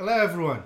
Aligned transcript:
Hello, 0.00 0.18
everyone. 0.18 0.62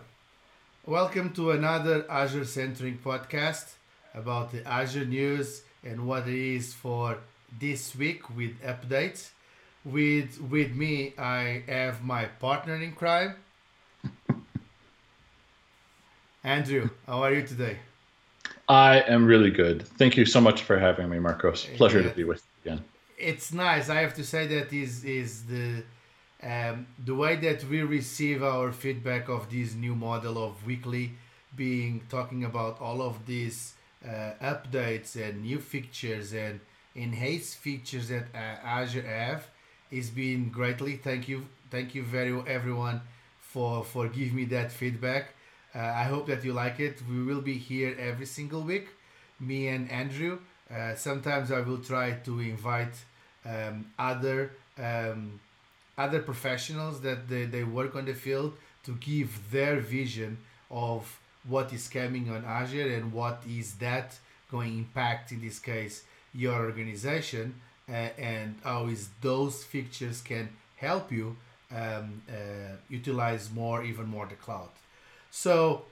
Welcome 0.86 1.32
to 1.32 1.50
another 1.50 2.08
Azure 2.08 2.44
Centering 2.44 3.00
podcast 3.04 3.72
about 4.14 4.52
the 4.52 4.64
Azure 4.64 5.04
news 5.04 5.62
and 5.82 6.06
what 6.06 6.28
it 6.28 6.38
is 6.38 6.72
for 6.72 7.18
this 7.58 7.96
week 7.96 8.30
with 8.36 8.52
updates. 8.62 9.30
With 9.84 10.40
with 10.40 10.76
me, 10.76 11.14
I 11.18 11.64
have 11.66 12.04
my 12.04 12.26
partner 12.26 12.76
in 12.76 12.92
crime, 12.92 13.34
Andrew. 16.44 16.90
How 17.04 17.24
are 17.24 17.34
you 17.34 17.44
today? 17.44 17.78
I 18.68 19.00
am 19.00 19.26
really 19.26 19.50
good. 19.50 19.82
Thank 19.98 20.16
you 20.16 20.26
so 20.26 20.40
much 20.40 20.62
for 20.62 20.78
having 20.78 21.08
me, 21.08 21.18
Marcos. 21.18 21.66
Pleasure 21.76 22.02
yeah. 22.02 22.10
to 22.10 22.14
be 22.14 22.22
with 22.22 22.40
you 22.46 22.70
again. 22.70 22.84
It's 23.18 23.52
nice. 23.52 23.88
I 23.88 23.96
have 23.96 24.14
to 24.14 24.22
say 24.22 24.46
that 24.46 24.72
is 24.72 25.04
is 25.04 25.42
the 25.46 25.82
um, 26.44 26.86
the 27.04 27.14
way 27.14 27.36
that 27.36 27.64
we 27.64 27.82
receive 27.82 28.42
our 28.42 28.72
feedback 28.72 29.28
of 29.28 29.50
this 29.50 29.74
new 29.74 29.94
model 29.94 30.42
of 30.44 30.64
weekly 30.66 31.12
being 31.56 32.02
talking 32.10 32.44
about 32.44 32.80
all 32.80 33.00
of 33.02 33.26
these 33.26 33.74
uh, 34.06 34.32
updates 34.42 35.16
and 35.16 35.42
new 35.42 35.58
features 35.58 36.32
and 36.32 36.60
enhanced 36.94 37.56
features 37.56 38.08
that 38.08 38.26
uh, 38.34 38.38
Azure 38.64 39.02
have 39.02 39.46
is 39.90 40.10
being 40.10 40.50
greatly. 40.50 40.96
Thank 40.96 41.28
you, 41.28 41.46
thank 41.70 41.94
you 41.94 42.02
very 42.02 42.38
everyone 42.46 43.00
for 43.40 43.84
for 43.84 44.08
giving 44.08 44.34
me 44.36 44.44
that 44.46 44.72
feedback. 44.72 45.34
Uh, 45.74 45.78
I 45.78 46.04
hope 46.04 46.26
that 46.28 46.44
you 46.44 46.52
like 46.52 46.78
it. 46.80 47.02
We 47.08 47.22
will 47.24 47.40
be 47.40 47.58
here 47.58 47.96
every 47.98 48.26
single 48.26 48.62
week, 48.62 48.88
me 49.40 49.68
and 49.68 49.90
Andrew. 49.90 50.38
Uh, 50.72 50.94
sometimes 50.94 51.50
I 51.52 51.60
will 51.60 51.78
try 51.78 52.12
to 52.12 52.40
invite 52.40 52.94
um, 53.44 53.86
other 53.98 54.52
um, 54.78 55.40
other 55.96 56.20
professionals 56.20 57.00
that 57.02 57.28
they, 57.28 57.44
they 57.44 57.64
work 57.64 57.94
on 57.94 58.04
the 58.04 58.14
field 58.14 58.54
to 58.84 58.92
give 58.96 59.50
their 59.50 59.80
vision 59.80 60.38
of 60.70 61.18
what 61.46 61.72
is 61.72 61.88
coming 61.88 62.30
on 62.30 62.44
Azure 62.44 62.88
and 62.88 63.12
what 63.12 63.42
is 63.48 63.74
that 63.74 64.18
going 64.50 64.72
to 64.72 64.78
impact 64.78 65.32
in 65.32 65.40
this 65.40 65.58
case 65.58 66.04
your 66.34 66.54
organization 66.54 67.54
uh, 67.88 67.92
and 68.18 68.56
how 68.64 68.86
is 68.86 69.08
those 69.20 69.62
features 69.62 70.20
can 70.20 70.48
help 70.76 71.12
you 71.12 71.36
um, 71.74 72.22
uh, 72.28 72.76
utilize 72.88 73.50
more 73.52 73.84
even 73.84 74.06
more 74.06 74.26
the 74.26 74.34
cloud 74.34 74.70
so 75.30 75.82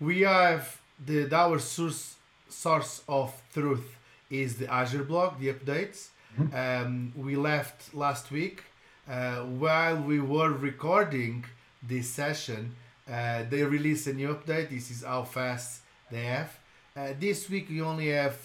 we 0.00 0.22
have 0.22 0.80
the 1.04 1.32
our 1.34 1.58
source 1.58 2.16
source 2.48 3.02
of 3.08 3.32
truth 3.52 3.96
is 4.30 4.56
the 4.56 4.72
azure 4.72 5.04
blog 5.04 5.38
the 5.40 5.52
updates 5.52 6.08
mm-hmm. 6.38 6.54
um, 6.56 7.12
we 7.16 7.36
left 7.36 7.94
last 7.94 8.30
week 8.30 8.64
uh, 9.08 9.40
while 9.40 9.96
we 9.96 10.20
were 10.20 10.50
recording 10.50 11.44
this 11.82 12.08
session, 12.08 12.74
uh, 13.10 13.42
they 13.50 13.62
released 13.62 14.06
a 14.06 14.12
new 14.12 14.28
update. 14.28 14.70
This 14.70 14.90
is 14.90 15.02
how 15.04 15.24
fast 15.24 15.82
they 16.10 16.24
have. 16.24 16.58
Uh, 16.96 17.08
this 17.18 17.50
week 17.50 17.68
we 17.68 17.82
only 17.82 18.08
have 18.08 18.36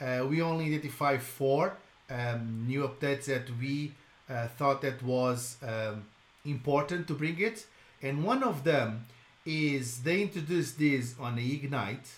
uh, 0.00 0.26
we 0.28 0.40
only 0.42 0.66
identify 0.66 1.18
four 1.18 1.76
um, 2.10 2.64
new 2.66 2.88
updates 2.88 3.26
that 3.26 3.48
we 3.60 3.92
uh, 4.28 4.46
thought 4.56 4.80
that 4.82 5.02
was 5.02 5.56
um, 5.62 6.04
important 6.44 7.06
to 7.06 7.14
bring 7.14 7.38
it, 7.40 7.66
and 8.02 8.24
one 8.24 8.42
of 8.42 8.64
them 8.64 9.06
is 9.44 10.02
they 10.02 10.22
introduced 10.22 10.78
this 10.78 11.14
on 11.20 11.36
the 11.36 11.54
Ignite 11.54 12.08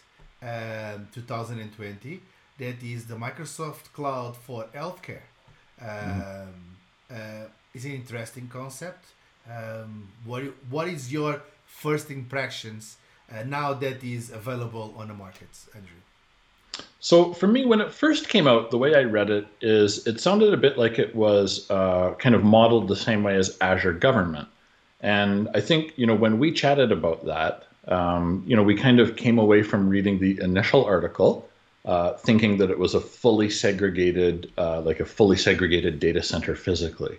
um, 0.43 1.09
2020. 1.13 2.21
That 2.59 2.83
is 2.83 3.07
the 3.07 3.15
Microsoft 3.15 3.93
Cloud 3.95 4.37
for 4.37 4.67
Healthcare. 4.75 5.23
Mm. 5.83 6.47
Uh, 7.11 7.15
is 7.75 7.85
an 7.85 7.93
interesting 7.93 8.49
concept. 8.49 9.07
Um, 9.51 10.09
what 10.25 10.43
what 10.69 10.89
is 10.89 11.13
your 11.13 11.43
first 11.67 12.11
impressions 12.11 12.97
uh, 13.33 13.43
now 13.45 13.73
that 13.75 14.03
is 14.05 14.31
available 14.31 14.95
on 14.97 15.09
the 15.09 15.15
markets, 15.15 15.69
Andrew? 15.75 15.97
So 17.01 17.33
for 17.33 17.47
me, 17.47 17.65
when 17.65 17.81
it 17.81 17.93
first 17.93 18.29
came 18.29 18.47
out, 18.47 18.71
the 18.71 18.79
way 18.79 18.95
I 18.95 19.03
read 19.03 19.31
it 19.31 19.47
is 19.61 20.07
it 20.07 20.21
sounded 20.21 20.53
a 20.53 20.57
bit 20.57 20.79
like 20.79 20.99
it 20.99 21.15
was 21.15 21.71
uh, 21.71 22.15
kind 22.19 22.35
of 22.35 22.45
modeled 22.45 22.89
the 22.89 22.97
same 22.97 23.23
way 23.23 23.37
as 23.37 23.57
Azure 23.61 23.93
Government, 23.93 24.49
and 25.01 25.49
I 25.55 25.61
think 25.61 25.95
you 25.97 26.07
know 26.07 26.15
when 26.15 26.39
we 26.39 26.53
chatted 26.53 26.93
about 26.93 27.25
that, 27.27 27.65
um, 27.89 28.45
you 28.47 28.55
know 28.55 28.63
we 28.63 28.77
kind 28.77 29.01
of 29.01 29.17
came 29.17 29.39
away 29.39 29.63
from 29.63 29.89
reading 29.89 30.19
the 30.19 30.39
initial 30.41 30.85
article. 30.85 31.47
Uh, 31.87 32.13
thinking 32.13 32.59
that 32.59 32.71
it 32.71 32.79
was 32.79 32.95
a 32.95 33.01
fully 33.01 33.49
segregated, 33.49 34.53
uh, 34.59 34.83
like 34.83 35.01
a 35.01 35.05
fully 35.07 35.35
segregated 35.35 35.99
data 35.99 36.23
center 36.23 36.55
physically. 36.55 37.19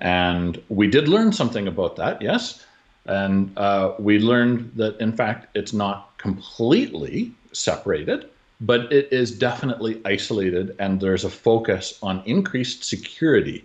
And 0.00 0.62
we 0.68 0.86
did 0.86 1.08
learn 1.08 1.32
something 1.32 1.66
about 1.66 1.96
that, 1.96 2.22
yes. 2.22 2.64
And 3.06 3.56
uh, 3.56 3.94
we 3.98 4.18
learned 4.18 4.72
that, 4.76 5.00
in 5.00 5.12
fact, 5.12 5.46
it's 5.56 5.72
not 5.72 6.16
completely 6.18 7.32
separated, 7.52 8.28
but 8.60 8.92
it 8.92 9.08
is 9.12 9.30
definitely 9.30 10.00
isolated, 10.04 10.76
and 10.78 11.00
there's 11.00 11.24
a 11.24 11.30
focus 11.30 11.98
on 12.02 12.22
increased 12.26 12.84
security. 12.84 13.64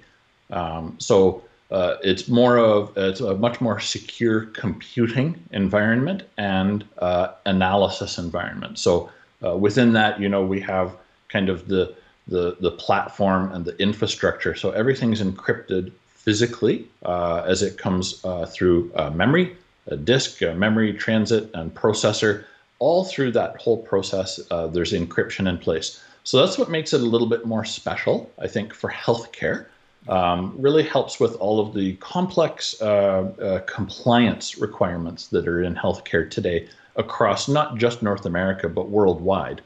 Um, 0.49 0.95
so 0.99 1.43
uh, 1.71 1.97
it's 2.03 2.27
more 2.27 2.57
of 2.57 2.95
it's 2.95 3.19
a 3.19 3.35
much 3.35 3.59
more 3.59 3.79
secure 3.79 4.45
computing 4.47 5.43
environment 5.51 6.23
and 6.37 6.85
uh, 6.99 7.29
analysis 7.45 8.17
environment. 8.17 8.77
So 8.77 9.09
uh, 9.43 9.57
within 9.57 9.93
that, 9.93 10.19
you 10.19 10.29
know, 10.29 10.45
we 10.45 10.61
have 10.61 10.95
kind 11.29 11.49
of 11.49 11.67
the 11.67 11.95
the 12.27 12.55
the 12.59 12.71
platform 12.71 13.51
and 13.51 13.65
the 13.65 13.75
infrastructure. 13.81 14.55
So 14.55 14.71
everything's 14.71 15.21
encrypted 15.21 15.91
physically 16.23 16.87
uh, 17.05 17.43
as 17.45 17.61
it 17.61 17.77
comes 17.77 18.23
uh, 18.23 18.45
through 18.45 18.91
uh, 18.95 19.09
memory, 19.11 19.55
a 19.87 19.97
disk, 19.97 20.41
a 20.41 20.53
memory, 20.53 20.93
transit, 20.93 21.49
and 21.53 21.73
processor. 21.75 22.43
All 22.79 23.05
through 23.05 23.31
that 23.31 23.55
whole 23.61 23.77
process, 23.77 24.37
there's 24.73 24.91
encryption 24.91 25.47
in 25.47 25.57
place. 25.57 26.03
So 26.23 26.39
that's 26.39 26.57
what 26.57 26.69
makes 26.69 26.93
it 26.93 27.01
a 27.01 27.05
little 27.05 27.27
bit 27.27 27.45
more 27.45 27.65
special, 27.65 28.31
I 28.39 28.47
think, 28.47 28.73
for 28.73 28.89
healthcare. 28.89 29.65
Um, 30.09 30.53
really 30.57 30.83
helps 30.83 31.17
with 31.17 31.35
all 31.35 31.61
of 31.61 31.73
the 31.73 31.95
complex 31.97 32.75
uh, 32.81 32.85
uh, 32.85 33.59
compliance 33.61 34.57
requirements 34.57 35.27
that 35.27 35.47
are 35.47 35.63
in 35.63 35.75
healthcare 35.75 36.29
today 36.29 36.67
across 36.97 37.47
not 37.47 37.77
just 37.77 38.03
North 38.03 38.25
America, 38.25 38.67
but 38.67 38.89
worldwide. 38.89 39.61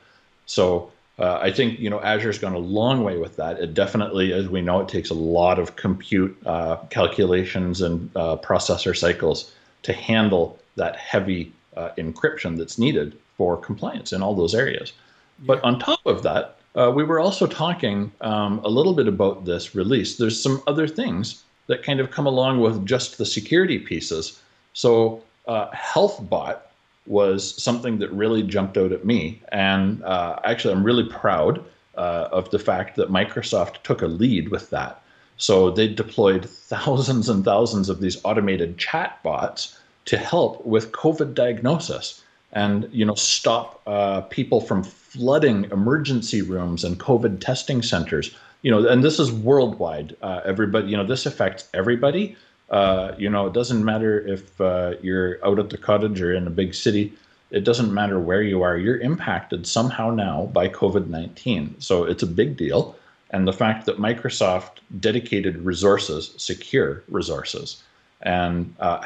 So 0.46 0.92
uh, 1.20 1.40
I 1.42 1.52
think 1.52 1.80
you 1.80 1.90
know 1.90 2.00
Azure's 2.00 2.38
gone 2.38 2.54
a 2.54 2.60
long 2.60 3.04
way 3.04 3.18
with 3.18 3.36
that. 3.38 3.60
It 3.60 3.74
definitely, 3.74 4.34
as 4.34 4.48
we 4.48 4.62
know, 4.62 4.82
it 4.82 4.88
takes 4.88 5.10
a 5.10 5.16
lot 5.16 5.58
of 5.58 5.76
compute 5.76 6.38
uh, 6.46 6.78
calculations 6.90 7.82
and 7.82 8.10
uh, 8.16 8.38
processor 8.38 8.96
cycles 8.96 9.52
to 9.84 9.94
handle 9.94 10.60
that 10.76 10.96
heavy 10.96 11.52
uh, 11.76 11.90
encryption 11.98 12.58
that's 12.58 12.78
needed 12.78 13.18
for 13.36 13.58
compliance 13.58 14.14
in 14.14 14.22
all 14.22 14.36
those 14.36 14.54
areas. 14.54 14.94
Yeah. 15.40 15.48
But 15.48 15.64
on 15.64 15.80
top 15.80 16.06
of 16.06 16.24
that, 16.24 16.58
uh, 16.76 16.92
we 16.92 17.04
were 17.04 17.20
also 17.20 17.48
talking 17.48 18.12
um, 18.22 18.60
a 18.64 18.70
little 18.70 18.94
bit 18.94 19.08
about 19.08 19.46
this 19.46 19.74
release. 19.74 20.18
There's 20.18 20.42
some 20.42 20.62
other 20.68 20.88
things 20.88 21.44
that 21.66 21.84
kind 21.84 22.00
of 22.00 22.12
come 22.12 22.28
along 22.28 22.60
with 22.62 22.86
just 22.86 23.18
the 23.18 23.26
security 23.26 23.80
pieces. 23.80 24.40
So 24.74 25.24
uh, 25.48 25.70
HealthBot 25.72 26.60
was 27.08 27.62
something 27.62 28.00
that 28.00 28.12
really 28.12 28.44
jumped 28.44 28.78
out 28.78 28.92
at 28.92 29.06
me. 29.06 29.42
And 29.52 30.04
uh, 30.04 30.40
actually, 30.44 30.74
I'm 30.74 30.84
really 30.84 31.08
proud 31.10 31.64
uh, 31.96 32.30
of 32.32 32.50
the 32.52 32.60
fact 32.60 32.96
that 32.98 33.10
Microsoft 33.10 33.84
took 33.84 34.02
a 34.02 34.08
lead 34.08 34.50
with 34.50 34.70
that. 34.70 35.02
So 35.38 35.70
they 35.70 35.88
deployed 35.88 36.50
thousands 36.50 37.30
and 37.30 37.46
thousands 37.46 37.90
of 37.90 38.02
these 38.02 38.18
automated 38.24 38.78
chat 38.78 39.22
bots 39.24 39.80
to 40.06 40.18
help 40.18 40.66
with 40.66 40.92
COVID 40.92 41.34
diagnosis 41.34 42.24
and 42.54 42.88
you 42.92 43.06
know 43.06 43.16
stop 43.16 43.82
uh, 43.86 44.22
people 44.22 44.62
from 44.62 44.84
flooding 44.84 45.66
emergency 45.66 46.42
rooms 46.42 46.84
and 46.84 47.00
COVID 47.00 47.40
testing 47.40 47.82
centers. 47.82 48.36
You 48.64 48.72
know, 48.72 48.88
and 48.88 49.04
this 49.04 49.20
is 49.20 49.32
worldwide. 49.32 50.16
Uh, 50.22 50.42
everybody, 50.44 50.88
you 50.88 50.98
know, 50.98 51.06
this 51.06 51.26
affects 51.26 51.70
everybody. 51.74 52.36
Uh, 52.70 53.14
you 53.18 53.30
know, 53.30 53.48
it 53.48 53.54
doesn't 53.54 53.84
matter 53.84 54.20
if 54.28 54.60
uh, 54.60 54.94
you're 55.02 55.46
out 55.46 55.60
at 55.60 55.70
the 55.70 55.78
cottage 55.78 56.22
or 56.22 56.34
in 56.34 56.48
a 56.48 56.52
big 56.52 56.74
city. 56.74 57.14
It 57.50 57.64
doesn't 57.64 57.94
matter 57.94 58.20
where 58.20 58.42
you 58.42 58.62
are. 58.62 58.78
You're 58.78 59.00
impacted 59.00 59.66
somehow 59.66 60.12
now 60.12 60.48
by 60.48 60.68
COVID 60.68 61.08
19. 61.08 61.80
So 61.80 62.04
it's 62.04 62.24
a 62.24 62.28
big 62.28 62.58
deal. 62.58 62.96
And 63.32 63.48
the 63.48 63.54
fact 63.54 63.86
that 63.86 63.98
Microsoft 63.98 64.80
dedicated 65.00 65.58
resources, 65.62 66.34
secure 66.38 67.04
resources, 67.10 67.84
and 68.22 68.74
uh, 68.80 69.00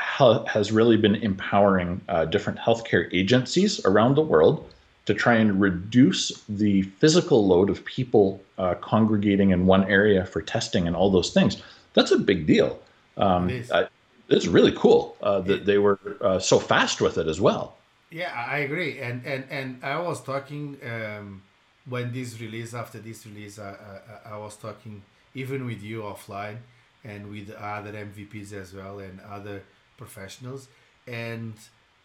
has 0.46 0.72
really 0.72 0.98
been 0.98 1.16
empowering 1.16 2.02
uh, 2.08 2.26
different 2.26 2.58
healthcare 2.60 3.10
agencies 3.14 3.84
around 3.86 4.16
the 4.16 4.22
world 4.22 4.68
to 5.06 5.14
try 5.14 5.36
and 5.36 5.60
reduce 5.60 6.44
the 6.48 6.84
physical 6.84 7.46
load 7.46 7.70
of 7.70 7.84
people 7.86 8.42
uh, 8.58 8.76
congregating 8.76 9.50
in 9.50 9.66
one 9.66 9.84
area 9.86 10.26
for 10.26 10.42
testing 10.42 10.88
and 10.88 10.96
all 10.96 11.10
those 11.10 11.34
things. 11.34 11.62
That's 11.94 12.12
a 12.12 12.18
big 12.18 12.46
deal. 12.46 12.80
Um, 13.18 13.50
it 13.50 13.72
I, 13.72 13.88
it's 14.30 14.48
really 14.48 14.72
cool 14.72 15.18
uh, 15.22 15.42
that 15.42 15.66
they 15.66 15.78
were 15.78 16.00
uh, 16.22 16.40
so 16.40 16.60
fast 16.60 17.02
with 17.02 17.18
it 17.18 17.28
as 17.28 17.42
well. 17.42 17.76
Yeah, 18.10 18.32
I 18.34 18.60
agree. 18.60 19.00
And 19.00 19.26
and 19.26 19.46
and 19.50 19.84
I 19.84 20.00
was 20.00 20.22
talking 20.22 20.78
um, 20.84 21.42
when 21.86 22.14
this 22.14 22.40
release 22.40 22.74
after 22.74 23.00
this 23.00 23.26
release, 23.26 23.60
I, 23.60 23.76
I, 24.26 24.34
I 24.34 24.38
was 24.38 24.56
talking 24.56 25.02
even 25.34 25.66
with 25.66 25.82
you 25.82 26.02
offline 26.02 26.58
and 27.04 27.30
with 27.30 27.52
other 27.52 27.92
MVPs 27.92 28.54
as 28.54 28.74
well 28.74 29.00
and 29.00 29.20
other 29.30 29.64
professionals. 29.98 30.68
And 31.08 31.54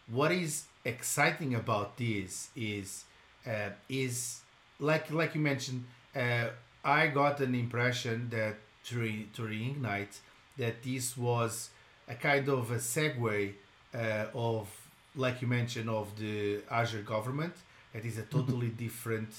what 0.09 0.33
is 0.33 0.65
exciting 0.85 1.55
about 1.55 1.97
this 1.97 2.51
is 2.57 3.05
uh, 3.47 3.71
is 3.89 4.41
like 4.79 5.11
like 5.11 5.35
you 5.35 5.41
mentioned. 5.41 5.85
Uh, 6.15 6.49
I 6.85 7.09
got 7.09 7.41
an 7.41 7.55
impression 7.55 8.29
that 8.31 8.57
during 8.89 9.29
during 9.35 9.71
Ignite 9.71 10.21
that 10.59 10.83
this 10.83 11.17
was 11.17 11.71
a 12.09 12.15
kind 12.15 12.49
of 12.49 12.71
a 12.71 12.77
segue 12.77 13.53
uh, 13.95 14.27
of 14.35 14.69
like 15.17 15.41
you 15.43 15.49
mentioned 15.49 15.89
of 15.89 16.17
the 16.19 16.61
Azure 16.71 17.03
government. 17.03 17.55
It 17.95 18.05
is 18.05 18.19
a 18.19 18.23
mm-hmm. 18.23 18.39
totally 18.39 18.69
different 18.69 19.31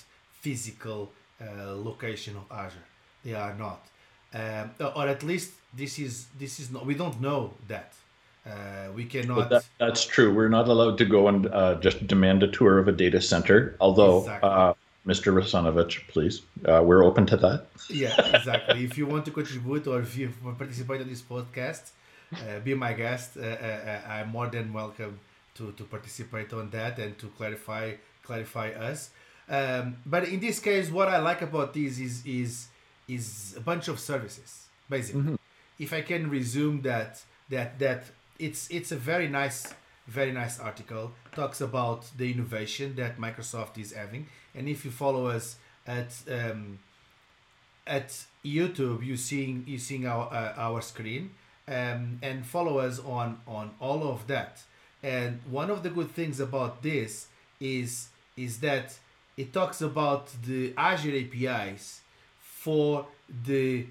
physical 0.42 1.12
uh, 1.42 1.76
location 1.76 2.36
of 2.36 2.46
Azure. 2.52 2.88
They 3.24 3.34
are 3.34 3.54
not, 3.54 3.88
um, 4.34 4.72
or 4.96 5.08
at 5.08 5.24
least 5.24 5.52
this 5.74 6.00
is 6.00 6.28
this 6.40 6.60
is 6.60 6.72
not. 6.72 6.86
We 6.86 6.96
don't 6.96 7.20
know 7.22 7.54
that. 7.68 7.94
Uh, 8.46 8.92
we 8.96 9.04
cannot. 9.06 9.50
That, 9.50 9.66
that's 9.78 10.06
true. 10.06 10.34
We're 10.34 10.48
not 10.50 10.68
allowed 10.70 10.98
to 11.00 11.06
go 11.06 11.28
and 11.28 11.48
uh, 11.48 11.76
just 11.76 12.08
demand 12.08 12.44
a 12.44 12.48
tour 12.48 12.80
of 12.80 12.88
a 12.88 12.94
data 12.94 13.20
center. 13.20 13.76
Although, 13.82 14.20
exactly. 14.20 14.50
Uh, 14.50 14.74
Mr. 15.08 15.34
Russinovich, 15.34 16.06
please, 16.10 16.42
uh, 16.66 16.82
we're 16.84 17.04
open 17.04 17.26
to 17.26 17.38
that. 17.38 17.68
Yeah, 17.90 18.14
exactly. 18.36 18.84
if 18.84 18.98
you 18.98 19.06
want 19.06 19.24
to 19.26 19.32
contribute 19.32 19.88
or 19.88 20.02
if 20.02 20.18
you 20.18 20.34
participate 20.58 21.00
in 21.02 21.08
this 21.08 21.22
podcast, 21.22 21.92
uh, 22.34 22.60
be 22.60 22.74
my 22.74 22.92
guest. 22.92 23.38
I'm 23.38 24.30
more 24.30 24.48
than 24.48 24.74
welcome 24.74 25.20
to, 25.56 25.72
to 25.72 25.84
participate 25.86 26.52
on 26.52 26.70
that 26.72 27.00
and 27.00 27.18
to 27.20 27.28
clarify 27.28 27.94
clarify 28.22 28.72
us. 28.72 29.12
Um, 29.50 29.96
but 30.06 30.28
in 30.28 30.42
this 30.42 30.60
case, 30.60 30.92
what 30.92 31.08
I 31.08 31.20
like 31.20 31.42
about 31.42 31.74
this 31.74 32.00
is 32.00 32.26
is 32.26 32.68
is 33.08 33.56
a 33.56 33.62
bunch 33.62 33.88
of 33.88 34.00
services 34.00 34.68
basically. 34.90 35.22
Mm-hmm. 35.22 35.36
If 35.80 35.94
I 35.94 36.02
can 36.02 36.30
resume 36.30 36.82
that 36.82 37.22
that 37.50 37.80
that 37.80 38.04
it's 38.40 38.70
it's 38.70 38.92
a 38.92 38.98
very 38.98 39.30
nice 39.30 39.74
very 40.08 40.32
nice 40.32 40.60
article 40.60 41.12
talks 41.34 41.62
about 41.62 42.06
the 42.18 42.32
innovation 42.32 42.96
that 42.96 43.18
Microsoft 43.18 43.78
is 43.78 43.92
having, 43.92 44.28
and 44.58 44.68
if 44.68 44.84
you 44.84 44.92
follow 44.92 45.28
us 45.28 45.58
at 45.86 46.12
um, 46.30 46.80
at 47.86 48.10
YouTube, 48.44 49.06
you 49.06 49.16
seeing 49.16 49.64
you 49.68 49.78
seeing 49.78 50.06
our 50.06 50.28
uh, 50.34 50.54
our 50.58 50.82
screen, 50.82 51.32
um, 51.68 52.20
and 52.22 52.46
follow 52.46 52.80
us 52.80 53.00
on 53.00 53.40
on 53.48 53.72
all 53.80 54.04
of 54.04 54.28
that. 54.28 54.64
And 55.04 55.40
one 55.50 55.70
of 55.70 55.84
the 55.84 55.90
good 55.90 56.12
things 56.12 56.40
about 56.40 56.82
this 56.82 57.28
is 57.62 58.10
is 58.36 58.60
that 58.60 58.98
it 59.38 59.54
talks 59.54 59.82
about 59.82 60.30
the 60.44 60.74
Azure 60.76 61.16
APIs 61.16 62.02
for 62.40 63.06
the 63.46 63.86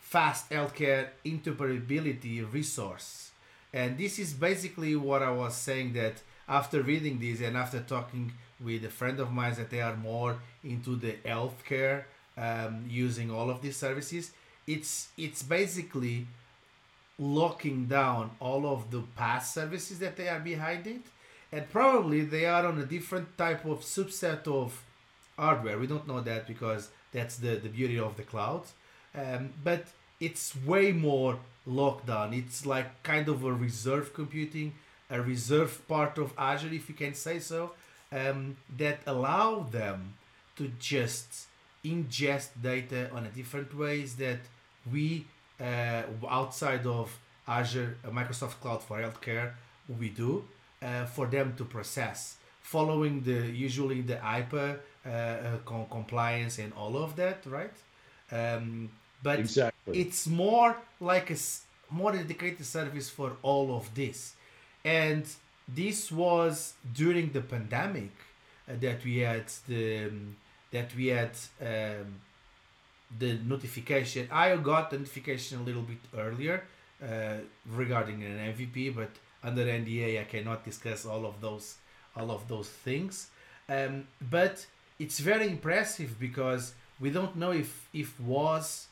fast 0.00 0.50
healthcare 0.50 1.08
interoperability 1.24 2.50
resource. 2.52 3.30
And 3.72 3.98
this 3.98 4.18
is 4.18 4.34
basically 4.34 4.94
what 4.94 5.22
I 5.22 5.30
was 5.30 5.56
saying 5.56 5.94
that 5.94 6.22
after 6.48 6.82
reading 6.82 7.18
this 7.18 7.40
and 7.40 7.56
after 7.56 7.80
talking 7.80 8.32
with 8.64 8.84
a 8.84 8.88
friend 8.90 9.20
of 9.20 9.32
mine 9.32 9.54
that 9.54 9.70
they 9.70 9.80
are 9.80 9.96
more 9.96 10.36
into 10.64 10.96
the 10.96 11.12
healthcare 11.24 12.04
um, 12.36 12.84
using 12.88 13.30
all 13.30 13.50
of 13.50 13.62
these 13.62 13.76
services, 13.76 14.32
it's 14.66 15.08
it's 15.16 15.42
basically 15.42 16.26
locking 17.18 17.86
down 17.86 18.30
all 18.40 18.66
of 18.66 18.90
the 18.90 19.02
PaaS 19.18 19.44
services 19.44 19.98
that 19.98 20.16
they 20.16 20.28
are 20.28 20.40
behind 20.40 20.86
it 20.86 21.02
and 21.52 21.68
probably 21.70 22.22
they 22.22 22.46
are 22.46 22.66
on 22.66 22.78
a 22.78 22.86
different 22.86 23.36
type 23.36 23.64
of 23.66 23.80
subset 23.82 24.46
of 24.48 24.82
hardware. 25.38 25.78
We 25.78 25.86
don't 25.86 26.08
know 26.08 26.20
that 26.22 26.46
because 26.46 26.88
that's 27.12 27.36
the, 27.36 27.56
the 27.56 27.68
beauty 27.68 27.98
of 27.98 28.16
the 28.16 28.22
cloud. 28.22 28.62
Um, 29.14 29.50
but 29.62 29.84
it's 30.18 30.56
way 30.64 30.92
more 30.92 31.38
locked 31.66 32.06
down. 32.06 32.32
It's 32.32 32.64
like 32.64 33.02
kind 33.02 33.28
of 33.28 33.44
a 33.44 33.52
reserve 33.52 34.14
computing, 34.14 34.72
a 35.10 35.20
reserve 35.20 35.86
part 35.86 36.16
of 36.16 36.32
Azure, 36.38 36.72
if 36.72 36.88
you 36.88 36.94
can 36.94 37.12
say 37.14 37.38
so, 37.38 37.72
um, 38.12 38.56
that 38.76 39.00
allow 39.06 39.60
them 39.70 40.14
to 40.56 40.70
just 40.78 41.46
ingest 41.84 42.50
data 42.62 43.10
on 43.12 43.26
a 43.26 43.28
different 43.30 43.76
ways 43.76 44.16
that 44.16 44.40
we 44.92 45.24
uh, 45.60 46.02
outside 46.28 46.86
of 46.86 47.18
Azure, 47.46 47.96
uh, 48.04 48.10
Microsoft 48.10 48.60
Cloud 48.60 48.82
for 48.82 48.98
Healthcare, 48.98 49.52
we 49.98 50.08
do 50.08 50.44
uh, 50.82 51.06
for 51.06 51.26
them 51.26 51.54
to 51.56 51.64
process, 51.64 52.36
following 52.62 53.22
the 53.22 53.50
usually 53.50 54.00
the 54.00 54.16
HIPAA 54.16 54.78
uh, 55.04 55.08
uh, 55.08 55.56
com- 55.64 55.86
compliance 55.90 56.58
and 56.58 56.72
all 56.74 56.96
of 56.96 57.16
that, 57.16 57.44
right? 57.46 57.74
Um, 58.30 58.90
but 59.22 59.40
exactly. 59.40 60.00
it's 60.00 60.26
more 60.26 60.76
like 61.00 61.30
a 61.30 61.36
more 61.90 62.12
dedicated 62.12 62.64
service 62.64 63.08
for 63.08 63.36
all 63.42 63.76
of 63.76 63.94
this, 63.94 64.34
and 64.84 65.24
this 65.74 66.10
was 66.12 66.74
during 66.94 67.30
the 67.32 67.40
pandemic 67.40 68.10
uh, 68.68 68.74
that 68.80 69.04
we 69.04 69.18
had 69.18 69.44
the 69.68 70.06
um, 70.06 70.36
that 70.70 70.94
we 70.96 71.08
had 71.08 71.32
um, 71.60 72.20
the 73.18 73.38
notification. 73.44 74.28
I 74.30 74.56
got 74.56 74.90
the 74.90 74.98
notification 74.98 75.60
a 75.60 75.62
little 75.62 75.82
bit 75.82 75.98
earlier 76.16 76.64
uh, 77.02 77.36
regarding 77.70 78.22
an 78.22 78.54
MVP, 78.54 78.94
but 78.94 79.10
under 79.42 79.64
NDA 79.64 80.20
I 80.20 80.24
cannot 80.24 80.64
discuss 80.64 81.04
all 81.04 81.26
of 81.26 81.40
those 81.40 81.76
all 82.16 82.30
of 82.30 82.48
those 82.48 82.68
things. 82.68 83.28
Um, 83.68 84.06
but 84.30 84.66
it's 84.98 85.18
very 85.18 85.48
impressive 85.48 86.18
because 86.18 86.74
we 87.00 87.10
don't 87.10 87.36
know 87.36 87.52
if 87.52 87.88
if 87.92 88.18
was 88.20 88.86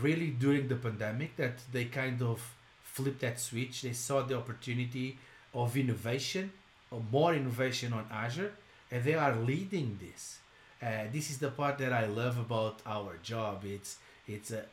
really 0.00 0.28
during 0.28 0.68
the 0.68 0.76
pandemic 0.76 1.36
that 1.36 1.58
they 1.72 1.86
kind 1.86 2.22
of 2.22 2.40
flipped 2.82 3.20
that 3.20 3.40
switch. 3.40 3.82
They 3.82 3.92
saw 3.92 4.22
the 4.22 4.36
opportunity 4.36 5.18
of 5.54 5.76
innovation, 5.76 6.52
or 6.90 7.02
more 7.10 7.34
innovation 7.34 7.92
on 7.92 8.06
Azure, 8.10 8.52
and 8.90 9.04
they 9.04 9.14
are 9.14 9.34
leading 9.36 9.98
this. 10.00 10.38
Uh, 10.82 11.04
this 11.12 11.30
is 11.30 11.38
the 11.38 11.50
part 11.50 11.78
that 11.78 11.92
I 11.92 12.06
love 12.06 12.38
about 12.38 12.80
our 12.86 13.16
job. 13.22 13.64
It's 13.64 13.98
it's 14.26 14.50
a, 14.50 14.64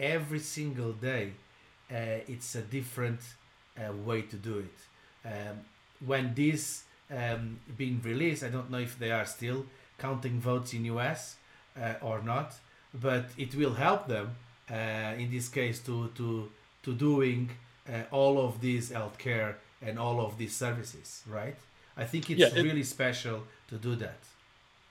every 0.00 0.38
single 0.38 0.92
day. 0.92 1.32
Uh, 1.90 2.20
it's 2.26 2.54
a 2.54 2.62
different 2.62 3.20
uh, 3.78 3.92
way 3.92 4.22
to 4.22 4.36
do 4.36 4.58
it. 4.58 4.78
Um, 5.24 5.60
when 6.04 6.34
this 6.34 6.84
um, 7.10 7.58
being 7.76 8.00
released, 8.02 8.42
I 8.44 8.48
don't 8.48 8.70
know 8.70 8.78
if 8.78 8.98
they 8.98 9.10
are 9.10 9.24
still 9.24 9.66
counting 9.98 10.40
votes 10.40 10.72
in 10.74 10.84
US 10.86 11.36
uh, 11.80 11.94
or 12.00 12.22
not, 12.22 12.54
but 12.94 13.26
it 13.36 13.54
will 13.54 13.74
help 13.74 14.06
them 14.06 14.36
uh, 14.70 15.14
in 15.18 15.30
this 15.30 15.48
case 15.48 15.80
to 15.80 16.08
to 16.16 16.50
to 16.82 16.92
doing 16.94 17.50
uh, 17.88 18.02
all 18.10 18.38
of 18.46 18.60
these 18.60 18.90
healthcare 18.90 19.54
and 19.82 19.98
all 19.98 20.20
of 20.20 20.38
these 20.38 20.54
services, 20.54 21.22
right? 21.26 21.56
I 21.96 22.04
think 22.04 22.30
it's 22.30 22.40
yeah, 22.40 22.48
it, 22.54 22.62
really 22.62 22.82
special 22.82 23.42
to 23.68 23.76
do 23.76 23.94
that. 23.96 24.18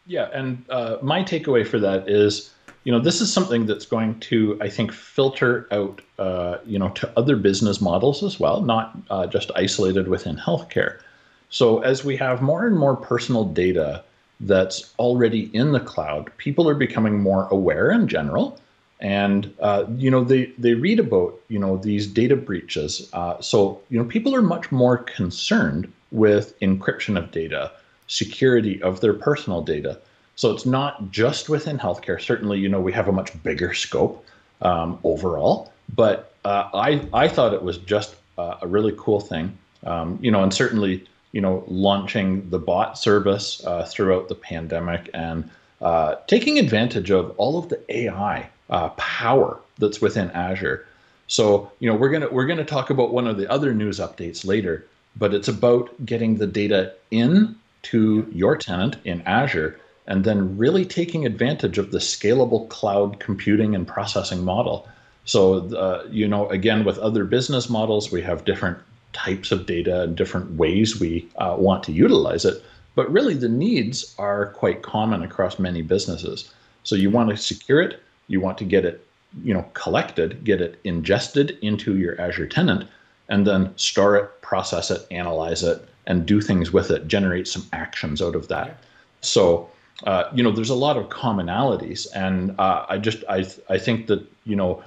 Yeah, 0.05 0.29
and 0.33 0.63
uh, 0.69 0.97
my 1.01 1.23
takeaway 1.23 1.67
for 1.67 1.79
that 1.79 2.09
is 2.09 2.53
you 2.87 2.93
know, 2.93 3.01
this 3.01 3.19
is 3.19 3.33
something 3.33 3.65
that's 3.65 3.85
going 3.85 4.17
to, 4.21 4.57
I 4.61 4.69
think, 4.69 4.93
filter 4.93 5.67
out, 5.71 6.01
uh, 6.19 6.59
you 6.65 6.79
know, 6.79 6.87
to 6.91 7.11
other 7.17 7.35
business 7.35 7.81
models 7.81 8.23
as 8.23 8.39
well, 8.39 8.61
not 8.61 8.97
uh, 9.09 9.27
just 9.27 9.51
isolated 9.57 10.07
within 10.07 10.37
healthcare. 10.37 11.01
So 11.49 11.79
as 11.79 12.05
we 12.05 12.15
have 12.15 12.41
more 12.41 12.65
and 12.65 12.77
more 12.77 12.95
personal 12.95 13.43
data 13.43 14.05
that's 14.39 14.93
already 14.99 15.53
in 15.53 15.73
the 15.73 15.81
cloud, 15.81 16.31
people 16.37 16.69
are 16.69 16.75
becoming 16.75 17.19
more 17.19 17.49
aware 17.49 17.91
in 17.91 18.07
general. 18.07 18.57
And 18.99 19.53
uh, 19.59 19.85
you 19.95 20.09
know 20.09 20.23
they 20.23 20.45
they 20.57 20.73
read 20.73 20.99
about 20.99 21.39
you 21.49 21.59
know 21.59 21.77
these 21.77 22.07
data 22.07 22.35
breaches. 22.35 23.09
Uh, 23.13 23.39
so 23.41 23.79
you 23.89 23.97
know 23.99 24.05
people 24.05 24.35
are 24.35 24.41
much 24.41 24.71
more 24.71 24.97
concerned 24.97 25.91
with 26.11 26.59
encryption 26.61 27.17
of 27.17 27.31
data, 27.31 27.71
security 28.07 28.81
of 28.81 29.01
their 29.01 29.13
personal 29.13 29.61
data. 29.61 29.99
So 30.35 30.51
it's 30.51 30.65
not 30.65 31.11
just 31.11 31.49
within 31.49 31.77
healthcare. 31.77 32.21
Certainly, 32.21 32.59
you 32.59 32.69
know, 32.69 32.79
we 32.79 32.93
have 32.93 33.07
a 33.07 33.11
much 33.11 33.31
bigger 33.43 33.73
scope 33.73 34.23
um, 34.61 34.99
overall, 35.03 35.71
but 35.95 36.33
uh, 36.45 36.69
I 36.73 37.07
I 37.13 37.27
thought 37.27 37.53
it 37.53 37.63
was 37.63 37.77
just 37.77 38.15
a 38.37 38.67
really 38.67 38.93
cool 38.97 39.19
thing. 39.19 39.57
Um, 39.85 40.19
you 40.21 40.31
know, 40.31 40.43
and 40.43 40.53
certainly, 40.53 41.05
you 41.31 41.41
know, 41.41 41.63
launching 41.67 42.49
the 42.49 42.59
bot 42.59 42.97
service 42.97 43.65
uh, 43.65 43.85
throughout 43.85 44.27
the 44.27 44.35
pandemic 44.35 45.09
and 45.13 45.49
uh, 45.81 46.15
taking 46.27 46.57
advantage 46.59 47.11
of 47.11 47.33
all 47.37 47.57
of 47.57 47.69
the 47.69 47.79
AI 47.95 48.49
uh, 48.69 48.89
power 48.89 49.59
that's 49.77 50.01
within 50.01 50.31
Azure. 50.31 50.85
So, 51.27 51.71
you 51.79 51.89
know, 51.89 51.95
we're 51.95 52.09
gonna 52.09 52.29
we're 52.29 52.45
gonna 52.45 52.65
talk 52.65 52.89
about 52.89 53.13
one 53.13 53.27
of 53.27 53.37
the 53.37 53.49
other 53.51 53.73
news 53.73 53.99
updates 53.99 54.45
later, 54.45 54.85
but 55.15 55.33
it's 55.33 55.47
about 55.47 55.89
getting 56.05 56.37
the 56.37 56.47
data 56.47 56.93
in 57.11 57.55
to 57.83 58.27
your 58.33 58.57
tenant 58.57 58.97
in 59.03 59.21
Azure 59.23 59.79
and 60.07 60.23
then 60.23 60.57
really 60.57 60.85
taking 60.85 61.25
advantage 61.25 61.77
of 61.77 61.91
the 61.91 61.97
scalable 61.99 62.67
cloud 62.69 63.19
computing 63.19 63.75
and 63.75 63.87
processing 63.87 64.43
model. 64.43 64.87
So, 65.25 65.67
uh, 65.75 66.07
you 66.09 66.27
know, 66.27 66.47
again, 66.49 66.85
with 66.85 66.97
other 66.99 67.25
business 67.25 67.69
models, 67.69 68.11
we 68.11 68.21
have 68.21 68.45
different 68.45 68.77
types 69.11 69.51
of 69.51 69.65
data 69.65 70.03
and 70.03 70.15
different 70.15 70.51
ways 70.53 70.99
we 70.99 71.27
uh, 71.35 71.55
want 71.57 71.83
to 71.83 71.91
utilize 71.91 72.45
it. 72.45 72.63
But 72.95 73.11
really, 73.11 73.33
the 73.33 73.49
needs 73.49 74.15
are 74.17 74.47
quite 74.47 74.81
common 74.81 75.21
across 75.21 75.59
many 75.59 75.81
businesses. 75.81 76.49
So, 76.83 76.95
you 76.95 77.09
want 77.09 77.29
to 77.29 77.37
secure 77.37 77.81
it, 77.81 78.01
you 78.27 78.39
want 78.39 78.57
to 78.59 78.65
get 78.65 78.85
it, 78.85 79.05
you 79.43 79.53
know, 79.53 79.65
collected, 79.73 80.43
get 80.43 80.61
it 80.61 80.79
ingested 80.83 81.57
into 81.61 81.97
your 81.97 82.19
Azure 82.19 82.47
tenant, 82.47 82.87
and 83.29 83.45
then 83.45 83.75
store 83.77 84.15
it, 84.15 84.41
process 84.41 84.91
it, 84.91 85.05
analyze 85.11 85.63
it, 85.63 85.87
and 86.05 86.25
do 86.25 86.41
things 86.41 86.71
with 86.71 86.89
it, 86.91 87.07
generate 87.07 87.47
some 87.47 87.65
actions 87.73 88.21
out 88.21 88.35
of 88.35 88.47
that. 88.47 88.79
So, 89.21 89.69
uh, 90.05 90.25
you 90.33 90.43
know, 90.43 90.51
there's 90.51 90.69
a 90.69 90.75
lot 90.75 90.97
of 90.97 91.09
commonalities, 91.09 92.07
and 92.13 92.57
uh, 92.59 92.85
I 92.87 92.97
just 92.97 93.23
I 93.29 93.45
I 93.69 93.77
think 93.77 94.07
that 94.07 94.25
you 94.45 94.55
know 94.55 94.83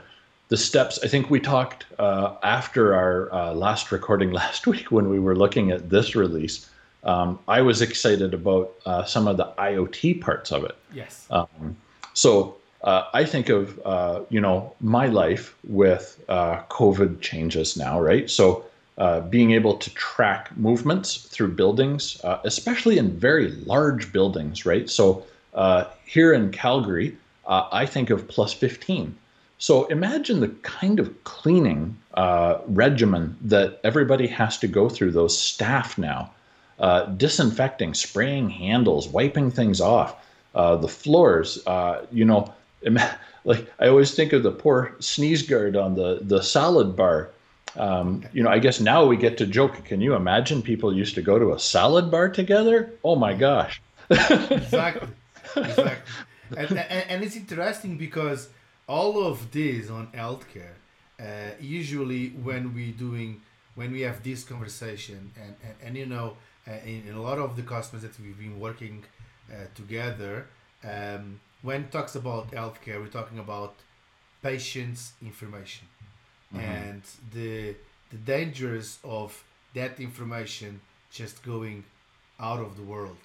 the 0.49 0.56
steps. 0.56 0.99
I 1.02 1.09
think 1.09 1.30
we 1.30 1.40
talked 1.40 1.87
uh, 1.99 2.35
after 2.42 2.94
our 2.94 3.32
uh, 3.32 3.54
last 3.54 3.92
recording 3.92 4.30
last 4.42 4.66
week 4.66 4.90
when 4.90 5.09
we 5.09 5.18
were 5.18 5.37
looking 5.37 5.70
at 5.70 5.90
this 5.90 6.14
release. 6.14 6.68
Um, 7.02 7.38
I 7.49 7.62
was 7.62 7.80
excited 7.80 8.35
about 8.35 8.75
uh, 8.85 9.04
some 9.04 9.26
of 9.26 9.38
the 9.38 9.47
IoT 9.59 10.20
parts 10.20 10.52
of 10.52 10.64
it. 10.64 10.76
Yes. 10.92 11.26
Um, 11.30 11.76
so 12.12 12.60
uh, 12.83 13.05
I 13.13 13.25
think 13.25 13.49
of 13.49 13.79
uh, 13.85 14.21
you 14.31 14.41
know 14.41 14.73
my 14.81 15.07
life 15.07 15.55
with 15.65 16.23
uh, 16.29 16.63
COVID 16.71 17.21
changes 17.21 17.77
now, 17.77 18.01
right? 18.01 18.31
So 18.31 18.65
uh, 18.97 19.21
being 19.21 19.53
able 19.53 19.77
to 19.77 19.91
track 19.95 20.57
movements 20.57 21.17
through 21.17 21.53
buildings, 21.53 22.21
uh, 22.25 22.39
especially 22.45 22.99
in 22.99 23.19
very 23.19 23.49
large 23.49 24.13
buildings, 24.13 24.65
right? 24.65 24.89
So 24.89 25.25
uh, 25.55 25.85
here 26.07 26.33
in 26.33 26.51
Calgary, 26.53 27.17
I 27.47 27.85
think 27.85 28.11
of 28.11 28.29
plus 28.29 28.53
15. 28.53 29.17
So 29.59 29.87
imagine 29.87 30.39
the 30.39 30.51
kind 30.63 31.01
of 31.01 31.25
cleaning 31.25 31.99
regimen 32.69 33.37
that 33.43 33.81
everybody 33.83 34.29
has 34.29 34.57
to 34.59 34.69
go 34.69 34.89
through. 34.89 35.11
Those 35.11 35.37
staff 35.37 35.99
now, 35.99 36.31
disinfecting, 37.17 37.95
spraying 37.95 38.51
handles, 38.51 39.09
wiping 39.09 39.51
things 39.51 39.81
off, 39.81 40.15
the 40.55 40.89
floors, 40.89 41.59
you 42.13 42.25
know 42.25 42.55
like 43.45 43.71
I 43.79 43.89
always 43.89 44.15
think 44.15 44.33
of 44.33 44.43
the 44.43 44.51
poor 44.51 44.97
sneeze 45.01 45.43
guard 45.43 45.77
on 45.77 45.95
the 45.95 46.21
the 46.23 46.43
salad 46.43 46.97
bar. 46.97 47.31
Um, 47.77 48.25
you 48.33 48.43
know, 48.43 48.51
I 48.51 48.59
guess 48.59 48.81
now 48.81 49.05
we 49.05 49.17
get 49.17 49.39
to 49.39 49.47
joke. 49.47 49.85
Can 49.85 50.01
you 50.01 50.15
imagine 50.15 50.61
people 50.61 50.95
used 50.95 51.15
to 51.15 51.23
go 51.23 51.39
to 51.39 51.53
a 51.53 51.59
salad 51.59 52.11
bar 52.11 52.29
together? 52.29 52.93
Oh 53.05 53.17
my 53.17 53.33
gosh! 53.35 53.81
exactly, 54.11 55.09
exactly. 55.57 56.15
And, 56.57 56.71
and, 56.71 57.05
and, 57.11 57.23
it's 57.23 57.37
interesting 57.37 57.97
because 57.97 58.49
all 58.89 59.25
of 59.25 59.53
this 59.53 59.89
on 59.89 60.09
healthcare, 60.09 60.75
uh, 61.21 61.53
usually 61.61 62.31
when 62.31 62.75
we're 62.75 62.91
doing 62.91 63.41
when 63.77 63.93
we 63.93 64.01
have 64.01 64.25
this 64.25 64.43
conversation, 64.43 65.31
and 65.41 65.55
and, 65.63 65.75
and 65.81 65.97
you 65.97 66.07
know, 66.07 66.37
uh, 66.67 66.73
in, 66.85 67.05
in, 67.09 67.15
a 67.15 67.23
lot 67.23 67.39
of 67.39 67.55
the 67.55 67.63
customers 67.63 68.03
that 68.03 68.19
we've 68.19 68.39
been 68.39 68.59
working 68.59 69.05
uh, 69.53 69.67
together. 69.77 70.47
Um, 70.83 71.39
when 71.62 71.88
talks 71.88 72.14
about 72.14 72.50
healthcare, 72.50 73.00
we're 73.00 73.09
talking 73.09 73.38
about 73.38 73.75
patients' 74.43 75.12
information 75.23 75.87
mm-hmm. 76.55 76.64
and 76.64 77.02
the 77.33 77.75
the 78.11 78.17
dangers 78.17 78.99
of 79.05 79.45
that 79.75 80.00
information 80.00 80.81
just 81.12 81.45
going 81.45 81.85
out 82.40 82.59
of 82.59 82.76
the 82.76 82.83
world, 82.83 83.19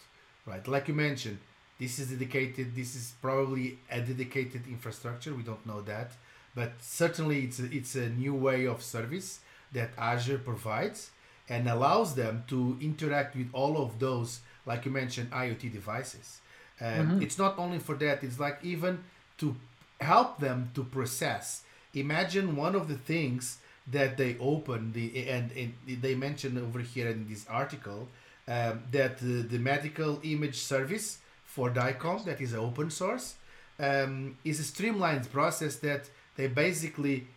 right? 0.45 0.67
Like 0.67 0.87
you 0.87 0.93
mentioned, 0.93 1.39
this 1.79 1.97
is 1.97 2.09
dedicated. 2.09 2.75
This 2.75 2.95
is 2.95 3.13
probably 3.21 3.79
a 3.89 4.01
dedicated 4.01 4.67
infrastructure. 4.67 5.33
We 5.33 5.41
don't 5.41 5.65
know 5.65 5.81
that, 5.83 6.11
but 6.53 6.73
certainly 6.81 7.45
it's 7.45 7.59
a, 7.59 7.65
it's 7.71 7.95
a 7.95 8.09
new 8.09 8.35
way 8.35 8.65
of 8.65 8.83
service 8.83 9.39
that 9.73 9.89
Azure 9.97 10.37
provides 10.37 11.09
and 11.49 11.67
allows 11.67 12.13
them 12.15 12.43
to 12.47 12.77
interact 12.79 13.35
with 13.35 13.49
all 13.53 13.81
of 13.81 13.99
those, 13.99 14.41
like 14.65 14.85
you 14.85 14.91
mentioned, 14.91 15.31
IoT 15.31 15.71
devices 15.71 16.41
mm-hmm. 16.79 17.21
It's 17.21 17.37
not 17.37 17.57
only 17.57 17.79
for 17.79 17.95
that, 17.95 18.23
it's 18.23 18.39
like 18.39 18.59
even 18.63 19.03
to 19.37 19.55
help 20.01 20.39
them 20.39 20.71
to 20.75 20.83
process. 20.83 21.63
Imagine 21.93 22.55
one 22.55 22.75
of 22.75 22.87
the 22.87 22.97
things 22.97 23.59
that 23.87 24.17
they 24.17 24.35
open 24.39 24.91
the 24.93 25.27
and, 25.29 25.51
and 25.51 25.73
they 26.01 26.15
mentioned 26.15 26.57
over 26.57 26.79
here 26.79 27.07
in 27.09 27.27
this 27.27 27.45
article 27.47 28.07
um, 28.47 28.83
that 28.91 29.19
the, 29.19 29.43
the 29.43 29.59
medical 29.59 30.19
image 30.23 30.57
service 30.57 31.19
for 31.45 31.69
DICOM 31.69 32.25
that 32.25 32.41
is 32.41 32.53
open 32.53 32.89
source 32.89 33.35
um, 33.79 34.37
is 34.43 34.59
a 34.59 34.63
streamlined 34.63 35.31
process 35.31 35.77
that 35.77 36.09
they 36.35 36.47
basically 36.47 37.27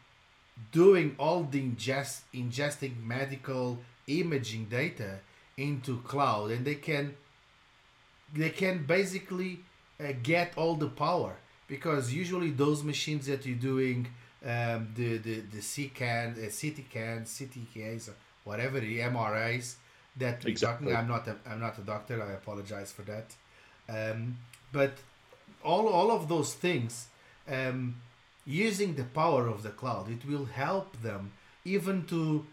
doing 0.73 1.15
all 1.19 1.45
the 1.45 1.61
ingest 1.61 2.21
ingesting 2.35 3.03
medical 3.05 3.79
imaging 4.07 4.65
data 4.65 5.19
into 5.57 5.99
cloud 5.99 6.51
and 6.51 6.65
they 6.65 6.75
can 6.75 7.15
they 8.35 8.51
can 8.51 8.85
basically 8.85 9.61
uh, 10.01 10.13
get 10.23 10.53
all 10.57 10.75
the 10.75 10.89
power 10.89 11.37
because 11.67 12.13
usually 12.13 12.51
those 12.51 12.83
machines 12.83 13.27
that 13.27 13.47
you're 13.47 13.57
doing 13.57 14.09
um, 14.45 14.89
the 14.95 15.19
the 15.19 15.41
the 15.41 15.59
CCAN, 15.59 16.33
uh, 16.39 16.51
CT 16.51 16.85
scans, 16.89 17.29
CTKs, 17.39 18.11
whatever 18.45 18.81
the 18.81 19.01
MRIs 19.01 19.75
that 20.17 20.45
we're 20.45 20.51
exactly. 20.51 20.93
talking. 20.93 20.97
I'm 20.97 21.09
not 21.09 21.27
a, 21.27 21.37
I'm 21.47 21.61
not 21.61 21.79
a 21.79 21.83
doctor. 21.83 22.23
I 22.23 22.33
apologize 22.33 22.93
for 22.93 23.03
that. 23.03 23.35
Um, 23.89 24.37
but 24.73 24.93
all 25.65 25.89
all 25.89 26.11
of 26.11 26.29
those 26.29 26.55
things, 26.55 27.09
um, 27.49 27.97
using 28.47 28.95
the 28.95 29.05
power 29.05 29.49
of 29.49 29.63
the 29.63 29.71
cloud, 29.71 30.11
it 30.11 30.25
will 30.27 30.47
help 30.47 31.01
them 31.03 31.33
even 31.65 32.05
to 32.07 32.47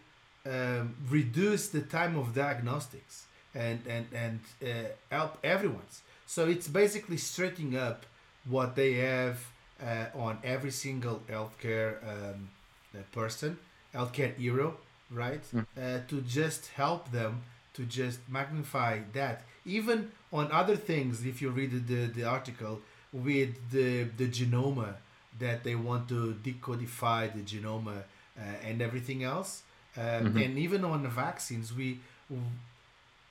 um, 0.46 0.96
reduce 1.10 1.70
the 1.70 1.82
time 1.82 2.18
of 2.18 2.34
diagnostics 2.34 3.26
and 3.56 3.80
and 3.88 4.06
and 4.14 4.40
uh, 4.64 4.90
help 5.10 5.38
everyone's. 5.44 6.02
So 6.28 6.48
it's 6.48 6.68
basically 6.68 7.18
straightening 7.18 7.78
up 7.78 8.06
what 8.48 8.76
they 8.76 8.94
have 8.94 9.40
uh, 9.82 10.06
on 10.16 10.38
every 10.44 10.72
single 10.72 11.22
healthcare 11.30 12.04
um, 12.04 12.50
uh, 12.94 13.00
person, 13.12 13.58
healthcare 13.94 14.36
hero, 14.36 14.78
right? 15.12 15.42
Mm. 15.54 15.66
Uh, 15.78 16.00
to 16.08 16.22
just 16.22 16.68
help 16.68 17.12
them 17.12 17.42
to 17.74 17.84
just 17.86 18.20
magnify 18.30 19.00
that. 19.14 19.44
Even 19.66 20.12
on 20.32 20.52
other 20.52 20.76
things, 20.76 21.26
if 21.26 21.42
you 21.42 21.50
read 21.50 21.88
the, 21.88 22.06
the 22.06 22.24
article 22.24 22.82
with 23.12 23.72
the, 23.72 24.04
the 24.18 24.28
genome 24.28 24.94
that 25.40 25.64
they 25.64 25.76
want 25.76 26.08
to 26.10 26.36
decodify 26.44 27.32
the 27.34 27.42
genome 27.42 27.88
uh, 27.88 28.42
and 28.64 28.82
everything 28.82 29.24
else. 29.24 29.64
Um, 29.98 30.04
mm-hmm. 30.04 30.38
And 30.38 30.58
even 30.58 30.86
on 30.86 31.04
the 31.04 31.10
vaccines, 31.10 31.74
we 31.74 32.00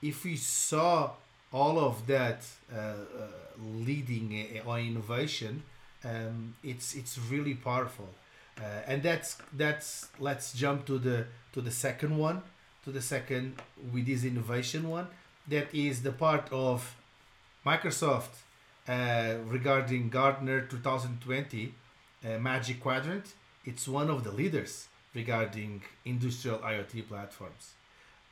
if 0.05 0.25
we 0.25 0.37
saw 0.37 1.11
all 1.51 1.79
of 1.79 2.07
that 2.07 2.45
uh, 2.71 2.77
uh, 2.79 2.95
leading 3.59 4.61
uh, 4.67 4.71
on 4.71 4.81
innovation, 4.81 5.63
um, 6.05 6.55
it's 6.63 6.95
it's 6.95 7.19
really 7.31 7.55
powerful, 7.55 8.11
uh, 8.59 8.63
and 8.87 9.03
that's 9.03 9.39
that's 9.57 10.09
let's 10.19 10.53
jump 10.53 10.85
to 10.85 10.99
the 10.99 11.27
to 11.55 11.63
the 11.63 11.71
second 11.71 12.19
one, 12.19 12.43
to 12.85 12.91
the 12.91 13.01
second 13.01 13.55
with 13.93 14.07
this 14.07 14.25
innovation 14.25 14.91
one. 14.91 15.07
That 15.49 15.75
is 15.75 16.03
the 16.03 16.13
part 16.13 16.49
of 16.53 16.97
Microsoft 17.65 18.35
uh, 18.89 19.37
regarding 19.47 20.11
Gartner 20.11 20.61
2020 20.63 21.75
uh, 22.25 22.39
Magic 22.39 22.81
Quadrant. 22.81 23.33
It's 23.65 23.89
one 23.89 24.11
of 24.11 24.25
the 24.25 24.33
leaders 24.33 24.89
regarding 25.15 25.83
industrial 26.05 26.59
IoT 26.59 27.09
platforms 27.09 27.75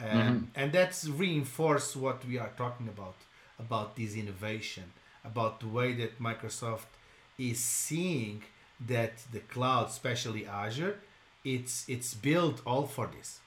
and 0.03 0.37
mm-hmm. 0.43 0.61
and 0.61 0.73
that's 0.73 1.09
reinforce 1.09 1.97
what 1.97 2.25
we 2.27 2.39
are 2.39 2.53
talking 2.57 2.89
about 2.89 3.17
about 3.59 3.97
this 3.97 4.15
innovation 4.17 4.85
about 5.25 5.61
the 5.61 5.69
way 5.69 5.93
that 5.93 6.21
microsoft 6.21 6.91
is 7.39 7.59
seeing 7.61 8.43
that 8.81 9.15
the 9.33 9.41
cloud 9.41 9.89
especially 9.89 10.47
azure 10.47 10.97
it's 11.45 11.89
it's 11.89 12.15
built 12.15 12.63
all 12.67 12.87
for 12.87 13.09
this 13.17 13.41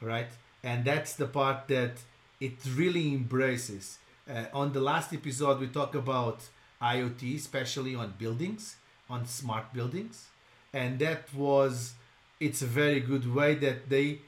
right? 0.00 0.28
And 0.62 0.84
that's 0.84 1.14
the 1.14 1.26
part 1.26 1.68
that 1.68 1.98
it 2.40 2.58
really 2.74 3.14
embraces. 3.14 3.98
Uh, 4.28 4.44
on 4.54 4.72
the 4.72 4.80
last 4.80 5.12
episode 5.12 5.60
we 5.60 5.68
talked 5.68 5.94
about 5.94 6.40
iot 6.82 7.36
especially 7.36 7.94
on 7.94 8.14
buildings 8.18 8.76
on 9.10 9.26
smart 9.26 9.72
buildings. 9.72 10.28
And 10.72 10.98
that 11.00 11.32
was 11.34 11.94
it's 12.40 12.62
a 12.62 12.66
very 12.66 13.00
good 13.00 13.32
way 13.34 13.54
that 13.56 13.88
they 13.88 14.20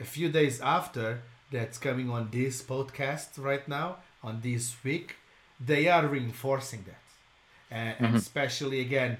a 0.00 0.04
few 0.04 0.28
days 0.28 0.60
after 0.60 1.22
that's 1.50 1.78
coming 1.78 2.10
on 2.10 2.28
this 2.30 2.62
podcast 2.62 3.38
right 3.38 3.66
now 3.68 3.96
on 4.22 4.40
this 4.42 4.74
week 4.82 5.16
they 5.64 5.88
are 5.88 6.06
reinforcing 6.06 6.84
that. 6.86 7.04
And, 7.70 7.94
mm-hmm. 7.94 8.04
and 8.04 8.16
especially 8.16 8.80
again 8.80 9.18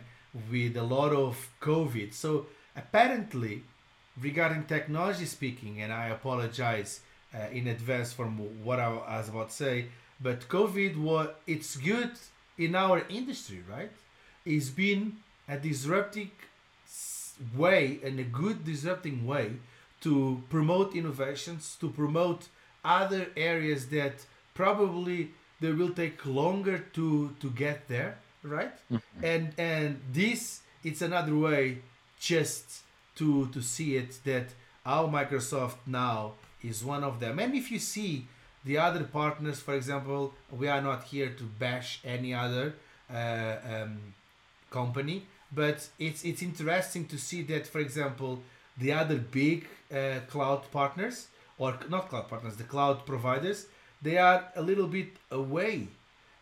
with 0.50 0.76
a 0.76 0.82
lot 0.82 1.12
of 1.12 1.48
covid. 1.60 2.14
So 2.14 2.46
apparently 2.76 3.62
regarding 4.20 4.64
technology 4.64 5.24
speaking 5.24 5.80
and 5.80 5.92
i 5.92 6.08
apologize 6.08 7.00
uh, 7.34 7.46
in 7.52 7.68
advance 7.68 8.12
from 8.12 8.38
what 8.64 8.80
i 8.80 8.88
was 8.88 9.28
about 9.28 9.48
to 9.48 9.54
say 9.54 9.86
but 10.20 10.48
covid 10.48 10.96
what 10.96 11.40
it's 11.46 11.76
good 11.76 12.10
in 12.58 12.74
our 12.74 13.02
industry 13.08 13.62
right? 13.68 13.90
It's 14.44 14.68
been 14.68 15.16
a 15.48 15.56
disrupting 15.56 16.30
way 17.56 18.00
and 18.04 18.18
a 18.20 18.24
good 18.24 18.64
disrupting 18.64 19.26
way 19.26 19.52
to 20.00 20.42
promote 20.48 20.94
innovations, 20.94 21.76
to 21.80 21.88
promote 21.88 22.48
other 22.84 23.26
areas 23.36 23.88
that 23.88 24.24
probably 24.54 25.30
they 25.60 25.72
will 25.72 25.90
take 25.90 26.24
longer 26.24 26.78
to 26.94 27.34
to 27.40 27.50
get 27.50 27.88
there, 27.88 28.18
right? 28.42 28.74
Mm-hmm. 28.90 29.24
And 29.24 29.52
and 29.58 30.00
this 30.12 30.60
it's 30.82 31.02
another 31.02 31.36
way 31.36 31.82
just 32.18 32.82
to 33.16 33.46
to 33.48 33.60
see 33.60 33.96
it 33.96 34.18
that 34.24 34.48
how 34.84 35.06
Microsoft 35.06 35.78
now 35.86 36.34
is 36.62 36.84
one 36.84 37.04
of 37.04 37.20
them. 37.20 37.38
And 37.38 37.54
if 37.54 37.70
you 37.70 37.78
see 37.78 38.26
the 38.64 38.78
other 38.78 39.04
partners, 39.04 39.60
for 39.60 39.74
example, 39.74 40.34
we 40.50 40.68
are 40.68 40.82
not 40.82 41.04
here 41.04 41.30
to 41.30 41.44
bash 41.44 42.00
any 42.04 42.34
other 42.34 42.74
uh, 43.12 43.56
um, 43.74 44.14
company, 44.70 45.26
but 45.52 45.88
it's 45.98 46.24
it's 46.24 46.42
interesting 46.42 47.06
to 47.06 47.18
see 47.18 47.42
that, 47.42 47.66
for 47.66 47.80
example, 47.80 48.42
the 48.80 48.92
other 48.92 49.16
big 49.16 49.66
uh, 49.94 50.20
cloud 50.28 50.62
partners 50.70 51.28
or 51.58 51.78
not 51.88 52.08
cloud 52.08 52.28
partners, 52.28 52.56
the 52.56 52.64
cloud 52.64 53.04
providers, 53.06 53.66
they 54.02 54.16
are 54.16 54.48
a 54.56 54.62
little 54.62 54.86
bit 54.86 55.16
away 55.30 55.86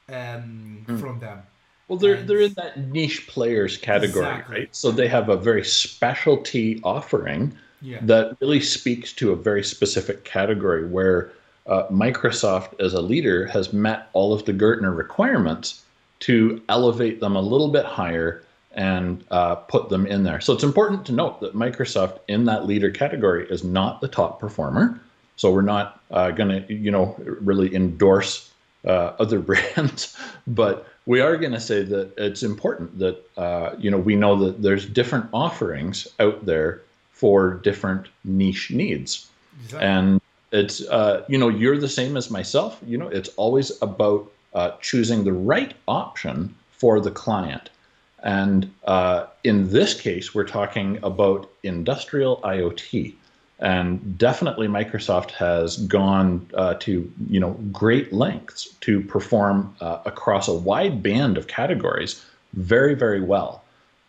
um, 0.09 0.85
mm. 0.87 1.01
from 1.01 1.19
them. 1.19 1.43
Well, 1.89 1.99
they're 1.99 2.15
and 2.15 2.29
they're 2.29 2.41
in 2.41 2.55
that 2.55 2.79
niche 2.79 3.27
players 3.27 3.77
category, 3.77 4.27
exactly. 4.27 4.57
right? 4.57 4.77
So 4.77 4.91
they 4.91 5.09
have 5.09 5.29
a 5.29 5.37
very 5.37 5.65
specialty 5.65 6.81
offering 6.85 7.57
yeah. 7.81 7.99
that 8.03 8.37
really 8.41 8.61
speaks 8.61 9.13
to 9.15 9.33
a 9.33 9.37
very 9.37 9.65
specific 9.65 10.25
category 10.25 10.87
where 10.87 11.33
uh, 11.67 11.87
Microsoft, 11.89 12.79
as 12.81 12.95
a 12.95 13.01
leader, 13.01 13.47
has 13.47 13.73
met 13.73 14.09
all 14.13 14.33
of 14.33 14.45
the 14.45 14.53
Gartner 14.53 14.93
requirements 14.93 15.85
to 16.21 16.63
elevate 16.69 17.21
them 17.21 17.37
a 17.37 17.41
little 17.41 17.69
bit 17.69 17.85
higher 17.85 18.43
and 18.79 19.25
uh, 19.33 19.57
put 19.57 19.89
them 19.89 20.07
in 20.07 20.23
there. 20.23 20.41
So 20.41 20.53
it's 20.53 20.63
important 20.63 21.05
to 21.07 21.13
note 21.13 21.41
that 21.41 21.55
Microsoft 21.55 22.21
in 22.29 22.45
that 22.45 22.65
leader 22.65 22.91
category 22.91 23.45
is 23.51 23.65
not 23.65 24.01
the 24.01 24.07
top 24.07 24.39
performer. 24.39 25.01
So 25.35 25.51
we're 25.51 25.63
not 25.63 26.01
uh, 26.13 26.31
going 26.31 26.49
to, 26.63 26.73
you 26.73 26.93
know, 26.93 27.17
really 27.19 27.75
endorse 27.75 28.53
uh, 28.87 29.15
other 29.19 29.41
brands, 29.41 30.17
but 30.47 30.87
we 31.07 31.21
are 31.21 31.37
going 31.37 31.53
to 31.53 31.61
say 31.61 31.83
that 31.83 32.13
it's 32.17 32.45
important 32.45 32.97
that 33.01 33.19
uh, 33.37 33.75
you 33.79 33.91
know 33.91 33.99
we 33.99 34.15
know 34.15 34.37
that 34.45 34.63
there's 34.63 34.87
different 34.87 35.27
offerings 35.33 36.07
out 36.21 36.47
there 36.47 36.83
for 37.11 37.55
different 37.55 38.07
niche 38.25 38.71
needs, 38.71 39.29
exactly. 39.65 39.89
and 39.89 40.21
it's 40.53 40.83
uh, 40.83 41.25
you 41.29 41.39
know 41.39 41.49
you're 41.49 41.79
the 41.79 41.89
same 41.89 42.17
as 42.17 42.31
myself. 42.31 42.79
You 42.87 42.99
know, 42.99 43.09
it's 43.09 43.31
always 43.37 43.73
about 43.83 44.31
uh, 44.55 44.73
choosing 44.81 45.25
the 45.25 45.33
right 45.33 45.75
option 45.89 46.55
for 46.71 47.01
the 47.01 47.11
client. 47.11 47.71
And 48.23 48.73
uh, 48.85 49.27
in 49.45 49.71
this 49.71 49.99
case, 49.99 50.35
we're 50.35 50.47
talking 50.47 50.99
about 51.03 51.51
industrial 51.63 52.39
IoT. 52.39 53.15
And 53.61 54.17
definitely, 54.17 54.69
Microsoft 54.69 55.33
has 55.33 55.77
gone 55.77 56.49
uh, 56.55 56.75
to 56.75 57.11
you 57.29 57.41
know 57.41 57.53
great 57.73 58.13
lengths 58.13 58.69
to 58.83 59.01
perform 59.01 59.75
uh, 59.81 59.99
across 60.05 60.47
a 60.47 60.55
wide 60.55 61.03
band 61.03 61.37
of 61.37 61.49
categories 61.49 62.25
very 62.55 62.95
very 62.95 63.21
well. 63.21 63.65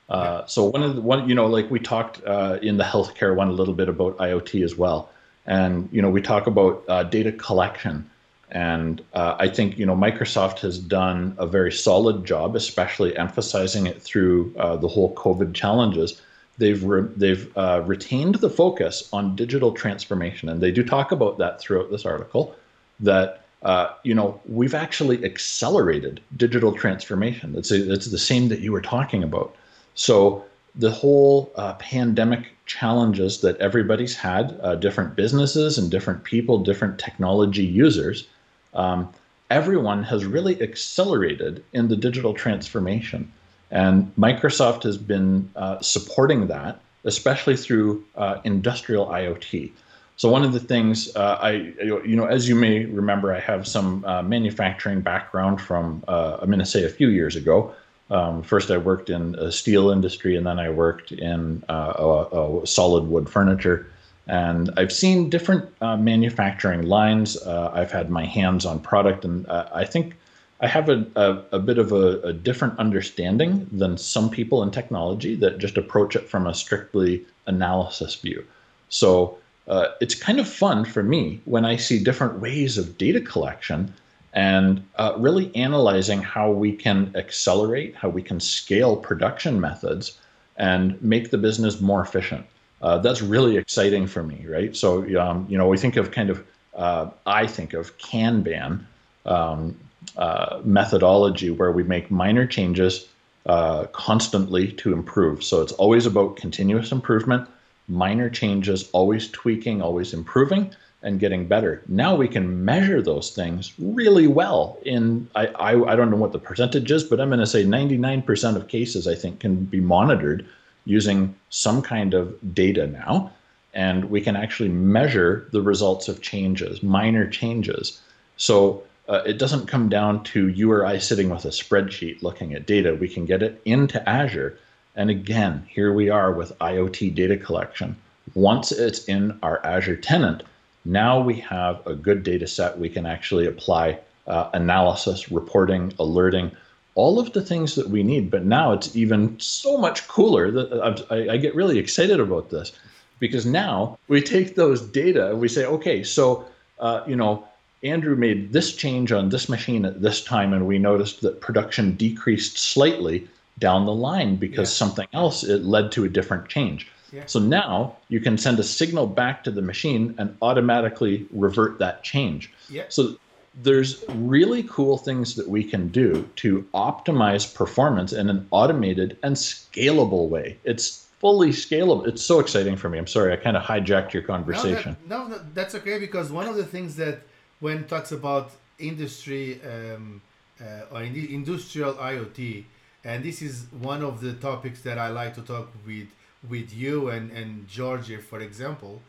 Uh, 0.09 0.45
so 0.45 0.65
one 0.65 0.83
of 0.83 0.95
the 0.95 1.01
one 1.01 1.27
you 1.27 1.35
know 1.35 1.47
like 1.47 1.69
we 1.71 1.79
talked 1.79 2.23
uh, 2.25 2.59
in 2.61 2.77
the 2.77 2.83
healthcare 2.83 3.35
one 3.35 3.47
a 3.47 3.51
little 3.51 3.73
bit 3.73 3.89
about 3.89 4.17
IoT 4.17 4.63
as 4.63 4.75
well, 4.75 5.09
and 5.45 5.89
you 5.91 6.01
know 6.01 6.09
we 6.09 6.21
talk 6.21 6.45
about 6.45 6.83
uh, 6.87 7.03
data 7.03 7.31
collection, 7.31 8.09
and 8.51 9.01
uh, 9.13 9.35
I 9.39 9.47
think 9.47 9.77
you 9.77 9.85
know 9.85 9.95
Microsoft 9.95 10.59
has 10.59 10.79
done 10.79 11.35
a 11.37 11.47
very 11.47 11.71
solid 11.71 12.25
job, 12.25 12.55
especially 12.55 13.15
emphasizing 13.17 13.87
it 13.87 14.01
through 14.01 14.53
the 14.55 14.87
whole 14.87 15.13
COVID 15.15 15.53
challenges 15.53 16.21
they've 16.59 16.83
re- 16.83 17.09
they've 17.15 17.57
uh, 17.57 17.81
retained 17.85 18.35
the 18.35 18.49
focus 18.49 19.09
on 19.11 19.35
digital 19.35 19.71
transformation, 19.71 20.49
and 20.49 20.61
they 20.61 20.71
do 20.71 20.83
talk 20.83 21.11
about 21.11 21.39
that 21.39 21.59
throughout 21.59 21.89
this 21.89 22.05
article. 22.05 22.55
That 22.99 23.41
uh, 23.63 23.93
you 24.03 24.13
know 24.13 24.39
we've 24.47 24.75
actually 24.75 25.25
accelerated 25.25 26.21
digital 26.37 26.73
transformation. 26.73 27.55
It's 27.57 27.71
a, 27.71 27.91
it's 27.91 28.07
the 28.07 28.19
same 28.19 28.49
that 28.49 28.59
you 28.59 28.71
were 28.71 28.81
talking 28.81 29.23
about. 29.23 29.55
So 29.95 30.45
the 30.75 30.91
whole 30.91 31.51
uh, 31.55 31.73
pandemic 31.73 32.45
challenges 32.67 33.41
that 33.41 33.57
everybody's 33.57 34.15
had, 34.15 34.57
uh, 34.61 34.75
different 34.75 35.15
businesses 35.15 35.77
and 35.77 35.89
different 35.89 36.23
people, 36.23 36.59
different 36.59 36.99
technology 36.99 37.65
users. 37.65 38.27
Um, 38.73 39.11
everyone 39.49 40.03
has 40.03 40.25
really 40.25 40.61
accelerated 40.61 41.63
in 41.73 41.87
the 41.87 41.95
digital 41.95 42.33
transformation. 42.33 43.31
And 43.71 44.13
Microsoft 44.15 44.83
has 44.83 44.97
been 44.97 45.49
uh, 45.55 45.79
supporting 45.81 46.47
that, 46.47 46.79
especially 47.03 47.55
through 47.55 48.03
uh, 48.15 48.39
industrial 48.43 49.07
IoT. 49.07 49.71
So 50.17 50.29
one 50.29 50.43
of 50.43 50.51
the 50.51 50.59
things 50.59 51.15
uh, 51.15 51.39
I, 51.41 51.51
you 51.81 52.15
know, 52.15 52.25
as 52.25 52.49
you 52.49 52.55
may 52.55 52.85
remember, 52.85 53.33
I 53.33 53.39
have 53.39 53.67
some 53.67 54.03
uh, 54.03 54.21
manufacturing 54.21 55.01
background 55.01 55.61
from, 55.61 56.03
uh, 56.07 56.37
I'm 56.41 56.47
going 56.47 56.59
to 56.59 56.65
say 56.65 56.83
a 56.83 56.89
few 56.89 57.07
years 57.09 57.35
ago. 57.37 57.73
Um, 58.09 58.41
first, 58.41 58.71
I 58.71 58.77
worked 58.77 59.09
in 59.09 59.35
a 59.35 59.51
steel 59.51 59.91
industry, 59.91 60.35
and 60.35 60.45
then 60.45 60.59
I 60.59 60.71
worked 60.71 61.11
in 61.11 61.63
uh, 61.69 61.93
a, 61.95 62.63
a 62.63 62.67
solid 62.67 63.05
wood 63.05 63.29
furniture. 63.29 63.87
And 64.29 64.69
I've 64.77 64.91
seen 64.91 65.29
different 65.29 65.65
manufacturing 65.81 66.83
lines. 66.83 67.35
I've 67.43 67.91
had 67.91 68.09
my 68.09 68.25
hands 68.25 68.65
on 68.65 68.79
product, 68.79 69.25
and 69.25 69.47
I 69.47 69.85
think 69.85 70.15
I 70.61 70.67
have 70.67 70.89
a, 70.89 71.05
a, 71.15 71.57
a 71.57 71.59
bit 71.59 71.77
of 71.77 71.91
a, 71.91 72.19
a, 72.21 72.33
different 72.33 72.77
understanding 72.79 73.67
than 73.71 73.97
some 73.97 74.29
people 74.29 74.61
in 74.61 74.71
technology 74.71 75.35
that 75.35 75.57
just 75.57 75.77
approach 75.77 76.17
it 76.17 76.27
from 76.27 76.45
a 76.45 76.53
strictly 76.53 77.25
analysis 77.47 78.15
view. 78.15 78.43
So 78.89 79.37
uh, 79.69 79.89
it's 80.01 80.15
kind 80.15 80.39
of 80.39 80.47
fun 80.49 80.83
for 80.83 81.01
me 81.01 81.39
when 81.45 81.63
I 81.63 81.77
see 81.77 82.03
different 82.03 82.39
ways 82.39 82.77
of 82.77 82.97
data 82.97 83.21
collection 83.21 83.93
and 84.33 84.85
uh, 84.97 85.13
really 85.17 85.55
analyzing 85.55 86.21
how 86.21 86.51
we 86.51 86.73
can 86.73 87.13
accelerate, 87.15 87.95
how 87.95 88.09
we 88.09 88.21
can 88.21 88.39
scale 88.39 88.97
production 88.97 89.61
methods 89.61 90.19
and 90.57 91.01
make 91.01 91.31
the 91.31 91.37
business 91.37 91.79
more 91.79 92.01
efficient. 92.01 92.45
Uh, 92.81 92.97
that's 92.99 93.21
really 93.21 93.57
exciting 93.57 94.07
for 94.07 94.23
me, 94.23 94.45
right? 94.47 94.75
So, 94.75 95.03
um, 95.19 95.45
you 95.49 95.57
know, 95.57 95.67
we 95.67 95.77
think 95.77 95.97
of 95.97 96.11
kind 96.11 96.29
of, 96.29 96.45
uh, 96.75 97.09
I 97.25 97.47
think 97.47 97.73
of 97.73 97.97
Kanban. 97.97 98.85
Um, 99.25 99.77
uh, 100.17 100.61
methodology 100.63 101.49
where 101.49 101.71
we 101.71 101.83
make 101.83 102.09
minor 102.09 102.45
changes 102.45 103.07
uh, 103.45 103.85
constantly 103.87 104.71
to 104.73 104.93
improve. 104.93 105.43
So 105.43 105.61
it's 105.61 105.71
always 105.73 106.05
about 106.05 106.37
continuous 106.37 106.91
improvement, 106.91 107.47
minor 107.87 108.29
changes, 108.29 108.89
always 108.91 109.29
tweaking, 109.29 109.81
always 109.81 110.13
improving, 110.13 110.73
and 111.01 111.19
getting 111.19 111.47
better. 111.47 111.81
Now 111.87 112.15
we 112.15 112.27
can 112.27 112.65
measure 112.65 113.01
those 113.01 113.31
things 113.31 113.73
really 113.79 114.27
well. 114.27 114.77
In 114.85 115.29
I, 115.35 115.47
I, 115.47 115.93
I 115.93 115.95
don't 115.95 116.11
know 116.11 116.17
what 116.17 116.33
the 116.33 116.39
percentage 116.39 116.91
is, 116.91 117.03
but 117.03 117.19
I'm 117.21 117.29
going 117.29 117.39
to 117.39 117.47
say 117.47 117.63
99% 117.63 118.55
of 118.55 118.67
cases 118.67 119.07
I 119.07 119.15
think 119.15 119.39
can 119.39 119.63
be 119.65 119.79
monitored 119.79 120.45
using 120.89 121.35
some 121.49 121.81
kind 121.81 122.13
of 122.13 122.35
data 122.53 122.87
now. 122.87 123.31
And 123.73 124.05
we 124.09 124.21
can 124.21 124.35
actually 124.35 124.69
measure 124.69 125.47
the 125.51 125.61
results 125.61 126.07
of 126.07 126.21
changes, 126.21 126.81
minor 126.81 127.29
changes. 127.29 128.01
So 128.37 128.83
uh, 129.07 129.21
it 129.25 129.37
doesn't 129.37 129.67
come 129.67 129.87
down 129.89 130.23
to 130.23 130.47
you 130.47 130.71
or 130.71 130.85
I 130.85 130.97
sitting 130.97 131.29
with 131.29 131.45
a 131.45 131.49
spreadsheet 131.49 132.23
looking 132.23 132.53
at 132.55 132.65
data. 132.65 132.95
We 132.95 133.07
can 133.07 133.25
get 133.25 133.43
it 133.43 133.61
into 133.65 134.07
Azure. 134.09 134.57
And 134.95 135.11
again, 135.11 135.65
here 135.69 135.93
we 135.93 136.09
are 136.09 136.33
with 136.33 136.57
IoT 136.59 137.13
data 137.13 137.37
collection. 137.37 137.95
Once 138.33 138.71
it's 138.71 139.05
in 139.05 139.37
our 139.43 139.63
Azure 139.63 139.95
tenant, 139.95 140.43
now 140.85 141.21
we 141.21 141.35
have 141.41 141.85
a 141.85 141.93
good 141.93 142.23
data 142.23 142.47
set. 142.47 142.79
We 142.79 142.89
can 142.89 143.05
actually 143.05 143.45
apply 143.45 143.99
uh, 144.25 144.49
analysis, 144.53 145.31
reporting, 145.31 145.93
alerting, 145.99 146.51
all 146.95 147.19
of 147.19 147.33
the 147.33 147.41
things 147.41 147.75
that 147.75 147.89
we 147.89 148.03
need. 148.03 148.29
But 148.31 148.45
now 148.45 148.73
it's 148.73 148.95
even 148.95 149.39
so 149.39 149.77
much 149.77 150.07
cooler 150.07 150.51
that 150.51 151.05
I, 151.09 151.33
I 151.33 151.37
get 151.37 151.55
really 151.55 151.77
excited 151.77 152.19
about 152.19 152.49
this 152.49 152.71
because 153.19 153.45
now 153.45 153.97
we 154.07 154.21
take 154.21 154.55
those 154.55 154.81
data 154.81 155.29
and 155.29 155.39
we 155.39 155.47
say, 155.47 155.65
okay, 155.65 156.03
so, 156.03 156.45
uh, 156.79 157.03
you 157.07 157.15
know, 157.15 157.45
Andrew 157.83 158.15
made 158.15 158.51
this 158.51 158.75
change 158.75 159.11
on 159.11 159.29
this 159.29 159.47
machine 159.47 159.85
at 159.85 160.01
this 160.01 160.21
time, 160.23 160.51
and 160.51 160.67
we 160.67 160.77
noticed 160.79 161.21
that 161.21 161.39
production 161.39 161.95
decreased 161.95 162.57
slightly 162.57 163.27
down 163.57 163.85
the 163.85 163.93
line 163.93 164.35
because 164.35 164.69
yeah. 164.69 164.85
something 164.85 165.07
else 165.13 165.43
it 165.43 165.63
led 165.63 165.91
to 165.93 166.03
a 166.03 166.09
different 166.09 166.49
change. 166.49 166.87
Yeah. 167.11 167.23
So 167.25 167.39
now 167.39 167.95
you 168.09 168.19
can 168.19 168.37
send 168.37 168.59
a 168.59 168.63
signal 168.63 169.07
back 169.07 169.43
to 169.45 169.51
the 169.51 169.61
machine 169.61 170.13
and 170.17 170.37
automatically 170.41 171.25
revert 171.31 171.79
that 171.79 172.03
change. 172.03 172.51
Yeah. 172.69 172.83
So 172.89 173.15
there's 173.55 174.03
really 174.09 174.63
cool 174.63 174.97
things 174.97 175.35
that 175.35 175.47
we 175.47 175.63
can 175.63 175.89
do 175.89 176.27
to 176.37 176.65
optimize 176.73 177.53
performance 177.53 178.13
in 178.13 178.29
an 178.29 178.47
automated 178.51 179.17
and 179.23 179.35
scalable 179.35 180.29
way. 180.29 180.57
It's 180.63 181.07
fully 181.19 181.49
scalable. 181.49 182.07
It's 182.07 182.23
so 182.23 182.39
exciting 182.39 182.75
for 182.77 182.89
me. 182.89 182.97
I'm 182.97 183.07
sorry, 183.07 183.33
I 183.33 183.35
kind 183.35 183.57
of 183.57 183.63
hijacked 183.63 184.13
your 184.13 184.23
conversation. 184.23 184.95
No, 185.07 185.27
that, 185.27 185.45
no, 185.45 185.49
that's 185.53 185.75
okay 185.75 185.99
because 185.99 186.31
one 186.31 186.47
of 186.47 186.55
the 186.55 186.65
things 186.65 186.95
that 186.95 187.21
when 187.59 187.85
talks 187.85 188.11
about 188.11 188.51
industry 188.77 189.59
um, 189.63 190.21
uh, 190.61 190.93
or 190.93 191.03
in 191.03 191.15
industrial 191.15 191.93
IoT, 191.95 192.63
and 193.03 193.23
this 193.23 193.41
is 193.41 193.65
one 193.79 194.03
of 194.03 194.21
the 194.21 194.33
topics 194.33 194.81
that 194.81 194.97
I 194.97 195.09
like 195.09 195.35
to 195.35 195.41
talk 195.41 195.71
with 195.85 196.07
with 196.49 196.73
you 196.73 197.09
and 197.09 197.31
and 197.31 197.67
Georgia, 197.67 198.19
for 198.19 198.39
example, 198.39 199.01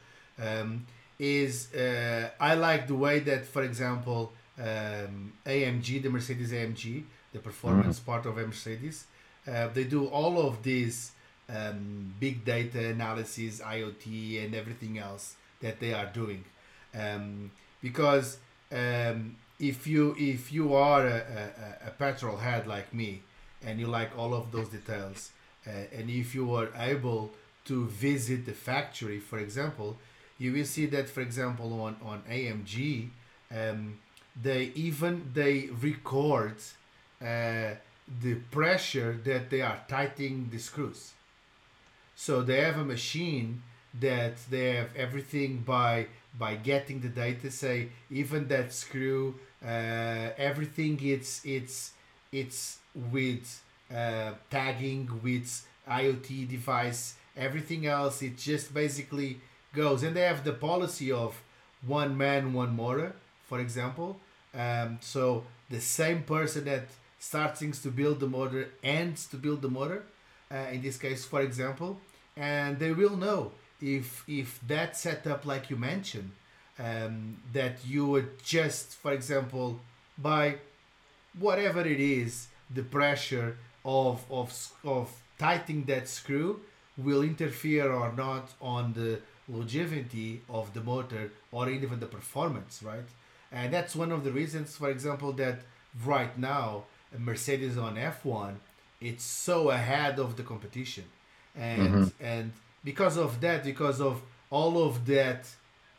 um, 0.43 0.87
is 1.21 1.73
uh, 1.75 2.31
I 2.41 2.55
like 2.55 2.89
the 2.89 2.95
way 2.95 3.21
that, 3.21 3.45
for 3.45 3.63
example, 3.63 4.33
um, 4.59 5.35
AMG, 5.45 6.03
the 6.03 6.09
Mercedes 6.09 6.51
AMG, 6.51 7.05
the 7.33 7.39
performance 7.39 8.01
mm-hmm. 8.01 8.11
part 8.11 8.27
of 8.27 8.37
Mercedes, 8.37 9.05
uh, 9.47 9.69
they 9.69 9.85
do 9.85 10.07
all 10.07 10.41
of 10.41 10.63
these 10.63 11.13
um, 11.55 12.15
big 12.19 12.45
data 12.45 12.89
analysis, 12.89 13.61
IoT, 13.61 14.45
and 14.45 14.55
everything 14.55 14.99
else 14.99 15.37
that 15.61 15.79
they 15.79 15.93
are 15.93 16.07
doing. 16.07 16.43
Um, 16.99 17.51
because 17.83 18.39
um, 18.73 19.37
if 19.59 19.87
you 19.87 20.17
if 20.19 20.51
you 20.51 20.75
are 20.75 21.07
a, 21.07 21.23
a, 21.85 21.89
a, 21.89 21.91
petrol 21.91 22.39
head 22.39 22.67
like 22.67 22.93
me 22.95 23.23
and 23.63 23.79
you 23.79 23.87
like 23.87 24.17
all 24.17 24.33
of 24.33 24.51
those 24.53 24.69
details, 24.69 25.33
uh, 25.67 25.71
and 25.93 26.09
if 26.09 26.35
you 26.35 26.55
are 26.55 26.71
able 26.79 27.31
to 27.67 27.87
visit 27.87 28.47
the 28.47 28.53
factory, 28.53 29.21
for 29.21 29.39
example, 29.39 29.99
you 30.41 30.55
will 30.55 30.65
see 30.65 30.87
that, 30.87 31.09
for 31.09 31.21
example, 31.21 31.71
on 31.83 31.97
on 32.03 32.23
AMG, 32.29 33.11
um, 33.55 33.99
they 34.43 34.73
even 34.75 35.31
they 35.35 35.69
record 35.81 36.57
uh, 37.21 37.75
the 38.23 38.35
pressure 38.51 39.13
that 39.25 39.51
they 39.51 39.61
are 39.61 39.79
tightening 39.87 40.49
the 40.51 40.59
screws. 40.59 41.13
So 42.17 42.43
they 42.43 42.61
have 42.63 42.79
a 42.79 42.85
machine 42.85 43.63
that 44.01 44.37
they 44.51 44.77
have 44.77 44.91
everything 44.97 45.59
by 45.59 46.07
by 46.39 46.55
getting 46.55 47.01
the 47.01 47.09
data. 47.09 47.51
Say 47.51 47.91
even 48.11 48.49
that 48.49 48.73
screw, 48.73 49.35
uh, 49.65 50.31
everything 50.49 50.99
it's 51.03 51.45
it's 51.45 51.93
it's 52.33 52.79
with 52.95 53.63
uh, 53.95 54.33
tagging 54.51 55.21
with 55.23 55.67
IoT 55.89 56.49
device. 56.49 57.15
Everything 57.37 57.87
else 57.87 58.23
it 58.23 58.37
just 58.39 58.73
basically 58.73 59.41
goes, 59.75 60.03
and 60.03 60.15
they 60.17 60.23
have 60.23 60.45
the 60.45 60.53
policy 60.53 61.11
of 61.13 61.41
one 61.87 62.17
man, 62.17 62.53
one 62.53 62.77
motor, 62.77 63.15
for 63.45 63.61
example. 63.61 64.21
Um, 64.55 64.99
so 65.01 65.45
the 65.69 65.81
same 65.81 66.23
person 66.23 66.65
that 66.65 66.89
starts 67.19 67.61
things 67.61 67.81
to 67.83 67.91
build 67.91 68.21
the 68.21 68.27
motor 68.27 68.69
ends 68.83 69.27
to 69.29 69.37
build 69.37 69.63
the 69.63 69.69
motor. 69.69 70.05
Uh, 70.53 70.67
in 70.73 70.83
this 70.83 70.97
case, 70.97 71.25
for 71.25 71.41
example, 71.43 72.01
and 72.37 72.79
they 72.81 72.93
will 72.93 73.17
know 73.17 73.53
if 73.81 74.25
if 74.29 74.61
that 74.67 74.97
setup 74.97 75.47
like 75.47 75.71
you 75.71 75.77
mentioned 75.77 76.33
um, 76.79 77.37
that 77.53 77.79
you 77.87 78.07
would 78.07 78.43
just 78.43 78.95
for 78.95 79.13
example 79.13 79.81
by 80.19 80.57
whatever 81.39 81.81
it 81.81 82.01
is 82.01 82.49
the 82.75 82.83
pressure 82.83 83.57
of 83.85 84.25
of 84.31 84.73
of 84.85 85.11
tightening 85.39 85.85
that 85.85 86.09
screw 86.09 86.61
will 86.99 87.23
interfere 87.23 87.91
or 87.91 88.13
not 88.17 88.51
on 88.61 88.93
the 88.93 89.21
longevity 89.51 90.43
of 90.49 90.73
the 90.75 90.81
motor 90.81 91.31
or 91.53 91.69
even 91.69 92.01
the 92.01 92.07
performance 92.07 92.83
right 92.83 93.09
and 93.53 93.73
that's 93.73 93.97
one 93.97 94.13
of 94.13 94.25
the 94.25 94.33
reasons 94.33 94.77
for 94.77 94.91
example 94.91 95.33
that 95.33 95.61
right 96.05 96.39
now 96.39 96.85
mercedes 97.19 97.77
on 97.77 97.97
f1 97.97 98.55
it's 99.01 99.25
so 99.25 99.71
ahead 99.71 100.19
of 100.19 100.37
the 100.37 100.43
competition 100.43 101.05
and 101.57 101.89
mm-hmm. 101.89 102.25
and 102.25 102.53
because 102.85 103.17
of 103.17 103.41
that 103.41 103.65
because 103.65 104.01
of 104.01 104.23
all 104.51 104.83
of 104.83 105.07
that 105.07 105.49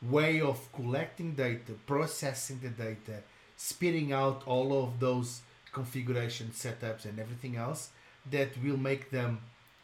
way 0.02 0.42
of 0.42 0.72
collecting 0.74 1.34
data 1.34 1.74
processing 1.86 2.60
the 2.62 2.70
data 2.70 3.22
spitting 3.58 4.12
out 4.12 4.42
all 4.46 4.84
of 4.84 5.00
those 5.00 5.42
configuration 5.72 6.48
setups 6.54 7.06
and 7.06 7.20
everything 7.20 7.56
else 7.56 7.90
that 8.30 8.50
will 8.64 8.78
make 8.78 9.10
them 9.12 9.40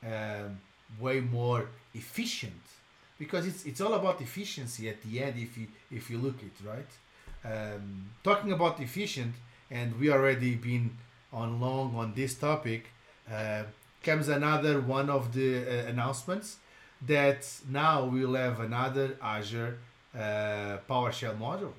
um, 0.06 0.60
way 1.00 1.20
more 1.20 1.68
efficient 1.94 2.62
because 3.18 3.46
it's 3.48 3.66
it's 3.66 3.82
all 3.82 3.94
about 3.94 4.22
efficiency 4.22 4.90
at 4.90 5.02
the 5.02 5.24
end 5.24 5.36
if 5.38 5.58
you 5.58 5.68
if 5.92 6.10
you 6.10 6.18
look 6.18 6.40
it 6.44 6.58
right 6.66 6.92
um, 7.46 8.10
talking 8.24 8.52
about 8.52 8.80
efficient 8.80 9.34
and 9.72 10.00
we 10.00 10.10
already 10.12 10.56
been 10.56 10.92
on 11.32 11.60
long 11.60 11.96
on 11.96 12.14
this 12.14 12.36
topic 12.36 12.88
uh, 13.32 13.64
comes 14.04 14.28
another 14.30 14.80
one 14.80 15.10
of 15.10 15.34
the 15.34 15.50
uh, 15.58 15.90
announcements 15.90 16.58
that 17.06 17.48
now 17.70 18.06
we'll 18.06 18.36
have 18.36 18.60
another 18.60 19.18
Azure 19.22 19.78
uh, 20.16 20.78
PowerShell 20.90 21.38
module, 21.38 21.74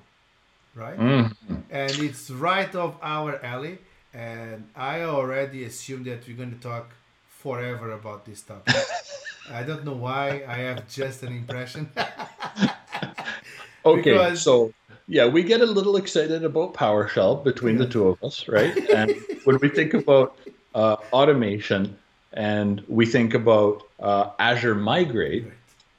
right? 0.75 0.97
Mm. 0.97 1.33
And 1.69 1.91
it's 1.99 2.29
right 2.31 2.73
of 2.75 2.97
our 3.01 3.43
alley. 3.43 3.79
And 4.13 4.69
I 4.75 5.01
already 5.01 5.65
assume 5.65 6.03
that 6.05 6.27
we're 6.27 6.37
going 6.37 6.51
to 6.51 6.59
talk 6.59 6.89
forever 7.27 7.91
about 7.91 8.25
this 8.25 8.41
topic. 8.41 8.75
I 9.51 9.63
don't 9.63 9.83
know 9.83 9.93
why. 9.93 10.43
I 10.47 10.57
have 10.57 10.87
just 10.87 11.23
an 11.23 11.33
impression. 11.33 11.89
okay, 13.85 14.11
because... 14.11 14.41
so 14.41 14.73
yeah, 15.07 15.25
we 15.25 15.41
get 15.43 15.61
a 15.61 15.65
little 15.65 15.95
excited 15.95 16.43
about 16.43 16.75
PowerShell 16.75 17.43
between 17.43 17.77
yeah. 17.77 17.85
the 17.85 17.91
two 17.91 18.07
of 18.07 18.23
us, 18.23 18.47
right? 18.47 18.77
And 18.89 19.15
when 19.43 19.57
we 19.59 19.69
think 19.69 19.93
about 19.95 20.37
uh, 20.75 20.97
automation, 21.11 21.97
and 22.33 22.83
we 22.87 23.07
think 23.07 23.33
about 23.33 23.83
uh, 23.99 24.29
Azure 24.37 24.75
Migrate, 24.75 25.47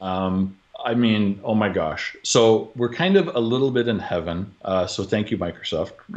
um, 0.01 0.57
I 0.85 0.95
mean, 0.95 1.41
oh 1.45 1.55
my 1.55 1.69
gosh. 1.69 2.17
So 2.23 2.73
we're 2.77 2.93
kind 2.93 3.17
of 3.17 3.35
a 3.35 3.41
little 3.41 3.71
bit 3.71 3.89
in 3.89 3.99
heaven. 3.99 4.55
Uh, 4.65 4.87
so 4.87 5.05
thank 5.05 5.31
you, 5.31 5.39
Microsoft. 5.39 5.93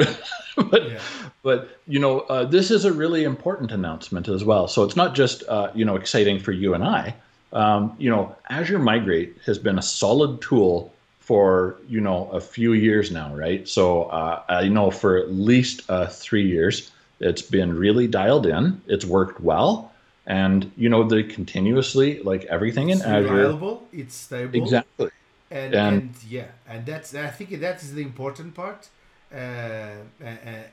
but, 0.71 0.89
yeah. 0.89 0.99
but, 1.41 1.79
you 1.87 1.99
know, 1.99 2.21
uh, 2.21 2.45
this 2.45 2.71
is 2.71 2.85
a 2.85 2.93
really 2.93 3.23
important 3.23 3.71
announcement 3.71 4.27
as 4.27 4.43
well. 4.43 4.67
So 4.67 4.83
it's 4.83 4.95
not 4.95 5.15
just, 5.15 5.43
uh, 5.47 5.71
you 5.73 5.85
know, 5.85 5.95
exciting 5.95 6.39
for 6.39 6.51
you 6.51 6.73
and 6.73 6.83
I. 6.83 7.15
Um, 7.51 7.95
you 7.99 8.09
know, 8.09 8.35
Azure 8.49 8.79
Migrate 8.79 9.37
has 9.45 9.59
been 9.59 9.77
a 9.77 9.81
solid 9.81 10.41
tool 10.41 10.93
for, 11.19 11.77
you 11.87 12.01
know, 12.01 12.29
a 12.31 12.41
few 12.41 12.73
years 12.73 13.11
now, 13.11 13.33
right? 13.33 13.67
So 13.67 14.03
uh, 14.03 14.41
I 14.49 14.67
know 14.67 14.91
for 14.91 15.17
at 15.17 15.31
least 15.31 15.89
uh, 15.89 16.07
three 16.07 16.47
years, 16.47 16.91
it's 17.19 17.41
been 17.41 17.77
really 17.77 18.07
dialed 18.07 18.45
in. 18.45 18.81
It's 18.87 19.05
worked 19.05 19.39
well 19.39 19.92
and 20.25 20.71
you 20.77 20.89
know 20.89 21.03
they 21.03 21.23
continuously 21.23 22.21
like 22.23 22.45
everything 22.45 22.89
it's 22.89 23.03
in 23.03 23.11
Azure. 23.11 23.33
Reliable, 23.33 23.87
it's 23.91 24.15
stable. 24.15 24.55
Exactly. 24.55 25.09
And, 25.51 25.75
and, 25.75 26.01
and 26.01 26.15
yeah, 26.27 26.47
and 26.67 26.85
that's 26.85 27.13
I 27.13 27.27
think 27.27 27.59
that 27.59 27.81
is 27.83 27.93
the 27.93 28.01
important 28.01 28.53
part. 28.55 28.89
Uh, 29.33 29.37
uh, 29.37 30.25
uh, 30.25 30.63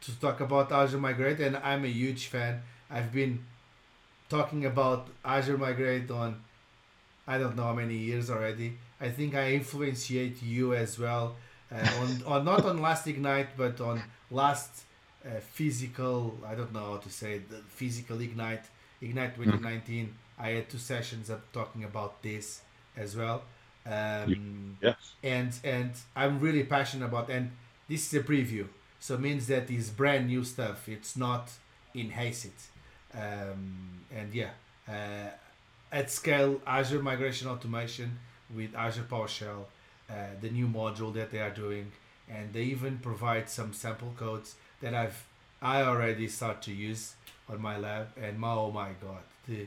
to 0.00 0.20
talk 0.20 0.40
about 0.40 0.70
Azure 0.70 0.98
Migrate, 0.98 1.40
and 1.40 1.56
I'm 1.56 1.84
a 1.84 1.88
huge 1.88 2.26
fan. 2.26 2.62
I've 2.90 3.12
been 3.12 3.44
talking 4.28 4.64
about 4.64 5.08
Azure 5.24 5.58
Migrate 5.58 6.10
on 6.10 6.40
I 7.26 7.38
don't 7.38 7.56
know 7.56 7.64
how 7.64 7.74
many 7.74 7.94
years 7.94 8.30
already. 8.30 8.78
I 9.00 9.10
think 9.10 9.34
I 9.34 9.52
influenced 9.52 10.10
you 10.10 10.74
as 10.74 10.98
well 10.98 11.36
uh, 11.70 11.88
on, 12.00 12.22
on 12.26 12.44
not 12.44 12.64
on 12.64 12.80
last 12.80 13.06
Ignite, 13.06 13.56
but 13.56 13.80
on 13.80 14.02
last 14.30 14.84
uh, 15.24 15.40
physical. 15.40 16.38
I 16.46 16.54
don't 16.54 16.72
know 16.72 16.92
how 16.92 16.96
to 16.96 17.10
say 17.10 17.34
it, 17.34 17.50
the 17.50 17.62
physical 17.68 18.20
Ignite 18.20 18.64
Ignite 19.00 19.36
2019, 19.36 20.06
mm. 20.06 20.10
I 20.42 20.50
had 20.50 20.68
two 20.68 20.78
sessions 20.78 21.30
of 21.30 21.40
talking 21.52 21.84
about 21.84 22.22
this 22.22 22.62
as 22.96 23.16
well. 23.16 23.42
Um, 23.86 24.76
yes. 24.82 24.96
And 25.22 25.52
and 25.64 25.92
I'm 26.14 26.40
really 26.40 26.64
passionate 26.64 27.06
about 27.06 27.30
and 27.30 27.50
this 27.88 28.06
is 28.12 28.20
a 28.20 28.22
preview, 28.22 28.66
so 29.00 29.14
it 29.14 29.20
means 29.20 29.46
that 29.46 29.70
it's 29.70 29.88
brand 29.88 30.26
new 30.26 30.44
stuff. 30.44 30.88
It's 30.88 31.16
not 31.16 31.50
in 31.94 32.10
haste. 32.10 32.68
Um, 33.14 34.02
and 34.14 34.34
yeah, 34.34 34.50
uh, 34.86 35.30
at 35.90 36.10
scale, 36.10 36.60
Azure 36.66 37.02
Migration 37.02 37.48
Automation 37.48 38.18
with 38.54 38.74
Azure 38.74 39.06
PowerShell, 39.08 39.64
uh, 40.10 40.14
the 40.40 40.50
new 40.50 40.66
module 40.66 41.14
that 41.14 41.30
they 41.30 41.38
are 41.38 41.50
doing, 41.50 41.92
and 42.28 42.52
they 42.52 42.64
even 42.64 42.98
provide 42.98 43.48
some 43.48 43.72
sample 43.72 44.12
codes 44.18 44.56
that 44.82 44.94
I've 44.94 45.26
I 45.60 45.82
already 45.82 46.28
start 46.28 46.62
to 46.62 46.72
use 46.72 47.14
on 47.50 47.60
my 47.60 47.76
lab, 47.78 48.08
and 48.20 48.38
my, 48.38 48.52
oh 48.52 48.70
my 48.70 48.90
god, 49.02 49.22
the 49.46 49.66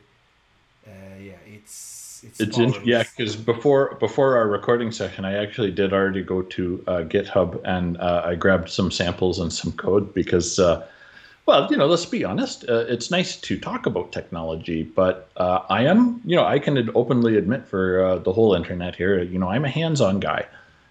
uh, 0.87 0.91
yeah, 1.19 1.33
it's 1.47 2.23
it's, 2.23 2.39
it's 2.39 2.57
in, 2.57 2.73
yeah 2.83 3.03
because 3.03 3.35
before 3.35 3.95
before 3.99 4.37
our 4.37 4.47
recording 4.47 4.91
session, 4.91 5.25
I 5.25 5.33
actually 5.33 5.71
did 5.71 5.93
already 5.93 6.23
go 6.23 6.41
to 6.41 6.83
uh, 6.87 6.91
GitHub 7.01 7.61
and 7.65 7.97
uh, 7.97 8.23
I 8.25 8.35
grabbed 8.35 8.69
some 8.69 8.91
samples 8.91 9.39
and 9.39 9.51
some 9.51 9.71
code 9.73 10.13
because. 10.13 10.59
Uh, 10.59 10.85
well, 11.47 11.67
you 11.71 11.75
know, 11.75 11.87
let's 11.87 12.05
be 12.05 12.23
honest. 12.23 12.69
Uh, 12.69 12.85
it's 12.87 13.09
nice 13.09 13.35
to 13.35 13.59
talk 13.59 13.87
about 13.87 14.11
technology, 14.11 14.83
but 14.83 15.27
uh, 15.37 15.61
I 15.69 15.83
am, 15.85 16.21
you 16.23 16.35
know, 16.35 16.45
I 16.45 16.59
can 16.59 16.89
openly 16.93 17.35
admit 17.35 17.65
for 17.65 18.21
the 18.23 18.31
whole 18.31 18.53
internet 18.53 18.95
here, 18.95 19.23
you 19.23 19.39
know, 19.39 19.49
I'm 19.49 19.65
a 19.65 19.69
hands-on 19.69 20.19
guy 20.19 20.45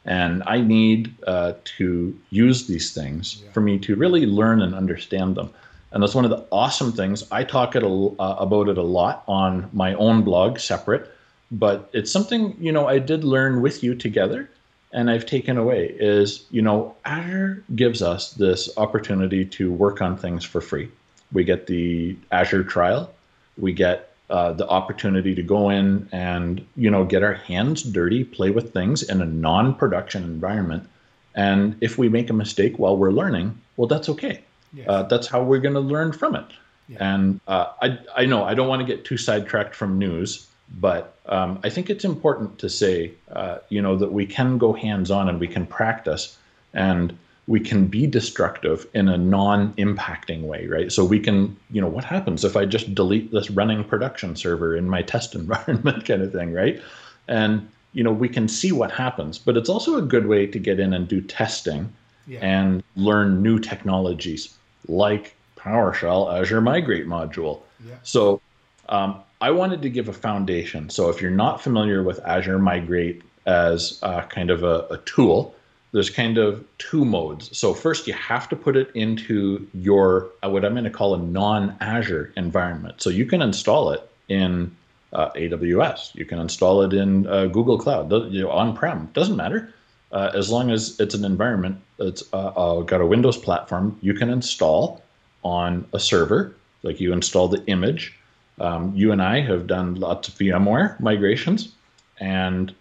and 0.04 0.42
I 0.46 0.60
need 0.60 1.14
uh, 1.26 1.54
to 1.76 2.18
use 2.30 2.66
these 2.66 2.92
things 2.92 3.42
yeah. 3.42 3.52
for 3.52 3.60
me 3.60 3.78
to 3.80 3.94
really 3.94 4.26
learn 4.26 4.62
and 4.62 4.74
understand 4.74 5.36
them 5.36 5.50
and 5.92 6.02
that's 6.02 6.14
one 6.14 6.24
of 6.24 6.30
the 6.30 6.46
awesome 6.52 6.92
things. 6.92 7.24
I 7.30 7.44
talk 7.44 7.74
it 7.74 7.82
a, 7.82 7.86
uh, 7.88 8.36
about 8.38 8.68
it 8.68 8.78
a 8.78 8.82
lot 8.82 9.24
on 9.26 9.68
my 9.72 9.94
own 9.94 10.22
blog, 10.22 10.58
separate, 10.58 11.10
but 11.50 11.90
it's 11.92 12.10
something 12.10 12.56
you 12.60 12.72
know 12.72 12.86
I 12.86 12.98
did 12.98 13.24
learn 13.24 13.60
with 13.60 13.82
you 13.82 13.94
together, 13.94 14.48
and 14.92 15.10
I've 15.10 15.26
taken 15.26 15.56
away 15.56 15.86
is 15.98 16.46
you 16.50 16.62
know 16.62 16.94
Azure 17.04 17.64
gives 17.74 18.02
us 18.02 18.32
this 18.32 18.70
opportunity 18.76 19.44
to 19.44 19.72
work 19.72 20.00
on 20.00 20.16
things 20.16 20.44
for 20.44 20.60
free. 20.60 20.88
We 21.32 21.44
get 21.44 21.66
the 21.66 22.16
Azure 22.30 22.64
trial, 22.64 23.12
we 23.58 23.72
get 23.72 24.12
uh, 24.30 24.52
the 24.52 24.68
opportunity 24.68 25.34
to 25.34 25.42
go 25.42 25.70
in 25.70 26.08
and 26.12 26.64
you 26.76 26.90
know 26.90 27.04
get 27.04 27.24
our 27.24 27.34
hands 27.34 27.82
dirty, 27.82 28.22
play 28.22 28.50
with 28.50 28.72
things 28.72 29.02
in 29.02 29.20
a 29.20 29.26
non-production 29.26 30.22
environment, 30.22 30.88
and 31.34 31.76
if 31.80 31.98
we 31.98 32.08
make 32.08 32.30
a 32.30 32.34
mistake 32.34 32.78
while 32.78 32.96
we're 32.96 33.10
learning, 33.10 33.58
well, 33.76 33.88
that's 33.88 34.08
okay 34.08 34.44
uh, 34.86 35.02
that's 35.04 35.26
how 35.26 35.42
we're 35.42 35.60
going 35.60 35.74
to 35.74 35.80
learn 35.80 36.12
from 36.12 36.34
it. 36.36 36.46
Yeah. 36.88 36.98
And 37.00 37.40
uh, 37.46 37.66
I, 37.82 37.98
I 38.16 38.26
know 38.26 38.44
I 38.44 38.54
don't 38.54 38.68
want 38.68 38.80
to 38.80 38.86
get 38.86 39.04
too 39.04 39.16
sidetracked 39.16 39.74
from 39.74 39.98
news, 39.98 40.48
but 40.78 41.16
um, 41.26 41.60
I 41.62 41.70
think 41.70 41.90
it's 41.90 42.04
important 42.04 42.58
to 42.58 42.68
say, 42.68 43.12
uh, 43.32 43.58
you 43.68 43.80
know, 43.80 43.96
that 43.96 44.12
we 44.12 44.26
can 44.26 44.58
go 44.58 44.72
hands 44.72 45.10
on 45.10 45.28
and 45.28 45.38
we 45.38 45.48
can 45.48 45.66
practice 45.66 46.36
and 46.74 47.16
we 47.46 47.58
can 47.58 47.86
be 47.86 48.06
destructive 48.06 48.86
in 48.94 49.08
a 49.08 49.18
non-impacting 49.18 50.42
way, 50.42 50.66
right? 50.66 50.92
So 50.92 51.04
we 51.04 51.18
can, 51.18 51.56
you 51.70 51.80
know, 51.80 51.88
what 51.88 52.04
happens 52.04 52.44
if 52.44 52.56
I 52.56 52.64
just 52.64 52.94
delete 52.94 53.32
this 53.32 53.50
running 53.50 53.82
production 53.82 54.36
server 54.36 54.76
in 54.76 54.88
my 54.88 55.02
test 55.02 55.34
environment 55.42 56.04
kind 56.04 56.22
of 56.22 56.32
thing, 56.32 56.52
right? 56.52 56.80
And 57.28 57.68
you 57.92 58.04
know, 58.04 58.12
we 58.12 58.28
can 58.28 58.46
see 58.46 58.70
what 58.70 58.92
happens, 58.92 59.38
but 59.38 59.56
it's 59.56 59.68
also 59.68 59.96
a 59.96 60.02
good 60.02 60.26
way 60.26 60.46
to 60.46 60.58
get 60.58 60.78
in 60.78 60.92
and 60.92 61.08
do 61.08 61.20
testing 61.20 61.92
yeah. 62.26 62.38
and 62.40 62.84
learn 62.94 63.42
new 63.42 63.58
technologies 63.58 64.56
like 64.88 65.34
PowerShell 65.56 66.40
Azure 66.40 66.60
Migrate 66.60 67.06
module. 67.06 67.60
Yeah. 67.86 67.94
So 68.02 68.40
um, 68.88 69.20
I 69.40 69.50
wanted 69.50 69.82
to 69.82 69.90
give 69.90 70.08
a 70.08 70.12
foundation. 70.12 70.90
So 70.90 71.08
if 71.08 71.20
you're 71.20 71.30
not 71.30 71.62
familiar 71.62 72.02
with 72.02 72.20
Azure 72.20 72.58
Migrate 72.58 73.22
as 73.46 73.98
uh, 74.02 74.22
kind 74.22 74.50
of 74.50 74.62
a, 74.62 74.86
a 74.90 74.98
tool, 74.98 75.54
there's 75.92 76.10
kind 76.10 76.38
of 76.38 76.64
two 76.78 77.04
modes. 77.04 77.56
So 77.56 77.74
first, 77.74 78.06
you 78.06 78.12
have 78.12 78.48
to 78.50 78.56
put 78.56 78.76
it 78.76 78.90
into 78.94 79.66
your 79.74 80.28
uh, 80.44 80.50
what 80.50 80.64
I'm 80.64 80.72
going 80.72 80.84
to 80.84 80.90
call 80.90 81.14
a 81.14 81.18
non-Azure 81.18 82.32
environment. 82.36 83.02
So 83.02 83.10
you 83.10 83.26
can 83.26 83.42
install 83.42 83.90
it 83.90 84.08
in 84.28 84.74
uh, 85.12 85.30
AWS. 85.30 86.14
You 86.14 86.24
can 86.24 86.38
install 86.38 86.82
it 86.82 86.92
in 86.92 87.26
uh, 87.26 87.46
Google 87.46 87.78
Cloud, 87.78 88.12
you 88.32 88.42
know, 88.42 88.50
on-prem. 88.50 89.10
Doesn't 89.12 89.36
matter. 89.36 89.72
Uh, 90.12 90.30
as 90.34 90.50
long 90.50 90.70
as 90.70 90.98
it's 90.98 91.14
an 91.14 91.24
environment 91.24 91.80
that's 91.98 92.22
uh, 92.32 92.52
uh, 92.56 92.80
got 92.82 93.00
a 93.00 93.06
Windows 93.06 93.36
platform, 93.36 93.96
you 94.00 94.14
can 94.14 94.28
install 94.28 95.02
on 95.44 95.86
a 95.92 96.00
server. 96.00 96.54
Like 96.82 97.00
you 97.00 97.12
install 97.12 97.48
the 97.48 97.64
image. 97.66 98.16
Um, 98.58 98.92
you 98.94 99.12
and 99.12 99.22
I 99.22 99.40
have 99.40 99.66
done 99.66 99.94
lots 99.94 100.28
of 100.28 100.34
VMware 100.34 100.98
migrations, 101.00 101.72
and 102.18 102.74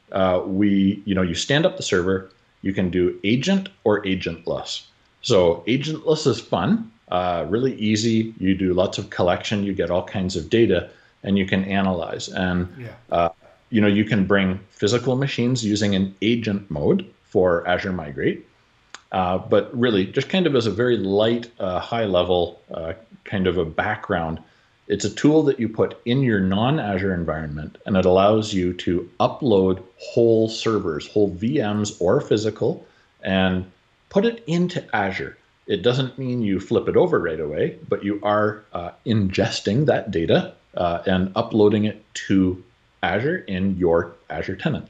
we, 0.46 1.02
you 1.06 1.16
know, 1.16 1.22
you 1.22 1.36
stand 1.36 1.66
up 1.66 1.78
the 1.78 1.84
server 1.84 2.30
you 2.62 2.74
can 2.74 2.90
do 2.90 3.18
agent 3.24 3.70
or 3.84 4.02
agentless. 4.04 4.84
So 5.22 5.64
agentless 5.68 6.28
is 6.28 6.40
fun, 6.40 6.92
uh, 7.10 7.46
really 7.48 7.76
easy. 7.76 8.34
You 8.38 8.56
do 8.56 8.74
lots 8.74 8.98
of 8.98 9.10
collection, 9.10 9.64
you 9.64 9.74
get 9.74 9.92
all 9.92 10.04
kinds 10.04 10.36
of 10.36 10.50
data, 10.50 10.90
and 11.24 11.38
you 11.38 11.46
can 11.46 11.64
analyze. 11.66 12.30
And 12.30 12.68
yeah. 12.78 12.88
uh, 13.12 13.30
you 13.70 13.82
know 13.82 13.88
you 13.88 14.06
can 14.06 14.26
bring 14.26 14.60
physical 14.72 15.16
machines 15.16 15.64
using 15.64 15.96
an 15.96 16.16
agent 16.22 16.70
mode 16.72 17.06
for 17.30 17.68
Azure 17.68 17.94
Migrate. 17.94 18.46
Uh, 19.12 19.38
but 19.38 19.76
really, 19.78 20.06
just 20.06 20.30
kind 20.30 20.46
of 20.46 20.56
as 20.56 20.68
a 20.68 20.72
very 20.72 20.98
light, 20.98 21.50
uh, 21.60 21.80
high 21.80 22.06
level 22.06 22.62
uh, 22.72 22.94
kind 23.24 23.48
of 23.48 23.58
a 23.58 23.66
background, 23.66 24.40
it's 24.88 25.06
a 25.06 25.10
tool 25.10 25.44
that 25.44 25.60
you 25.60 25.70
put 25.70 26.00
in 26.06 26.22
your 26.22 26.40
non 26.40 26.80
Azure 26.80 27.14
environment, 27.14 27.78
and 27.86 27.96
it 27.96 28.06
allows 28.06 28.54
you 28.54 28.74
to 28.74 29.10
upload 29.20 29.84
whole 29.98 30.50
servers, 30.50 31.08
whole 31.08 31.32
VMs 31.32 32.00
or 32.00 32.22
physical, 32.22 32.86
and 33.24 33.70
put 34.10 34.26
it 34.26 34.44
into 34.48 34.84
Azure. 34.96 35.38
It 35.68 35.84
doesn't 35.84 36.18
mean 36.18 36.42
you 36.42 36.60
flip 36.60 36.88
it 36.88 36.98
over 36.98 37.20
right 37.20 37.40
away, 37.40 37.78
but 37.88 38.04
you 38.04 38.20
are 38.24 38.64
uh, 38.74 38.92
ingesting 39.06 39.86
that 39.86 40.10
data 40.10 40.54
uh, 40.76 41.04
and 41.06 41.32
uploading 41.36 41.86
it 41.86 42.04
to 42.28 42.64
Azure 43.04 43.38
in 43.38 43.78
your 43.78 44.14
Azure 44.30 44.56
tenant. 44.56 44.88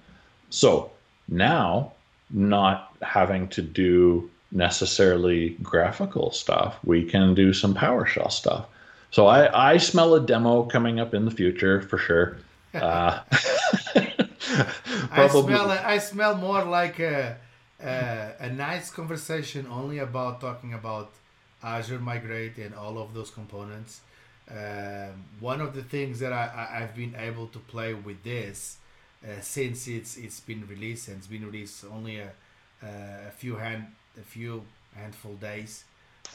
So 0.49 0.91
now, 1.27 1.91
not 2.29 2.95
having 3.01 3.47
to 3.49 3.61
do 3.61 4.29
necessarily 4.51 5.49
graphical 5.61 6.31
stuff, 6.31 6.77
we 6.83 7.03
can 7.03 7.35
do 7.35 7.53
some 7.53 7.73
PowerShell 7.73 8.31
stuff. 8.31 8.65
So 9.11 9.27
I, 9.27 9.73
I 9.73 9.77
smell 9.77 10.13
a 10.15 10.19
demo 10.19 10.63
coming 10.63 10.99
up 10.99 11.13
in 11.13 11.25
the 11.25 11.31
future 11.31 11.81
for 11.81 11.97
sure. 11.97 12.37
Uh, 12.71 13.21
I 15.11 15.27
smell 15.27 15.71
I 15.71 15.97
smell 15.97 16.35
more 16.35 16.63
like 16.63 16.99
a, 16.99 17.37
a, 17.83 18.31
a 18.39 18.49
nice 18.51 18.91
conversation 18.91 19.65
only 19.71 19.97
about 19.97 20.39
talking 20.39 20.75
about 20.75 21.11
Azure 21.63 21.97
Migrate 21.99 22.57
and 22.57 22.75
all 22.75 22.99
of 22.99 23.15
those 23.15 23.31
components. 23.31 24.01
Um, 24.49 25.25
one 25.39 25.61
of 25.61 25.75
the 25.75 25.83
things 25.83 26.19
that 26.19 26.33
I, 26.33 26.67
I, 26.73 26.79
have 26.79 26.95
been 26.95 27.15
able 27.15 27.47
to 27.47 27.59
play 27.59 27.93
with 27.93 28.23
this 28.23 28.78
uh, 29.23 29.41
since 29.41 29.87
it's 29.87 30.17
it's 30.17 30.39
been 30.39 30.65
released 30.67 31.07
and 31.07 31.17
it's 31.17 31.27
been 31.27 31.45
released 31.45 31.85
only 31.91 32.19
a, 32.19 32.31
a 32.83 33.31
few 33.31 33.55
hand 33.55 33.87
a 34.17 34.23
few 34.23 34.63
handful 34.95 35.33
days 35.35 35.83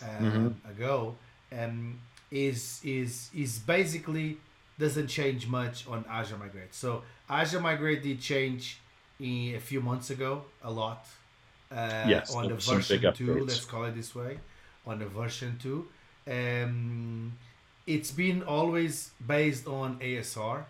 um, 0.03 0.09
mm-hmm. 0.09 0.71
ago 0.71 1.17
um, 1.53 1.99
is 2.31 2.81
is 2.85 3.31
is 3.35 3.59
basically 3.59 4.39
doesn't 4.79 5.07
change 5.07 5.47
much 5.47 5.87
on 5.87 6.05
Azure 6.09 6.37
Migrate. 6.37 6.75
So 6.75 7.03
Azure 7.29 7.61
Migrate 7.61 8.03
did 8.03 8.21
change 8.21 8.79
in 9.21 9.55
a 9.55 9.61
few 9.61 9.81
months 9.81 10.11
ago 10.11 10.45
a 10.63 10.71
lot. 10.71 11.07
Uh, 11.71 12.05
yes, 12.07 12.35
on 12.35 12.49
the 12.49 12.55
version 12.55 13.13
two, 13.15 13.45
let's 13.45 13.65
call 13.65 13.85
it 13.85 13.95
this 13.95 14.15
way, 14.15 14.39
on 14.87 14.99
the 14.99 15.07
version 15.07 15.57
two. 15.61 15.87
Um, 16.27 17.33
it's 17.87 18.11
been 18.11 18.43
always 18.43 19.11
based 19.27 19.67
on 19.67 19.99
ASR, 19.99 20.65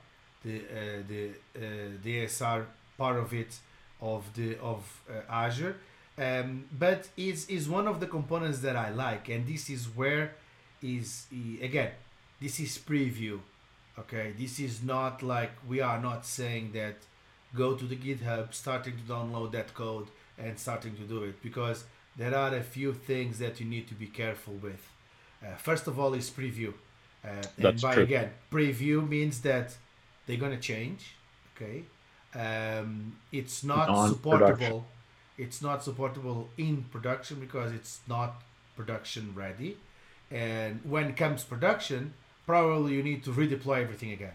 the 0.45 0.59
uh, 0.59 1.03
the 1.09 1.29
uh, 1.57 1.61
the 2.03 2.25
ASR 2.25 2.67
part 2.99 3.17
of 3.19 3.33
it 3.33 3.59
of 4.01 4.25
the 4.35 4.59
of 4.59 4.83
uh, 5.09 5.33
Azure. 5.33 5.77
Um, 6.17 6.67
but 6.79 7.09
it's 7.17 7.47
is 7.47 7.69
one 7.69 7.89
of 7.89 7.99
the 7.99 8.07
components 8.07 8.61
that 8.61 8.77
I 8.77 8.91
like, 8.91 9.29
and 9.29 9.47
this 9.47 9.69
is 9.69 9.87
where 9.87 10.35
is 10.85 11.27
again 11.63 11.91
this 12.41 12.61
is 12.61 12.79
preview 12.79 13.41
okay 13.99 14.35
this 14.39 14.61
is 14.61 14.83
not 14.83 15.23
like 15.23 15.53
we 15.67 15.81
are 15.81 16.01
not 16.01 16.27
saying 16.27 16.73
that 16.73 16.97
go 17.57 17.75
to 17.75 17.85
the 17.87 17.97
github 17.97 18.53
starting 18.53 18.95
to 18.97 19.03
download 19.13 19.53
that 19.53 19.73
code 19.75 20.09
and 20.39 20.59
starting 20.59 20.95
to 20.97 21.03
do 21.03 21.23
it 21.25 21.43
because 21.43 21.85
there 22.17 22.37
are 22.37 22.55
a 22.55 22.63
few 22.63 22.93
things 22.93 23.39
that 23.39 23.61
you 23.61 23.67
need 23.67 23.89
to 23.89 23.95
be 23.95 24.07
careful 24.07 24.55
with 24.55 24.83
uh, 25.43 25.57
first 25.57 25.87
of 25.87 25.99
all 25.99 26.13
is 26.15 26.29
preview 26.31 26.73
uh, 27.25 27.29
and 27.59 27.81
by 27.81 27.95
true. 27.95 28.03
again 28.03 28.31
preview 28.53 29.09
means 29.09 29.41
that 29.41 29.75
they're 30.27 30.37
going 30.37 30.53
to 30.53 30.61
change 30.61 31.15
okay? 31.57 31.85
Um, 32.35 33.17
it's 33.33 33.63
not 33.63 34.09
supportable 34.09 34.87
it's 35.37 35.61
not 35.61 35.83
supportable 35.83 36.49
in 36.57 36.85
production 36.93 37.41
because 37.41 37.73
it's 37.73 38.01
not 38.07 38.43
production 38.77 39.33
ready. 39.35 39.77
And 40.31 40.81
when 40.85 41.15
comes 41.15 41.45
production, 41.45 42.15
probably 42.47 42.95
you 42.95 43.03
need 43.03 43.25
to 43.25 43.31
redeploy 43.31 43.83
everything 43.83 44.13
again. 44.13 44.35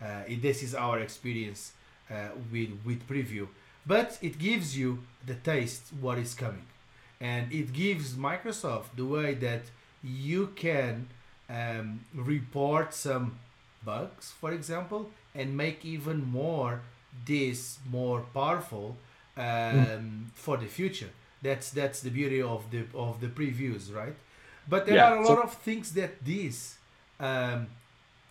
Uh, 0.00 0.22
this 0.40 0.62
is 0.62 0.74
our 0.74 0.98
experience 1.00 1.72
uh, 2.10 2.28
with 2.52 2.70
with 2.84 3.08
preview, 3.08 3.48
but 3.86 4.18
it 4.20 4.38
gives 4.38 4.76
you 4.76 5.02
the 5.24 5.34
taste 5.34 5.84
what 6.00 6.18
is 6.18 6.34
coming, 6.34 6.66
and 7.20 7.52
it 7.52 7.72
gives 7.72 8.14
Microsoft 8.14 8.94
the 8.96 9.06
way 9.06 9.34
that 9.34 9.62
you 10.02 10.48
can 10.54 11.08
um, 11.48 12.00
report 12.14 12.92
some 12.92 13.38
bugs, 13.92 14.34
for 14.40 14.50
example, 14.52 15.02
and 15.34 15.56
make 15.56 15.84
even 15.84 16.18
more 16.24 16.82
this 17.24 17.78
more 17.90 18.20
powerful 18.34 18.88
um, 19.36 19.44
mm. 19.44 20.24
for 20.34 20.56
the 20.58 20.66
future. 20.78 21.12
That's 21.42 21.70
that's 21.70 22.00
the 22.00 22.10
beauty 22.10 22.42
of 22.42 22.70
the 22.70 22.82
of 22.94 23.20
the 23.20 23.30
previews, 23.38 23.84
right? 24.00 24.16
But 24.68 24.86
there 24.86 24.96
yeah, 24.96 25.12
are 25.12 25.16
a 25.18 25.28
lot 25.28 25.40
of 25.48 25.52
things 25.68 25.92
that 25.94 26.12
this 26.24 26.78
um, 27.20 27.68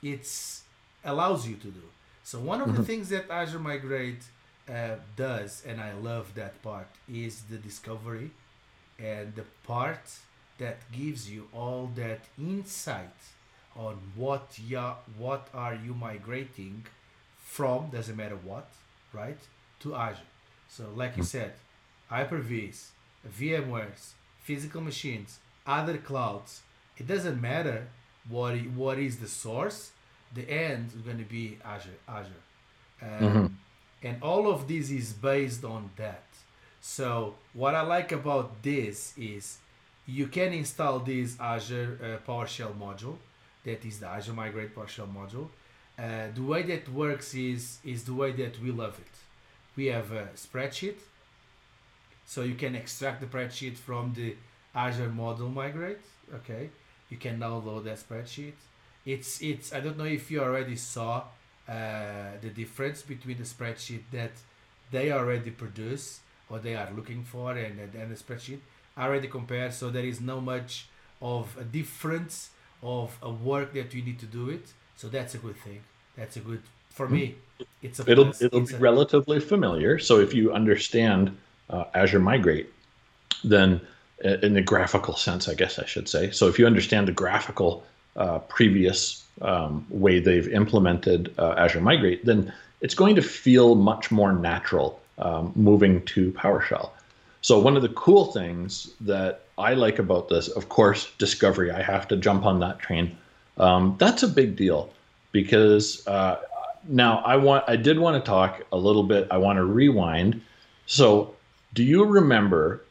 it's 0.03 0.63
allows 1.03 1.47
you 1.47 1.55
to 1.55 1.67
do. 1.67 1.85
So 2.23 2.39
one 2.39 2.59
of 2.61 2.67
mm-hmm. 2.67 2.77
the 2.77 2.83
things 2.83 3.09
that 3.09 3.29
Azure 3.29 3.59
Migrate 3.59 4.23
uh, 4.67 4.95
does, 5.15 5.63
and 5.67 5.79
I 5.79 5.93
love 5.93 6.33
that 6.35 6.61
part, 6.63 6.87
is 7.07 7.43
the 7.43 7.57
discovery 7.57 8.31
and 8.97 9.35
the 9.35 9.45
part 9.63 10.05
that 10.57 10.77
gives 10.91 11.29
you 11.29 11.47
all 11.53 11.91
that 11.95 12.21
insight 12.39 13.19
on 13.75 13.95
what 14.15 14.57
ya 14.67 14.95
what 15.17 15.47
are 15.53 15.75
you 15.75 15.93
migrating 15.93 16.85
from 17.37 17.89
doesn't 17.89 18.15
matter 18.15 18.37
what 18.43 18.67
right 19.13 19.37
to 19.79 19.95
Azure. 19.95 20.31
So 20.69 20.89
like 20.95 21.15
you 21.17 21.23
mm. 21.23 21.27
said, 21.27 21.53
Hyper-Vs, 22.09 22.91
VMwares, 23.39 24.11
physical 24.41 24.81
machines, 24.81 25.39
other 25.65 25.97
clouds, 25.97 26.61
it 26.97 27.07
doesn't 27.07 27.41
matter 27.41 27.87
what 28.29 28.55
what 28.81 28.97
is 28.99 29.17
the 29.17 29.27
source. 29.27 29.91
The 30.33 30.49
end 30.49 30.91
is 30.95 31.01
going 31.01 31.17
to 31.17 31.29
be 31.37 31.57
Azure. 31.63 31.99
Azure, 32.07 32.43
um, 33.01 33.09
mm-hmm. 33.09 33.45
and 34.03 34.21
all 34.21 34.49
of 34.51 34.67
this 34.67 34.89
is 34.89 35.13
based 35.13 35.63
on 35.63 35.91
that. 35.95 36.25
So 36.81 37.35
what 37.53 37.73
I 37.73 37.81
like 37.81 38.11
about 38.11 38.61
this 38.61 39.13
is 39.17 39.57
you 40.05 40.27
can 40.27 40.53
install 40.53 40.99
this 40.99 41.39
Azure 41.39 41.97
uh, 42.01 42.31
PowerShell 42.31 42.73
module. 42.77 43.17
That 43.65 43.83
is 43.85 43.99
the 43.99 44.07
Azure 44.07 44.33
Migrate 44.33 44.75
PowerShell 44.75 45.11
module. 45.13 45.47
Uh, 45.97 46.27
the 46.33 46.41
way 46.41 46.61
that 46.63 46.87
works 46.89 47.33
is 47.33 47.79
is 47.83 48.03
the 48.03 48.13
way 48.13 48.31
that 48.33 48.61
we 48.61 48.71
love 48.71 48.97
it. 48.99 49.15
We 49.75 49.87
have 49.87 50.11
a 50.11 50.27
spreadsheet, 50.35 50.99
so 52.25 52.41
you 52.43 52.55
can 52.55 52.75
extract 52.75 53.21
the 53.21 53.27
spreadsheet 53.27 53.77
from 53.77 54.13
the 54.13 54.35
Azure 54.73 55.09
Model 55.09 55.49
Migrate. 55.49 56.05
Okay, 56.33 56.69
you 57.09 57.17
can 57.17 57.39
download 57.39 57.83
that 57.85 57.97
spreadsheet. 58.07 58.53
it's 59.05 59.41
it's 59.41 59.73
I 59.73 59.79
don't 59.79 59.97
know 59.97 60.05
if 60.05 60.31
you 60.31 60.41
already 60.41 60.75
saw 60.75 61.23
uh, 61.67 62.31
the 62.41 62.49
difference 62.49 63.01
between 63.03 63.37
the 63.37 63.43
spreadsheet 63.43 64.03
that 64.11 64.31
they 64.91 65.11
already 65.11 65.51
produce 65.51 66.21
or 66.49 66.59
they 66.59 66.75
are 66.75 66.89
looking 66.95 67.23
for 67.23 67.51
and 67.51 67.79
and 67.79 68.11
the 68.11 68.15
spreadsheet 68.15 68.59
already 68.97 69.27
compared. 69.27 69.73
So 69.73 69.89
there 69.89 70.05
is 70.05 70.19
no 70.21 70.41
much 70.41 70.87
of 71.21 71.55
a 71.57 71.63
difference 71.63 72.49
of 72.83 73.17
a 73.21 73.31
work 73.31 73.73
that 73.73 73.93
you 73.93 74.01
need 74.01 74.19
to 74.19 74.25
do 74.25 74.49
it. 74.49 74.73
So 74.95 75.07
that's 75.07 75.35
a 75.35 75.37
good 75.37 75.57
thing. 75.57 75.81
That's 76.17 76.37
a 76.37 76.39
good 76.39 76.61
for 76.89 77.07
me. 77.07 77.35
It's 77.81 77.99
a 77.99 78.09
it'll 78.09 78.33
it'll 78.41 78.61
it's 78.61 78.71
be 78.71 78.77
a, 78.77 78.79
relatively 78.79 79.39
familiar. 79.39 79.99
So 79.99 80.19
if 80.19 80.33
you 80.33 80.53
understand 80.53 81.35
uh, 81.69 81.85
Azure 81.93 82.19
Migrate, 82.19 82.71
then 83.43 83.81
uh, 84.23 84.37
in 84.41 84.53
the 84.53 84.61
graphical 84.61 85.15
sense, 85.15 85.49
I 85.49 85.55
guess 85.55 85.77
I 85.77 85.85
should 85.85 86.07
say. 86.07 86.31
So 86.31 86.47
if 86.47 86.57
you 86.57 86.65
understand 86.65 87.07
the 87.07 87.11
graphical 87.11 87.83
uh, 88.15 88.39
previous 88.39 89.25
um, 89.41 89.85
way 89.89 90.19
they've 90.19 90.47
implemented 90.47 91.33
uh, 91.37 91.55
Azure 91.57 91.81
Migrate, 91.81 92.25
then 92.25 92.53
it's 92.81 92.95
going 92.95 93.15
to 93.15 93.21
feel 93.21 93.75
much 93.75 94.11
more 94.11 94.31
natural 94.31 95.01
um, 95.17 95.51
moving 95.55 96.03
to 96.05 96.31
PowerShell. 96.31 96.91
So 97.45 97.59
one 97.59 97.75
of 97.75 97.83
the 97.83 97.89
cool 97.89 98.31
things 98.31 98.89
that 99.01 99.41
I 99.59 99.75
like 99.75 99.99
about 99.99 100.29
this, 100.29 100.47
of 100.47 100.67
course, 100.67 101.11
discovery. 101.19 101.69
I 101.69 101.83
have 101.83 102.07
to 102.07 102.17
jump 102.17 102.43
on 102.43 102.59
that 102.61 102.79
train. 102.79 103.15
Um, 103.59 103.95
that's 103.99 104.23
a 104.23 104.27
big 104.27 104.55
deal 104.55 104.91
because 105.31 106.07
uh, 106.07 106.41
now 106.87 107.19
I 107.19 107.35
want. 107.35 107.63
I 107.67 107.75
did 107.75 107.99
want 107.99 108.15
to 108.15 108.27
talk 108.27 108.63
a 108.71 108.77
little 108.77 109.03
bit. 109.03 109.27
I 109.29 109.37
want 109.37 109.57
to 109.57 109.63
rewind. 109.63 110.41
So, 110.87 111.35
do 111.75 111.83
you 111.83 112.03
remember 112.03 112.81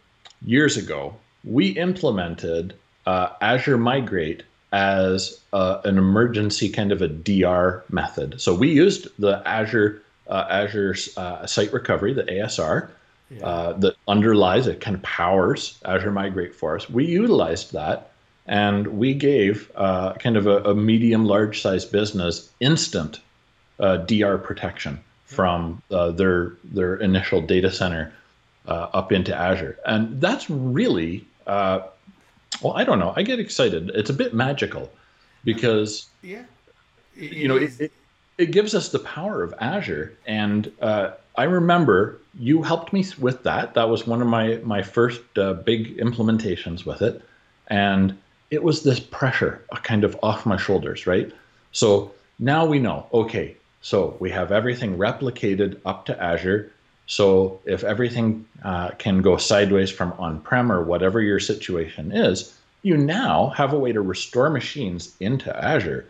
years 0.46 0.76
ago 0.76 1.16
we 1.42 1.70
implemented 1.70 2.76
uh, 3.06 3.30
Azure 3.40 3.76
Migrate 3.76 4.44
as 4.72 5.40
uh, 5.52 5.80
an 5.82 5.98
emergency 5.98 6.68
kind 6.68 6.92
of 6.92 7.02
a 7.02 7.08
DR 7.08 7.82
method? 7.90 8.40
So 8.40 8.54
we 8.54 8.70
used 8.70 9.08
the 9.18 9.42
Azure 9.44 10.00
uh, 10.28 10.46
Azure 10.48 10.94
uh, 11.16 11.44
Site 11.44 11.72
Recovery, 11.72 12.12
the 12.12 12.22
ASR 12.22 12.90
yeah. 13.36 13.46
uh, 13.46 13.72
that 13.74 13.96
underlies 14.08 14.66
it, 14.66 14.80
kind 14.80 14.96
of 14.96 15.02
powers 15.02 15.78
Azure 15.84 16.12
Migrate 16.12 16.54
for 16.54 16.76
us. 16.76 16.88
We 16.88 17.06
utilized 17.06 17.72
that 17.72 18.10
and 18.46 18.86
we 18.98 19.14
gave 19.14 19.70
uh, 19.74 20.14
kind 20.14 20.36
of 20.36 20.46
a, 20.46 20.58
a 20.64 20.74
medium 20.74 21.24
large 21.24 21.60
size 21.62 21.84
business 21.84 22.50
instant 22.60 23.20
uh, 23.80 23.98
DR 23.98 24.38
protection 24.38 25.00
from 25.24 25.82
uh, 25.90 26.10
their 26.10 26.52
their 26.64 26.96
initial 26.96 27.40
data 27.40 27.70
center 27.70 28.12
uh, 28.68 28.88
up 28.92 29.12
into 29.12 29.34
Azure, 29.34 29.78
and 29.86 30.20
that's 30.20 30.48
really 30.50 31.26
uh, 31.46 31.80
well. 32.62 32.74
I 32.74 32.84
don't 32.84 32.98
know. 32.98 33.12
I 33.16 33.22
get 33.22 33.40
excited. 33.40 33.90
It's 33.94 34.10
a 34.10 34.14
bit 34.14 34.34
magical 34.34 34.92
because 35.44 36.06
yeah, 36.22 36.44
it 37.16 37.32
you 37.32 37.48
know 37.48 37.56
it, 37.56 37.80
it, 37.80 37.92
it 38.38 38.50
gives 38.50 38.74
us 38.74 38.88
the 38.88 38.98
power 38.98 39.42
of 39.42 39.54
Azure, 39.60 40.12
and 40.26 40.70
I 41.36 41.44
remember 41.44 42.20
you 42.38 42.62
helped 42.62 42.92
me 42.92 43.04
with 43.18 43.42
that. 43.42 43.74
That 43.74 43.88
was 43.88 44.06
one 44.06 44.22
of 44.22 44.28
my 44.28 44.60
my 44.62 44.82
first 44.82 45.22
uh, 45.36 45.54
big 45.54 45.96
implementations 45.98 46.86
with 46.86 47.02
it, 47.02 47.22
and 47.68 48.16
it 48.50 48.62
was 48.62 48.82
this 48.82 49.00
pressure 49.00 49.62
uh, 49.72 49.76
kind 49.76 50.04
of 50.04 50.16
off 50.22 50.46
my 50.46 50.56
shoulders, 50.56 51.06
right? 51.06 51.32
So 51.72 52.12
now 52.38 52.64
we 52.66 52.78
know. 52.78 53.06
Okay, 53.12 53.56
so 53.82 54.16
we 54.20 54.30
have 54.30 54.52
everything 54.52 54.96
replicated 54.96 55.80
up 55.84 56.06
to 56.06 56.22
Azure. 56.22 56.70
So 57.06 57.60
if 57.64 57.84
everything 57.84 58.46
uh, 58.62 58.90
can 58.92 59.20
go 59.20 59.36
sideways 59.36 59.90
from 59.90 60.12
on-prem 60.18 60.72
or 60.72 60.82
whatever 60.82 61.20
your 61.20 61.40
situation 61.40 62.12
is, 62.12 62.56
you 62.82 62.96
now 62.96 63.48
have 63.50 63.72
a 63.72 63.78
way 63.78 63.92
to 63.92 64.00
restore 64.00 64.48
machines 64.48 65.14
into 65.20 65.54
Azure. 65.54 66.06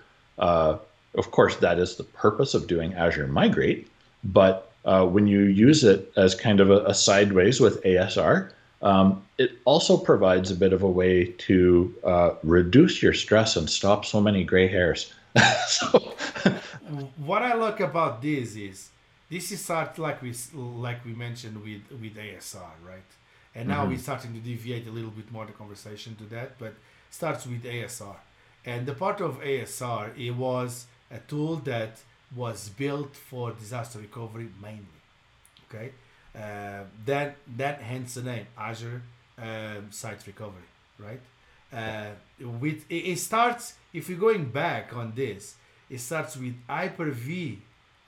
Of 1.16 1.30
course, 1.30 1.56
that 1.56 1.78
is 1.78 1.96
the 1.96 2.04
purpose 2.04 2.54
of 2.54 2.66
doing 2.66 2.94
Azure 2.94 3.26
Migrate, 3.28 3.88
but 4.24 4.72
uh, 4.84 5.06
when 5.06 5.26
you 5.26 5.40
use 5.40 5.84
it 5.84 6.12
as 6.16 6.34
kind 6.34 6.60
of 6.60 6.70
a, 6.70 6.84
a 6.84 6.94
sideways 6.94 7.60
with 7.60 7.82
ASR, 7.84 8.50
um, 8.82 9.22
it 9.38 9.52
also 9.64 9.96
provides 9.96 10.50
a 10.50 10.54
bit 10.54 10.72
of 10.72 10.82
a 10.82 10.88
way 10.88 11.26
to 11.48 11.94
uh, 12.04 12.30
reduce 12.42 13.02
your 13.02 13.14
stress 13.14 13.56
and 13.56 13.68
stop 13.68 14.04
so 14.04 14.20
many 14.20 14.44
gray 14.44 14.68
hairs. 14.68 15.12
so, 15.68 16.14
what 17.16 17.42
I 17.42 17.54
like 17.54 17.80
about 17.80 18.20
this 18.20 18.56
is 18.56 18.90
this 19.30 19.50
is 19.50 19.64
start 19.64 19.98
like 19.98 20.20
we 20.22 20.34
like 20.54 21.04
we 21.04 21.14
mentioned 21.14 21.56
with 21.62 21.82
with 22.00 22.14
ASR, 22.14 22.74
right? 22.86 23.10
And 23.54 23.68
now 23.68 23.82
mm-hmm. 23.82 23.92
we're 23.92 23.98
starting 23.98 24.34
to 24.34 24.40
deviate 24.40 24.86
a 24.86 24.90
little 24.90 25.10
bit 25.10 25.30
more 25.32 25.46
the 25.46 25.52
conversation 25.52 26.16
to 26.16 26.24
that, 26.24 26.58
but 26.58 26.74
starts 27.10 27.46
with 27.46 27.62
ASR. 27.64 28.16
And 28.66 28.86
the 28.86 28.94
part 28.94 29.20
of 29.20 29.40
ASR, 29.40 30.16
it 30.18 30.32
was 30.32 30.86
a 31.14 31.18
tool 31.28 31.56
that 31.56 32.02
was 32.34 32.68
built 32.70 33.14
for 33.14 33.52
disaster 33.52 33.98
recovery 33.98 34.48
mainly. 34.60 35.00
Okay, 35.68 35.92
uh, 36.36 36.84
that 37.06 37.36
that 37.56 37.80
hence 37.80 38.14
the 38.14 38.22
name 38.22 38.46
Azure 38.58 39.02
um, 39.38 39.90
Site 39.90 40.26
Recovery, 40.26 40.68
right? 40.98 41.20
Uh, 41.72 42.10
with 42.60 42.84
it, 42.88 43.04
it, 43.12 43.18
starts 43.18 43.74
if 43.92 44.08
you're 44.08 44.18
going 44.18 44.44
back 44.46 44.94
on 44.94 45.12
this, 45.14 45.56
it 45.90 45.98
starts 45.98 46.36
with 46.36 46.54
Hyper-V 46.68 47.58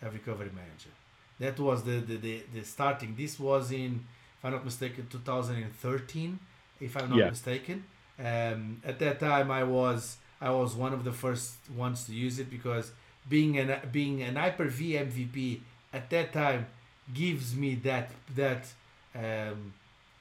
Recovery 0.03 0.51
Manager. 0.55 0.95
That 1.39 1.59
was 1.59 1.83
the, 1.83 1.99
the, 1.99 2.17
the, 2.17 2.43
the 2.55 2.65
starting. 2.65 3.15
This 3.17 3.39
was 3.39 3.73
in, 3.73 4.05
if 4.39 4.45
I'm 4.45 4.53
not 4.53 4.65
mistaken, 4.65 5.07
2013, 5.11 6.39
if 6.81 6.97
I'm 6.97 7.11
not 7.11 7.19
yeah. 7.19 7.31
mistaken. 7.31 7.85
Um, 8.19 8.81
at 8.85 8.99
that 9.01 9.21
time, 9.21 9.51
I 9.51 9.65
was 9.65 10.17
I 10.41 10.51
was 10.51 10.75
one 10.75 10.93
of 10.93 11.05
the 11.05 11.13
first 11.13 11.55
ones 11.75 12.05
to 12.05 12.13
use 12.13 12.39
it 12.39 12.51
because 12.51 12.93
being 13.29 13.59
an 13.59 13.79
being 13.91 14.23
an 14.23 14.37
Hyper-V 14.37 14.93
MVP 14.93 15.61
at 15.93 16.11
that 16.11 16.33
time 16.33 16.67
gives 17.13 17.55
me 17.55 17.75
that 17.77 18.11
that 18.35 18.67
um, 19.15 19.73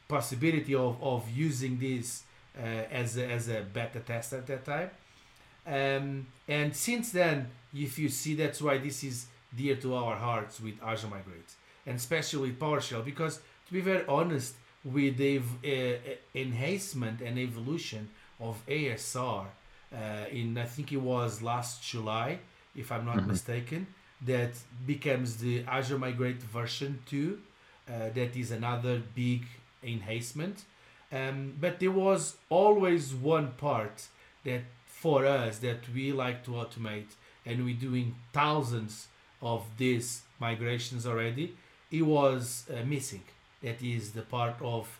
possibility 0.08 0.74
of, 0.76 1.02
of 1.02 1.30
using 1.30 1.78
this 1.80 2.24
uh, 2.58 2.62
as 2.92 3.18
a, 3.18 3.30
as 3.30 3.50
a 3.50 3.62
beta 3.62 4.00
test 4.00 4.34
at 4.34 4.48
that 4.48 4.66
time. 4.66 4.90
Um, 5.68 6.28
and 6.48 6.76
since 6.76 7.12
then, 7.12 7.50
if 7.74 7.98
you 7.98 8.10
see, 8.10 8.36
that's 8.36 8.62
why 8.62 8.78
this 8.78 9.04
is 9.04 9.26
dear 9.56 9.76
to 9.78 9.96
our 9.96 10.16
hearts 10.16 10.62
with 10.62 10.76
Azure 10.84 11.08
Migrate, 11.08 11.54
and 11.86 11.98
especially 11.98 12.50
with 12.50 12.60
PowerShell, 12.60 13.04
because 13.04 13.40
to 13.68 13.74
be 13.74 13.82
very 13.82 14.06
honest, 14.08 14.56
with 14.84 15.18
the 15.18 15.40
uh, 15.40 15.98
enhancement 16.36 17.20
and 17.22 17.40
evolution 17.40 18.10
of 18.40 18.64
ASR 18.68 19.48
uh, 19.96 20.26
in 20.30 20.58
I 20.58 20.66
think 20.66 20.92
it 20.92 21.02
was 21.02 21.42
last 21.42 21.84
July, 21.84 22.40
if 22.76 22.92
I'm 22.92 23.06
not 23.06 23.18
mm-hmm. 23.18 23.30
mistaken, 23.30 23.88
that 24.22 24.52
becomes 24.86 25.38
the 25.38 25.64
Azure 25.68 25.98
Migrate 25.98 26.42
version 26.42 27.00
2. 27.08 27.40
Uh, 27.88 27.92
that 28.16 28.36
is 28.36 28.52
another 28.52 29.02
big 29.14 29.46
enhancement. 29.84 30.66
Um, 31.12 31.54
but 31.60 31.80
there 31.80 31.92
was 31.92 32.36
always 32.50 33.14
one 33.14 33.52
part 33.54 34.08
that 34.44 34.64
for 34.86 35.26
us 35.26 35.60
that 35.60 35.82
we 35.94 36.12
like 36.12 36.44
to 36.46 36.52
automate, 36.52 37.12
and 37.46 37.64
we're 37.64 37.76
doing 37.76 38.16
thousands 38.34 39.08
of 39.42 39.64
these 39.78 40.24
migrations 40.40 41.06
already. 41.06 41.56
It 41.92 42.02
was 42.02 42.66
uh, 42.70 42.84
missing. 42.86 43.24
That 43.62 43.82
is 43.82 44.12
the 44.12 44.24
part 44.24 44.56
of 44.62 45.00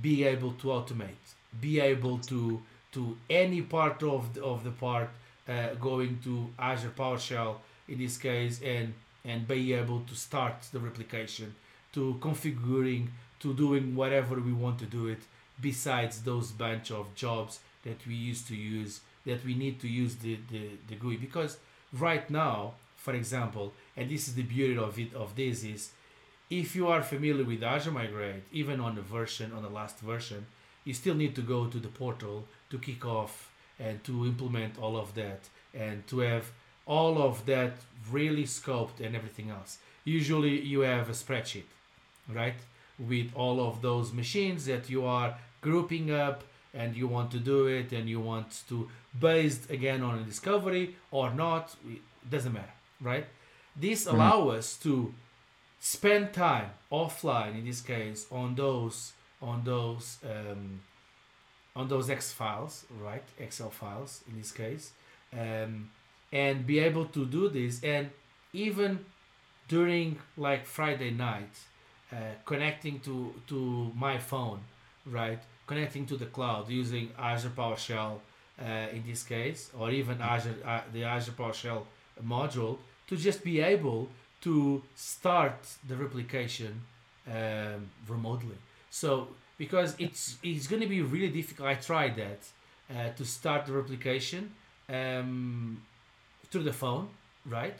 be 0.00 0.24
able 0.24 0.52
to 0.52 0.68
automate, 0.68 1.26
be 1.60 1.80
able 1.80 2.18
to 2.18 2.62
to 2.94 3.16
any 3.28 3.62
part 3.62 4.02
of 4.02 4.34
the, 4.34 4.42
of 4.42 4.64
the 4.64 4.70
part 4.70 5.10
uh, 5.48 5.74
going 5.74 6.18
to 6.24 6.48
Azure 6.58 6.92
PowerShell 6.96 7.56
in 7.88 7.98
this 7.98 8.16
case 8.16 8.60
and 8.62 8.94
and 9.26 9.48
be 9.48 9.72
able 9.72 10.00
to 10.00 10.14
start 10.14 10.54
the 10.72 10.78
replication 10.78 11.54
to 11.92 12.16
configuring 12.20 13.08
to 13.40 13.54
doing 13.54 13.94
whatever 13.94 14.34
we 14.40 14.52
want 14.52 14.78
to 14.78 14.86
do 14.86 15.06
it 15.06 15.22
besides 15.60 16.22
those 16.22 16.50
bunch 16.50 16.90
of 16.90 17.14
jobs 17.14 17.60
that 17.84 18.06
we 18.06 18.14
used 18.14 18.46
to 18.48 18.56
use 18.56 19.00
that 19.24 19.44
we 19.44 19.54
need 19.54 19.80
to 19.80 19.88
use 19.88 20.16
the, 20.16 20.38
the, 20.50 20.68
the 20.88 20.94
GUI. 20.96 21.16
Because 21.16 21.56
right 21.92 22.28
now 22.28 22.74
for 22.96 23.14
example 23.14 23.72
and 23.96 24.10
this 24.10 24.28
is 24.28 24.34
the 24.34 24.42
beauty 24.42 24.76
of 24.76 24.98
it 24.98 25.14
of 25.14 25.36
this 25.36 25.64
is 25.64 25.90
if 26.50 26.76
you 26.76 26.86
are 26.88 27.02
familiar 27.02 27.44
with 27.44 27.62
Azure 27.62 27.90
Migrate 27.90 28.44
even 28.52 28.80
on 28.80 28.94
the 28.94 29.02
version 29.02 29.52
on 29.52 29.62
the 29.62 29.68
last 29.68 29.98
version 30.00 30.46
you 30.84 30.94
still 30.94 31.14
need 31.14 31.34
to 31.34 31.42
go 31.42 31.66
to 31.66 31.78
the 31.78 31.88
portal 31.88 32.46
to 32.70 32.78
kick 32.78 33.04
off 33.04 33.50
and 33.78 34.02
to 34.04 34.26
implement 34.26 34.78
all 34.78 34.96
of 34.96 35.14
that 35.14 35.40
and 35.74 36.06
to 36.06 36.18
have 36.20 36.52
all 36.86 37.20
of 37.20 37.46
that 37.46 37.72
really 38.10 38.44
scoped 38.44 39.00
and 39.00 39.16
everything 39.16 39.50
else. 39.50 39.78
Usually 40.04 40.60
you 40.60 40.80
have 40.80 41.08
a 41.08 41.12
spreadsheet, 41.12 41.64
right? 42.28 42.56
With 42.98 43.34
all 43.34 43.66
of 43.66 43.82
those 43.82 44.12
machines 44.12 44.66
that 44.66 44.90
you 44.90 45.04
are 45.04 45.36
grouping 45.60 46.10
up 46.10 46.44
and 46.74 46.94
you 46.94 47.06
want 47.06 47.30
to 47.30 47.38
do 47.38 47.66
it 47.66 47.92
and 47.92 48.08
you 48.08 48.20
want 48.20 48.62
to 48.68 48.88
based 49.18 49.70
again 49.70 50.02
on 50.02 50.18
a 50.18 50.22
discovery 50.22 50.96
or 51.10 51.32
not, 51.32 51.74
it 51.88 52.02
doesn't 52.30 52.52
matter, 52.52 52.74
right? 53.00 53.26
This 53.74 54.04
mm-hmm. 54.04 54.16
allow 54.16 54.48
us 54.50 54.76
to 54.78 55.14
spend 55.80 56.32
time 56.32 56.70
offline 56.90 57.58
in 57.58 57.64
this 57.64 57.80
case 57.80 58.26
on 58.30 58.54
those 58.54 59.12
on 59.50 59.64
those 59.64 60.06
um, 60.24 60.80
on 61.76 61.88
those 61.88 62.10
X 62.10 62.32
files, 62.32 62.84
right? 63.02 63.24
Excel 63.38 63.70
files 63.70 64.22
in 64.28 64.38
this 64.38 64.52
case, 64.52 64.92
um, 65.32 65.90
and 66.32 66.66
be 66.66 66.78
able 66.78 67.06
to 67.06 67.26
do 67.26 67.48
this. 67.48 67.82
And 67.82 68.10
even 68.52 69.04
during 69.68 70.18
like 70.36 70.66
friday 70.66 71.10
night 71.10 71.54
uh, 72.12 72.16
connecting 72.44 73.00
to 73.00 73.34
to 73.46 73.90
my 73.94 74.18
phone 74.18 74.60
right? 75.06 75.40
Connecting 75.66 76.06
to 76.06 76.16
the 76.16 76.26
cloud 76.26 76.68
using 76.68 77.10
azure 77.18 77.50
powershell 77.50 78.20
uh, 78.60 78.88
in 78.92 79.02
this 79.06 79.22
case 79.22 79.70
or 79.78 79.90
even 79.90 80.20
azure 80.20 80.56
uh, 80.64 80.80
the 80.92 81.04
azure 81.04 81.32
powershell 81.32 81.82
module 82.24 82.78
to 83.06 83.16
just 83.16 83.42
be 83.44 83.60
able 83.60 84.08
to 84.40 84.82
start 84.94 85.58
the 85.88 85.96
replication 85.96 86.82
um, 87.30 87.88
remotely 88.08 88.56
so 89.00 89.08
because 89.62 89.90
it's 90.06 90.22
it's 90.50 90.66
going 90.70 90.82
to 90.86 90.92
be 90.96 91.00
really 91.14 91.32
difficult 91.40 91.66
i 91.74 91.76
tried 91.90 92.14
that 92.24 92.40
uh, 92.94 93.08
to 93.18 93.24
start 93.24 93.60
the 93.66 93.72
replication 93.72 94.42
um, 94.88 95.80
through 96.50 96.64
the 96.64 96.72
phone, 96.72 97.08
right? 97.46 97.76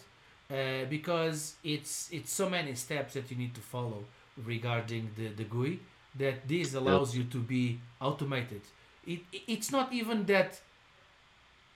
Uh, 0.51 0.85
because 0.89 1.55
it's 1.65 2.09
it's 2.13 2.33
so 2.33 2.49
many 2.49 2.75
steps 2.75 3.15
that 3.15 3.31
you 3.31 3.37
need 3.37 3.55
to 3.55 3.61
follow 3.61 4.05
regarding 4.45 5.11
the, 5.17 5.29
the 5.29 5.45
GUI 5.45 5.81
that 6.17 6.47
this 6.47 6.75
allows 6.75 7.17
you 7.17 7.25
to 7.25 7.39
be 7.39 7.79
automated. 8.01 8.63
It, 9.07 9.21
it's 9.47 9.71
not 9.71 9.93
even 9.93 10.27
that 10.27 10.61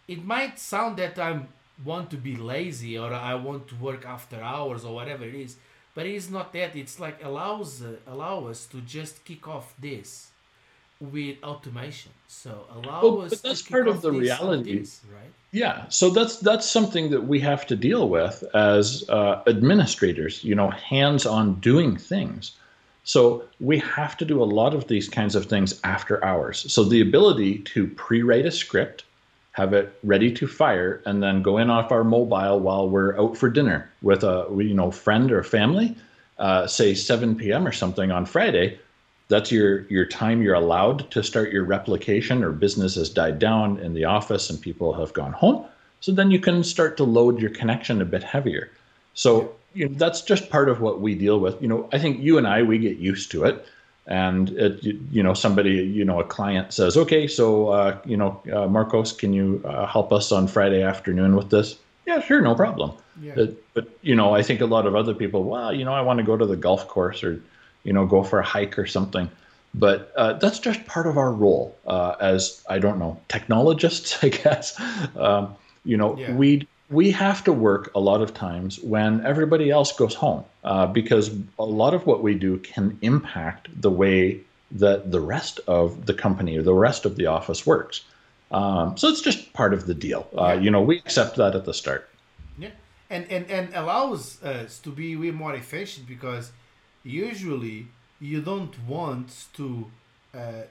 it 0.06 0.24
might 0.24 0.58
sound 0.58 0.96
that 0.98 1.18
I 1.18 1.40
want 1.84 2.10
to 2.10 2.16
be 2.16 2.36
lazy 2.36 2.98
or 2.98 3.12
I 3.12 3.34
want 3.34 3.68
to 3.68 3.74
work 3.76 4.04
after 4.06 4.40
hours 4.40 4.84
or 4.84 4.94
whatever 4.94 5.24
it 5.24 5.34
is, 5.34 5.56
but 5.98 6.06
it 6.06 6.14
is 6.14 6.30
not 6.30 6.52
that. 6.52 6.76
It's 6.76 7.00
like 7.00 7.24
allows 7.24 7.82
uh, 7.82 7.96
allow 8.06 8.46
us 8.46 8.66
to 8.66 8.80
just 8.82 9.24
kick 9.24 9.48
off 9.48 9.74
this 9.80 10.30
with 11.00 11.42
automation. 11.42 12.12
So 12.28 12.52
allow 12.72 13.02
well, 13.02 13.22
us. 13.22 13.30
But 13.30 13.42
that's 13.42 13.62
part 13.62 13.88
of 13.88 14.00
the 14.00 14.12
reality, 14.12 14.78
this, 14.78 15.00
right? 15.12 15.32
Yeah. 15.50 15.86
So 15.88 16.10
that's 16.10 16.38
that's 16.38 16.70
something 16.70 17.10
that 17.10 17.24
we 17.26 17.40
have 17.40 17.66
to 17.66 17.74
deal 17.74 18.08
with 18.08 18.44
as 18.54 19.10
uh, 19.10 19.42
administrators. 19.48 20.44
You 20.44 20.54
know, 20.54 20.70
hands-on 20.70 21.54
doing 21.54 21.96
things. 21.96 22.52
So 23.02 23.42
we 23.58 23.80
have 23.80 24.16
to 24.18 24.24
do 24.24 24.40
a 24.40 24.48
lot 24.60 24.76
of 24.76 24.86
these 24.86 25.08
kinds 25.08 25.34
of 25.34 25.46
things 25.46 25.80
after 25.82 26.24
hours. 26.24 26.72
So 26.72 26.84
the 26.84 27.00
ability 27.00 27.58
to 27.74 27.88
pre-write 27.88 28.46
a 28.46 28.52
script, 28.52 29.02
have 29.58 29.74
it 29.74 29.98
ready 30.02 30.32
to 30.32 30.46
fire, 30.46 31.02
and 31.04 31.22
then 31.22 31.42
go 31.42 31.58
in 31.58 31.68
off 31.68 31.92
our 31.92 32.04
mobile 32.04 32.58
while 32.60 32.88
we're 32.88 33.20
out 33.20 33.36
for 33.36 33.50
dinner 33.50 33.90
with 34.00 34.24
a 34.24 34.46
you 34.56 34.74
know 34.74 34.90
friend 34.90 35.30
or 35.30 35.42
family, 35.42 35.94
uh, 36.38 36.66
say 36.66 36.94
7 36.94 37.36
p.m. 37.36 37.66
or 37.66 37.72
something 37.72 38.10
on 38.10 38.24
Friday 38.24 38.78
that's 39.28 39.52
your 39.52 39.86
your 39.88 40.06
time 40.06 40.42
you're 40.42 40.54
allowed 40.54 41.10
to 41.10 41.22
start 41.22 41.52
your 41.52 41.64
replication 41.64 42.42
or 42.42 42.50
business 42.50 42.94
has 42.96 43.10
died 43.10 43.38
down 43.38 43.78
in 43.78 43.94
the 43.94 44.04
office 44.04 44.50
and 44.50 44.60
people 44.60 44.94
have 44.94 45.12
gone 45.12 45.32
home. 45.32 45.64
So 46.00 46.12
then 46.12 46.30
you 46.30 46.40
can 46.40 46.64
start 46.64 46.96
to 46.96 47.04
load 47.04 47.40
your 47.40 47.50
connection 47.50 48.00
a 48.00 48.06
bit 48.06 48.22
heavier. 48.22 48.70
So 49.14 49.54
you 49.74 49.88
know, 49.88 49.94
that's 49.96 50.22
just 50.22 50.48
part 50.48 50.68
of 50.68 50.80
what 50.80 51.00
we 51.00 51.14
deal 51.14 51.38
with. 51.40 51.60
You 51.60 51.68
know 51.68 51.88
i 51.92 51.98
think 51.98 52.20
you 52.20 52.38
and 52.38 52.46
i 52.46 52.62
we 52.62 52.78
get 52.78 52.96
used 52.96 53.30
to 53.32 53.44
it 53.44 53.66
and 54.08 54.50
it 54.50 54.82
you 55.10 55.22
know 55.22 55.34
somebody 55.34 55.74
you 55.74 56.04
know 56.04 56.18
a 56.18 56.24
client 56.24 56.72
says 56.72 56.96
okay 56.96 57.28
so 57.28 57.68
uh, 57.68 57.98
you 58.04 58.16
know 58.16 58.40
uh, 58.52 58.66
marcos 58.66 59.12
can 59.12 59.32
you 59.32 59.62
uh, 59.64 59.86
help 59.86 60.12
us 60.12 60.32
on 60.32 60.48
friday 60.48 60.82
afternoon 60.82 61.36
with 61.36 61.50
this 61.50 61.76
yeah 62.06 62.20
sure 62.20 62.40
no 62.40 62.54
problem 62.54 62.92
yeah. 63.20 63.34
But, 63.34 63.74
but 63.74 63.88
you 64.02 64.14
know 64.14 64.34
i 64.34 64.42
think 64.42 64.60
a 64.60 64.66
lot 64.66 64.86
of 64.86 64.94
other 64.94 65.14
people 65.14 65.44
well 65.44 65.72
you 65.72 65.84
know 65.84 65.92
i 65.92 66.00
want 66.00 66.18
to 66.18 66.24
go 66.24 66.36
to 66.36 66.46
the 66.46 66.56
golf 66.56 66.88
course 66.88 67.22
or 67.22 67.40
you 67.88 67.92
know, 67.94 68.06
go 68.06 68.22
for 68.22 68.38
a 68.38 68.44
hike 68.44 68.78
or 68.78 68.86
something. 68.86 69.30
But 69.74 70.12
uh, 70.16 70.34
that's 70.34 70.58
just 70.58 70.84
part 70.86 71.06
of 71.06 71.16
our 71.16 71.32
role 71.32 71.76
uh, 71.86 72.16
as 72.20 72.62
I 72.68 72.78
don't 72.78 72.98
know 72.98 73.20
technologists, 73.28 74.18
I 74.22 74.28
guess. 74.28 74.78
Um, 75.16 75.56
you 75.84 75.96
know, 75.96 76.16
yeah. 76.18 76.34
we 76.34 76.68
we 76.90 77.10
have 77.10 77.44
to 77.44 77.52
work 77.52 77.90
a 77.94 78.00
lot 78.00 78.22
of 78.22 78.32
times 78.32 78.80
when 78.80 79.24
everybody 79.24 79.70
else 79.70 79.92
goes 79.92 80.14
home 80.14 80.44
uh, 80.64 80.86
because 80.86 81.30
a 81.58 81.64
lot 81.64 81.92
of 81.94 82.06
what 82.06 82.22
we 82.22 82.34
do 82.34 82.58
can 82.58 82.98
impact 83.02 83.68
the 83.80 83.90
way 83.90 84.40
that 84.70 85.10
the 85.10 85.20
rest 85.20 85.60
of 85.66 86.06
the 86.06 86.14
company 86.14 86.56
or 86.56 86.62
the 86.62 86.74
rest 86.74 87.04
of 87.04 87.16
the 87.16 87.26
office 87.26 87.66
works. 87.66 88.04
Um, 88.50 88.96
so 88.96 89.08
it's 89.08 89.20
just 89.20 89.52
part 89.52 89.74
of 89.74 89.86
the 89.86 89.94
deal. 89.94 90.26
Uh. 90.36 90.52
You 90.52 90.70
know, 90.70 90.80
we 90.80 90.98
accept 90.98 91.36
that 91.36 91.54
at 91.54 91.64
the 91.64 91.74
start. 91.74 92.08
Yeah, 92.58 92.70
and 93.10 93.30
and 93.30 93.50
and 93.50 93.74
allows 93.74 94.42
us 94.42 94.78
to 94.80 94.90
be 94.90 95.16
way 95.16 95.30
more 95.30 95.54
efficient 95.54 96.08
because 96.08 96.52
usually 97.02 97.88
you 98.20 98.40
don't 98.40 98.74
want 98.86 99.46
to 99.54 99.90
uh, 100.34 100.62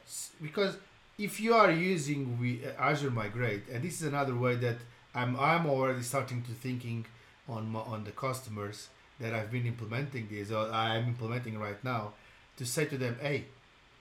because 0.41 0.77
if 1.17 1.39
you 1.39 1.53
are 1.53 1.71
using 1.71 2.39
we, 2.39 2.61
uh, 2.65 2.81
Azure 2.81 3.11
Migrate, 3.11 3.63
and 3.71 3.83
this 3.83 4.01
is 4.01 4.07
another 4.07 4.35
way 4.35 4.55
that 4.55 4.77
I'm 5.17 5.39
I'm 5.39 5.65
already 5.65 6.03
starting 6.03 6.41
to 6.43 6.51
thinking 6.51 7.05
on 7.49 7.71
my, 7.71 7.79
on 7.79 8.03
the 8.03 8.11
customers 8.11 8.89
that 9.19 9.33
I've 9.33 9.51
been 9.51 9.65
implementing 9.65 10.27
this 10.31 10.51
or 10.51 10.69
I'm 10.71 11.05
implementing 11.07 11.57
right 11.59 11.81
now 11.83 12.13
to 12.57 12.65
say 12.65 12.85
to 12.85 12.97
them, 12.97 13.17
hey, 13.21 13.45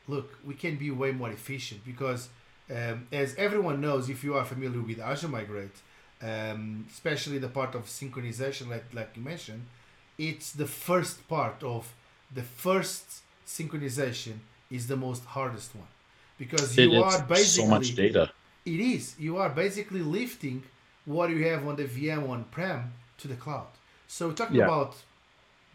look, 0.09 0.39
we 0.45 0.55
can 0.55 0.77
be 0.77 0.91
way 0.91 1.13
more 1.13 1.31
efficient 1.31 1.85
because 1.85 2.29
um, 2.71 3.07
as 3.13 3.35
everyone 3.37 3.81
knows, 3.81 4.09
if 4.11 4.23
you 4.25 4.35
are 4.35 4.45
familiar 4.45 4.81
with 4.81 5.01
Azure 5.01 5.29
Migrate, 5.29 5.79
um, 6.23 6.87
especially 6.93 7.39
the 7.39 7.49
part 7.49 7.75
of 7.75 7.85
synchronization, 7.87 8.69
like 8.69 8.85
like 8.93 9.11
you 9.17 9.23
mentioned, 9.23 9.65
it's 10.19 10.53
the 10.53 10.67
first 10.67 11.27
part 11.29 11.63
of 11.63 11.95
the 12.35 12.43
first 12.43 13.23
synchronization 13.47 14.37
is 14.71 14.89
the 14.89 14.97
most 14.97 15.25
hardest 15.25 15.75
one 15.75 15.93
because 16.39 16.77
you 16.77 16.93
it, 16.93 17.03
are 17.03 17.23
basically 17.23 17.65
so 17.65 17.67
much 17.67 17.95
data. 17.95 18.31
It 18.65 18.81
is. 18.81 19.15
You 19.19 19.37
are 19.37 19.51
basically 19.51 20.01
lifting 20.01 20.65
what 21.07 21.31
you 21.31 21.45
have 21.49 21.67
on 21.67 21.77
the 21.77 21.85
VM 21.85 22.29
on 22.29 22.45
prem 22.51 22.93
to 23.19 23.29
the 23.29 23.35
cloud. 23.35 23.69
So 24.09 24.29
we're 24.29 24.35
talking 24.35 24.57
yeah. 24.57 24.65
about 24.65 24.97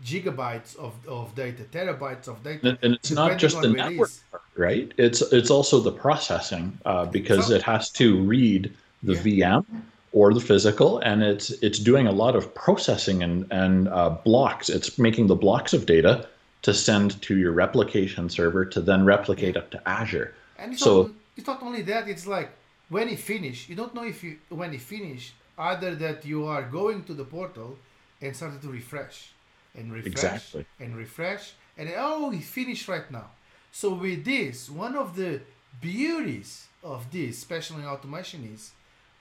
gigabytes 0.03 0.75
of, 0.77 0.93
of 1.07 1.33
data, 1.35 1.63
terabytes 1.63 2.27
of 2.27 2.43
data. 2.43 2.77
And 2.81 2.95
it's 2.95 3.11
not 3.11 3.37
just 3.37 3.61
the 3.61 3.69
network, 3.69 4.11
part, 4.29 4.43
right? 4.55 4.91
It's 4.97 5.21
it's 5.21 5.49
also 5.49 5.79
the 5.79 5.91
processing 5.91 6.77
uh, 6.85 7.05
because 7.05 7.47
so, 7.47 7.53
it 7.53 7.61
has 7.63 7.89
to 7.91 8.21
read 8.23 8.73
the 9.03 9.13
yeah. 9.13 9.61
VM 9.61 9.65
or 10.13 10.33
the 10.33 10.41
physical, 10.41 10.99
and 10.99 11.23
it's 11.23 11.51
it's 11.61 11.79
doing 11.79 12.07
a 12.07 12.11
lot 12.11 12.35
of 12.35 12.53
processing 12.53 13.23
and 13.23 13.45
and 13.51 13.87
uh, 13.89 14.09
blocks. 14.09 14.69
It's 14.69 14.97
making 14.97 15.27
the 15.27 15.35
blocks 15.35 15.73
of 15.73 15.85
data 15.85 16.27
to 16.63 16.73
send 16.73 17.21
to 17.23 17.37
your 17.37 17.51
replication 17.51 18.29
server 18.29 18.65
to 18.65 18.81
then 18.81 19.05
replicate 19.05 19.57
up 19.57 19.71
to 19.71 19.89
Azure. 19.89 20.35
And 20.59 20.73
it's 20.73 20.83
so 20.83 21.03
not, 21.03 21.11
it's 21.37 21.47
not 21.47 21.63
only 21.63 21.81
that; 21.83 22.07
it's 22.07 22.27
like 22.27 22.51
when 22.91 23.07
you 23.07 23.15
finish, 23.15 23.69
you 23.69 23.75
don't 23.75 23.95
know 23.95 24.03
if 24.03 24.21
you 24.21 24.37
when 24.49 24.73
you 24.73 24.79
finish 24.79 25.33
either 25.57 25.95
that 25.95 26.25
you 26.25 26.45
are 26.45 26.63
going 26.63 27.03
to 27.05 27.13
the 27.13 27.23
portal 27.23 27.77
and 28.21 28.35
started 28.35 28.61
to 28.61 28.67
refresh 28.67 29.31
and 29.73 29.93
refresh 29.93 30.13
exactly. 30.13 30.65
and 30.79 30.97
refresh 30.97 31.53
and 31.77 31.89
oh, 31.95 32.29
we 32.29 32.39
finished 32.41 32.89
right 32.89 33.09
now. 33.09 33.29
So 33.71 33.93
with 33.93 34.25
this, 34.25 34.69
one 34.69 34.97
of 34.97 35.15
the 35.15 35.39
beauties 35.79 36.67
of 36.83 37.09
this, 37.09 37.37
especially 37.37 37.83
in 37.83 37.87
automation, 37.87 38.43
is 38.53 38.71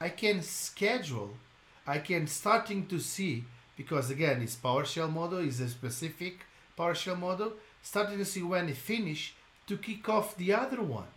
I 0.01 0.09
can 0.09 0.43
schedule, 0.43 1.31
I 1.87 1.99
can 1.99 2.27
starting 2.27 2.87
to 2.89 2.99
see 2.99 3.45
because 3.77 4.11
again, 4.11 4.43
it's 4.43 4.57
PowerShell 4.57 5.12
model 5.12 5.39
is 5.39 5.61
a 5.61 5.68
specific 5.68 6.41
PowerShell 6.77 7.18
model, 7.18 7.53
starting 7.83 8.18
to 8.18 8.25
see 8.25 8.43
when 8.43 8.68
it 8.68 8.77
finish 8.77 9.35
to 9.68 9.77
kick 9.77 10.09
off 10.09 10.37
the 10.37 10.53
other 10.53 10.83
one, 10.83 11.11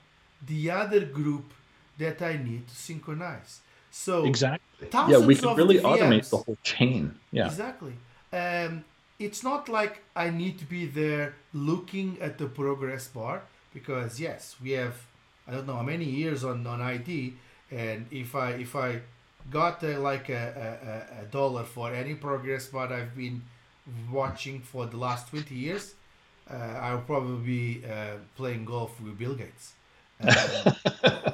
the 0.45 0.69
other 0.69 1.03
group 1.03 1.51
that 1.97 2.21
I 2.21 2.37
need 2.37 2.67
to 2.67 2.75
synchronize. 2.75 3.61
So 3.91 4.25
exactly, 4.25 4.87
yeah, 4.91 5.19
we 5.19 5.35
can 5.35 5.55
really 5.55 5.77
VMs, 5.77 5.99
automate 5.99 6.29
the 6.29 6.37
whole 6.37 6.57
chain. 6.63 7.15
Yeah, 7.31 7.45
exactly. 7.45 7.93
Um, 8.31 8.83
it's 9.19 9.43
not 9.43 9.69
like 9.69 10.01
I 10.15 10.29
need 10.29 10.57
to 10.59 10.65
be 10.65 10.85
there 10.87 11.35
looking 11.53 12.17
at 12.19 12.37
the 12.37 12.47
progress 12.47 13.07
bar 13.07 13.43
because 13.73 14.19
yes, 14.19 14.55
we 14.61 14.71
have 14.71 14.95
I 15.47 15.51
don't 15.51 15.67
know 15.67 15.75
how 15.75 15.83
many 15.83 16.05
years 16.05 16.43
on 16.43 16.65
on 16.65 16.81
IT, 16.81 17.33
and 17.71 18.07
if 18.11 18.35
I 18.35 18.51
if 18.51 18.75
I 18.75 19.01
got 19.51 19.83
uh, 19.83 19.99
like 19.99 20.29
a, 20.29 21.09
a, 21.19 21.21
a 21.21 21.25
dollar 21.25 21.63
for 21.63 21.93
any 21.93 22.15
progress 22.15 22.67
bar 22.67 22.91
I've 22.91 23.15
been 23.15 23.41
watching 24.11 24.61
for 24.61 24.85
the 24.85 24.97
last 24.97 25.29
20 25.29 25.53
years, 25.53 25.95
uh, 26.49 26.55
I'll 26.55 27.01
probably 27.01 27.45
be 27.45 27.85
uh, 27.85 28.17
playing 28.35 28.65
golf 28.65 28.99
with 29.01 29.17
Bill 29.17 29.35
Gates. 29.35 29.73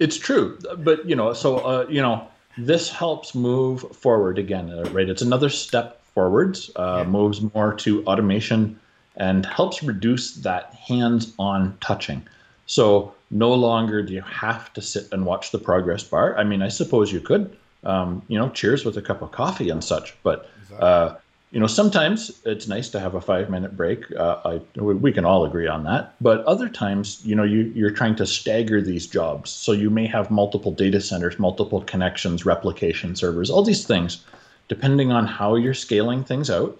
It's 0.00 0.18
true, 0.18 0.58
but 0.78 1.08
you 1.08 1.14
know, 1.14 1.32
so 1.32 1.58
uh, 1.58 1.86
you 1.88 2.02
know, 2.02 2.26
this 2.58 2.90
helps 2.90 3.34
move 3.34 3.82
forward 3.96 4.38
again, 4.38 4.70
uh, 4.70 4.82
right? 4.90 5.08
It's 5.08 5.22
another 5.22 5.48
step 5.48 6.04
forwards, 6.06 6.70
uh, 6.76 7.02
yeah. 7.04 7.10
moves 7.10 7.40
more 7.54 7.74
to 7.74 8.04
automation, 8.04 8.78
and 9.16 9.46
helps 9.46 9.82
reduce 9.82 10.34
that 10.36 10.74
hands-on 10.74 11.78
touching. 11.80 12.26
So 12.66 13.14
no 13.30 13.54
longer 13.54 14.02
do 14.02 14.12
you 14.12 14.22
have 14.22 14.72
to 14.72 14.82
sit 14.82 15.06
and 15.12 15.24
watch 15.26 15.52
the 15.52 15.58
progress 15.58 16.02
bar. 16.02 16.36
I 16.36 16.44
mean, 16.44 16.62
I 16.62 16.68
suppose 16.68 17.12
you 17.12 17.20
could, 17.20 17.56
um, 17.84 18.22
you 18.26 18.38
know, 18.38 18.48
cheers 18.48 18.84
with 18.84 18.96
a 18.96 19.02
cup 19.02 19.22
of 19.22 19.30
coffee 19.30 19.70
and 19.70 19.82
such, 19.82 20.16
but. 20.22 20.50
Exactly 20.62 20.86
uh, 20.86 21.14
you 21.54 21.60
know, 21.60 21.68
sometimes 21.68 22.42
it's 22.44 22.66
nice 22.66 22.88
to 22.88 22.98
have 22.98 23.14
a 23.14 23.20
five 23.20 23.48
minute 23.48 23.76
break. 23.76 24.10
Uh, 24.16 24.40
I, 24.44 24.80
we 24.80 25.12
can 25.12 25.24
all 25.24 25.44
agree 25.44 25.68
on 25.68 25.84
that. 25.84 26.16
But 26.20 26.44
other 26.46 26.68
times, 26.68 27.24
you 27.24 27.36
know, 27.36 27.44
you, 27.44 27.72
you're 27.76 27.92
trying 27.92 28.16
to 28.16 28.26
stagger 28.26 28.82
these 28.82 29.06
jobs. 29.06 29.50
So 29.50 29.70
you 29.70 29.88
may 29.88 30.04
have 30.08 30.32
multiple 30.32 30.72
data 30.72 31.00
centers, 31.00 31.38
multiple 31.38 31.82
connections, 31.82 32.44
replication 32.44 33.14
servers, 33.14 33.50
all 33.50 33.62
these 33.62 33.86
things. 33.86 34.24
Depending 34.66 35.12
on 35.12 35.28
how 35.28 35.54
you're 35.54 35.74
scaling 35.74 36.24
things 36.24 36.50
out, 36.50 36.76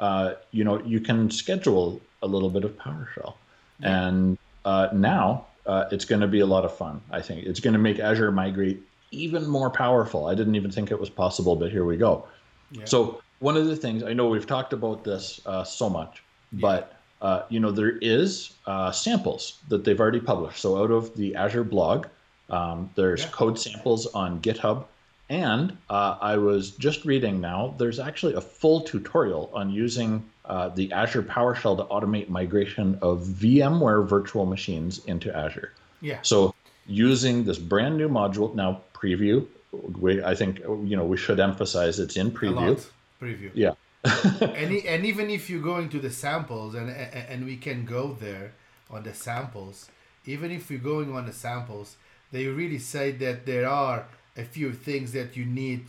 uh, 0.00 0.34
you 0.50 0.64
know, 0.64 0.82
you 0.82 1.00
can 1.00 1.30
schedule 1.30 1.98
a 2.22 2.26
little 2.26 2.50
bit 2.50 2.62
of 2.62 2.76
PowerShell. 2.76 3.32
Yeah. 3.78 4.06
And 4.06 4.38
uh, 4.66 4.88
now 4.92 5.46
uh, 5.64 5.86
it's 5.90 6.04
going 6.04 6.20
to 6.20 6.28
be 6.28 6.40
a 6.40 6.46
lot 6.46 6.66
of 6.66 6.76
fun. 6.76 7.00
I 7.10 7.22
think 7.22 7.46
it's 7.46 7.60
going 7.60 7.72
to 7.72 7.78
make 7.78 7.98
Azure 7.98 8.30
Migrate 8.32 8.82
even 9.12 9.46
more 9.46 9.70
powerful. 9.70 10.26
I 10.26 10.34
didn't 10.34 10.56
even 10.56 10.70
think 10.70 10.90
it 10.90 11.00
was 11.00 11.08
possible, 11.08 11.56
but 11.56 11.70
here 11.70 11.86
we 11.86 11.96
go. 11.96 12.26
Yeah. 12.72 12.84
So 12.84 13.22
one 13.40 13.56
of 13.56 13.66
the 13.66 13.76
things 13.76 14.02
I 14.02 14.12
know 14.12 14.28
we've 14.28 14.46
talked 14.46 14.72
about 14.72 15.02
this 15.02 15.40
uh, 15.44 15.64
so 15.64 15.90
much, 15.90 16.22
yeah. 16.52 16.60
but 16.60 16.96
uh, 17.20 17.42
you 17.48 17.58
know 17.58 17.70
there 17.70 17.98
is 17.98 18.54
uh, 18.66 18.92
samples 18.92 19.58
that 19.68 19.84
they've 19.84 19.98
already 19.98 20.20
published. 20.20 20.60
So 20.60 20.82
out 20.82 20.90
of 20.90 21.14
the 21.16 21.34
Azure 21.34 21.64
blog, 21.64 22.06
um, 22.48 22.90
there's 22.94 23.22
yeah. 23.22 23.30
code 23.30 23.58
samples 23.58 24.06
on 24.08 24.40
GitHub, 24.40 24.84
and 25.28 25.76
uh, 25.88 26.16
I 26.20 26.36
was 26.36 26.72
just 26.72 27.04
reading 27.04 27.40
now. 27.40 27.74
There's 27.78 27.98
actually 27.98 28.34
a 28.34 28.40
full 28.40 28.82
tutorial 28.82 29.50
on 29.52 29.70
using 29.70 30.24
uh, 30.44 30.68
the 30.68 30.92
Azure 30.92 31.22
PowerShell 31.22 31.76
to 31.78 31.84
automate 31.84 32.28
migration 32.28 32.98
of 33.02 33.20
VMware 33.22 34.06
virtual 34.06 34.46
machines 34.46 35.04
into 35.06 35.34
Azure. 35.34 35.72
Yeah. 36.02 36.18
So 36.22 36.54
using 36.86 37.44
this 37.44 37.58
brand 37.58 37.96
new 37.96 38.08
module 38.08 38.54
now 38.54 38.82
preview. 38.94 39.46
We, 39.72 40.22
I 40.22 40.34
think 40.34 40.58
you 40.58 40.96
know 40.96 41.04
we 41.04 41.16
should 41.16 41.40
emphasize 41.40 42.00
it's 42.00 42.16
in 42.16 42.32
preview 42.32 42.84
preview. 43.20 43.50
Yeah. 43.54 43.74
and, 44.04 44.74
and 44.74 45.04
even 45.04 45.28
if 45.28 45.50
you 45.50 45.60
go 45.60 45.76
into 45.76 45.98
the 45.98 46.10
samples 46.10 46.74
and 46.74 46.88
and 46.90 47.44
we 47.44 47.56
can 47.56 47.84
go 47.84 48.16
there 48.18 48.54
on 48.90 49.02
the 49.02 49.12
samples, 49.12 49.90
even 50.24 50.50
if 50.50 50.70
we're 50.70 50.78
going 50.78 51.14
on 51.14 51.26
the 51.26 51.32
samples, 51.32 51.96
they 52.32 52.46
really 52.46 52.78
say 52.78 53.10
that 53.12 53.44
there 53.46 53.68
are 53.68 54.06
a 54.36 54.44
few 54.44 54.72
things 54.72 55.12
that 55.12 55.36
you 55.36 55.44
need 55.44 55.84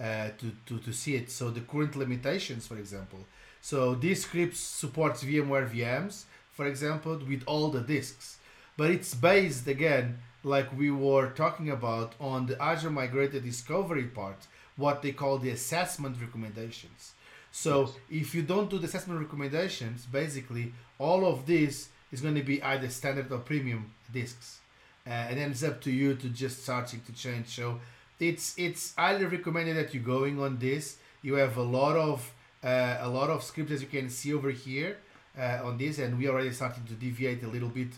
uh, 0.00 0.30
to, 0.38 0.52
to, 0.66 0.78
to 0.80 0.92
see 0.92 1.14
it. 1.14 1.30
So 1.30 1.50
the 1.50 1.60
current 1.60 1.94
limitations, 1.96 2.66
for 2.66 2.76
example. 2.78 3.20
So 3.60 3.94
this 3.94 4.22
script 4.22 4.56
supports 4.56 5.22
VMware 5.22 5.70
VMs, 5.70 6.24
for 6.50 6.66
example, 6.66 7.20
with 7.28 7.44
all 7.46 7.68
the 7.68 7.80
disks. 7.80 8.38
But 8.76 8.90
it's 8.90 9.14
based 9.14 9.68
again, 9.68 10.18
like 10.42 10.76
we 10.76 10.90
were 10.90 11.30
talking 11.30 11.70
about, 11.70 12.14
on 12.18 12.46
the 12.46 12.60
Azure 12.60 12.90
Migrated 12.90 13.44
Discovery 13.44 14.04
part 14.04 14.46
what 14.76 15.02
they 15.02 15.12
call 15.12 15.38
the 15.38 15.50
assessment 15.50 16.16
recommendations. 16.20 17.12
So 17.50 17.82
yes. 17.82 17.90
if 18.10 18.34
you 18.34 18.42
don't 18.42 18.70
do 18.70 18.78
the 18.78 18.86
assessment 18.86 19.20
recommendations, 19.20 20.06
basically 20.06 20.72
all 20.98 21.26
of 21.26 21.46
this 21.46 21.88
is 22.10 22.20
going 22.20 22.34
to 22.34 22.42
be 22.42 22.62
either 22.62 22.88
standard 22.88 23.30
or 23.30 23.38
premium 23.38 23.92
discs, 24.12 24.60
uh, 25.06 25.10
and 25.10 25.38
then 25.38 25.50
it's 25.50 25.62
up 25.62 25.80
to 25.82 25.90
you 25.90 26.14
to 26.14 26.28
just 26.28 26.62
starting 26.62 27.00
to 27.06 27.12
change. 27.12 27.48
So 27.48 27.80
it's 28.18 28.54
it's 28.56 28.94
highly 28.96 29.26
recommended 29.26 29.76
that 29.76 29.92
you're 29.92 30.02
going 30.02 30.40
on 30.40 30.58
this. 30.58 30.96
You 31.22 31.34
have 31.34 31.56
a 31.56 31.62
lot 31.62 31.96
of 31.96 32.32
uh, 32.64 32.98
a 33.00 33.08
lot 33.08 33.30
of 33.30 33.42
scripts 33.42 33.72
as 33.72 33.82
you 33.82 33.88
can 33.88 34.08
see 34.08 34.32
over 34.32 34.50
here 34.50 34.98
uh, 35.38 35.60
on 35.64 35.76
this, 35.78 35.98
and 35.98 36.18
we 36.18 36.28
already 36.28 36.52
starting 36.52 36.84
to 36.84 36.94
deviate 36.94 37.42
a 37.42 37.48
little 37.48 37.68
bit 37.68 37.88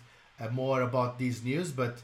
uh, 0.40 0.48
more 0.48 0.82
about 0.82 1.18
these 1.18 1.44
news, 1.44 1.70
but 1.70 2.02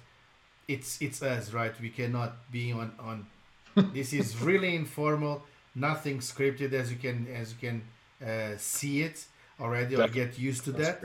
it's 0.69 1.01
it's 1.01 1.23
us, 1.23 1.53
right? 1.53 1.75
We 1.81 1.91
cannot 1.91 2.51
be 2.53 2.73
on 2.73 2.93
on 2.99 3.27
this 3.75 4.13
is 4.13 4.37
really 4.41 4.75
informal, 4.75 5.45
nothing 5.75 6.19
scripted 6.19 6.73
as 6.73 6.91
you 6.91 6.99
can 6.99 7.27
as 7.35 7.53
you 7.53 7.59
can 7.69 7.83
uh, 8.27 8.57
see 8.57 9.03
it 9.03 9.27
already 9.61 9.97
or 9.97 10.09
get 10.09 10.39
used 10.39 10.65
to 10.65 10.73
that. 10.73 11.03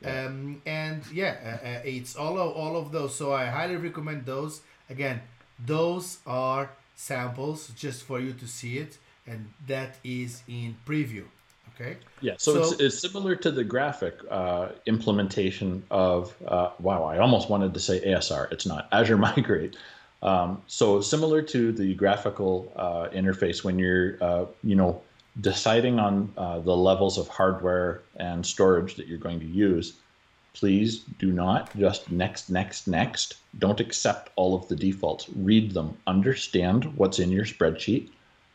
Yeah. 0.00 0.26
Um, 0.26 0.62
and 0.64 1.02
yeah, 1.12 1.36
uh, 1.44 1.66
uh, 1.66 1.80
it's 1.84 2.16
all 2.16 2.38
of 2.38 2.52
all 2.52 2.76
of 2.76 2.92
those. 2.92 3.14
So 3.14 3.32
I 3.32 3.46
highly 3.46 3.76
recommend 3.76 4.26
those. 4.26 4.62
Again, 4.90 5.20
those 5.64 6.18
are 6.26 6.70
samples 6.94 7.70
just 7.76 8.04
for 8.04 8.20
you 8.20 8.32
to 8.34 8.46
see 8.46 8.78
it, 8.78 8.98
and 9.26 9.52
that 9.66 9.96
is 10.04 10.42
in 10.48 10.76
preview. 10.86 11.24
Okay. 11.74 11.96
Yeah. 12.20 12.34
So, 12.38 12.54
so 12.54 12.60
it's, 12.60 12.80
it's 12.80 13.00
similar 13.00 13.36
to 13.36 13.50
the 13.50 13.62
graphic 13.62 14.18
uh, 14.30 14.70
implementation 14.86 15.84
of 15.90 16.34
uh, 16.46 16.70
wow. 16.80 17.04
I 17.04 17.18
almost 17.18 17.48
wanted 17.48 17.74
to 17.74 17.80
say 17.80 18.00
ASR. 18.00 18.50
It's 18.52 18.66
not 18.66 18.88
Azure 18.92 19.18
Migrate. 19.28 19.76
Um, 20.22 20.62
so 20.66 21.00
similar 21.00 21.42
to 21.42 21.72
the 21.72 21.94
graphical 21.94 22.72
uh, 22.76 23.08
interface, 23.14 23.62
when 23.62 23.78
you're, 23.78 24.16
uh, 24.20 24.46
you 24.64 24.74
know, 24.74 25.00
deciding 25.40 25.98
on 26.00 26.32
uh, 26.36 26.58
the 26.58 26.76
levels 26.76 27.18
of 27.18 27.28
hardware 27.28 28.02
and 28.16 28.44
storage 28.44 28.96
that 28.96 29.06
you're 29.06 29.18
going 29.18 29.38
to 29.40 29.46
use, 29.46 29.98
please 30.54 31.00
do 31.18 31.30
not 31.30 31.76
just 31.78 32.10
next, 32.10 32.50
next, 32.50 32.88
next. 32.88 33.36
Don't 33.58 33.78
accept 33.78 34.30
all 34.34 34.56
of 34.56 34.66
the 34.66 34.74
defaults. 34.74 35.28
Read 35.36 35.72
them, 35.72 35.96
understand 36.08 36.84
what's 36.96 37.20
in 37.20 37.30
your 37.30 37.44
spreadsheet, 37.44 38.10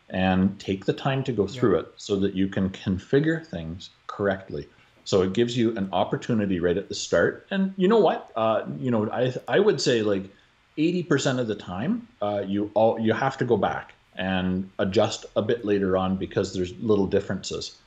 and 0.09 0.59
take 0.59 0.83
the 0.83 0.93
time 0.93 1.23
to 1.23 1.31
go 1.31 1.47
through 1.47 1.79
it 1.79 1.87
so 1.95 2.17
that 2.17 2.33
you 2.33 2.49
can 2.49 2.69
configure 2.71 3.45
things 3.45 3.91
correctly. 4.07 4.67
So 5.05 5.21
it 5.21 5.33
gives 5.33 5.57
you 5.57 5.75
an 5.77 5.89
opportunity 5.93 6.59
right 6.59 6.77
at 6.77 6.89
the 6.89 6.95
start. 6.95 7.47
And 7.51 7.73
you 7.77 7.87
know 7.87 7.99
what? 7.99 8.31
Uh, 8.35 8.63
you 8.79 8.91
know, 8.91 9.09
I 9.11 9.33
I 9.47 9.59
would 9.59 9.79
say 9.79 10.01
like 10.01 10.29
80% 10.77 11.39
of 11.39 11.47
the 11.47 11.55
time, 11.55 12.07
uh, 12.21 12.43
you 12.45 12.71
all 12.73 12.99
you 12.99 13.13
have 13.13 13.37
to 13.37 13.45
go 13.45 13.57
back 13.57 13.93
and 14.15 14.69
adjust 14.79 15.25
a 15.35 15.41
bit 15.41 15.65
later 15.65 15.97
on 15.97 16.15
because 16.15 16.53
there's 16.53 16.77
little 16.79 17.07
differences. 17.07 17.77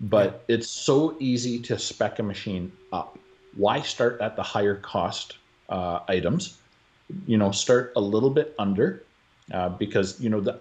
But 0.00 0.44
yeah. 0.48 0.56
it's 0.56 0.68
so 0.68 1.16
easy 1.18 1.58
to 1.60 1.78
spec 1.78 2.18
a 2.18 2.22
machine 2.22 2.72
up. 2.92 3.18
Why 3.56 3.80
start 3.80 4.20
at 4.20 4.36
the 4.36 4.42
higher 4.42 4.76
cost 4.76 5.38
uh, 5.68 6.00
items? 6.08 6.58
You 7.26 7.38
know, 7.38 7.50
start 7.50 7.92
a 7.96 8.00
little 8.00 8.30
bit 8.30 8.54
under 8.58 9.02
uh, 9.52 9.70
because 9.70 10.20
you 10.20 10.28
know 10.28 10.40
the 10.40 10.60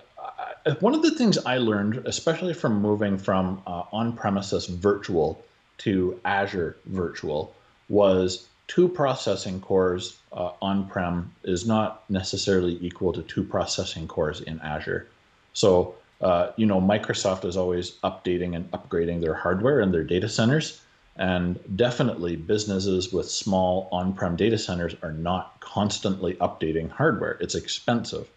uh, 0.66 0.76
one 0.80 0.94
of 0.96 1.02
the 1.02 1.12
things 1.12 1.38
I 1.40 1.58
learned, 1.58 2.04
especially 2.06 2.54
from 2.54 2.82
moving 2.82 3.18
from 3.18 3.62
uh, 3.68 3.84
on-premises 3.92 4.68
virtual 4.68 5.44
to 5.80 6.20
Azure 6.24 6.78
virtual, 6.86 7.54
was 7.90 8.48
two 8.68 8.88
processing 8.88 9.62
cores 9.62 10.18
uh, 10.34 10.52
on-prem 10.62 11.32
is 11.44 11.66
not 11.66 12.04
necessarily 12.10 12.78
equal 12.82 13.14
to 13.14 13.22
two 13.24 13.44
processing 13.44 14.08
cores 14.08 14.42
in 14.42 14.60
Azure. 14.62 15.08
So, 15.54 15.96
uh, 16.22 16.52
you 16.56 16.66
know, 16.66 16.82
Microsoft 16.82 17.46
is 17.46 17.58
always 17.58 17.92
updating 18.04 18.56
and 18.56 18.70
upgrading 18.72 19.22
their 19.22 19.34
hardware 19.34 19.80
and 19.80 19.94
their 19.94 20.04
data 20.04 20.30
centers. 20.30 20.82
And 21.18 21.58
definitely 21.78 22.36
businesses 22.36 23.14
with 23.14 23.30
small 23.30 23.88
on-prem 23.92 24.36
data 24.36 24.58
centers 24.58 24.96
are 25.02 25.14
not 25.14 25.58
constantly 25.62 26.34
updating 26.36 26.90
hardware. 26.90 27.38
It's 27.40 27.56
expensive. 27.56 28.28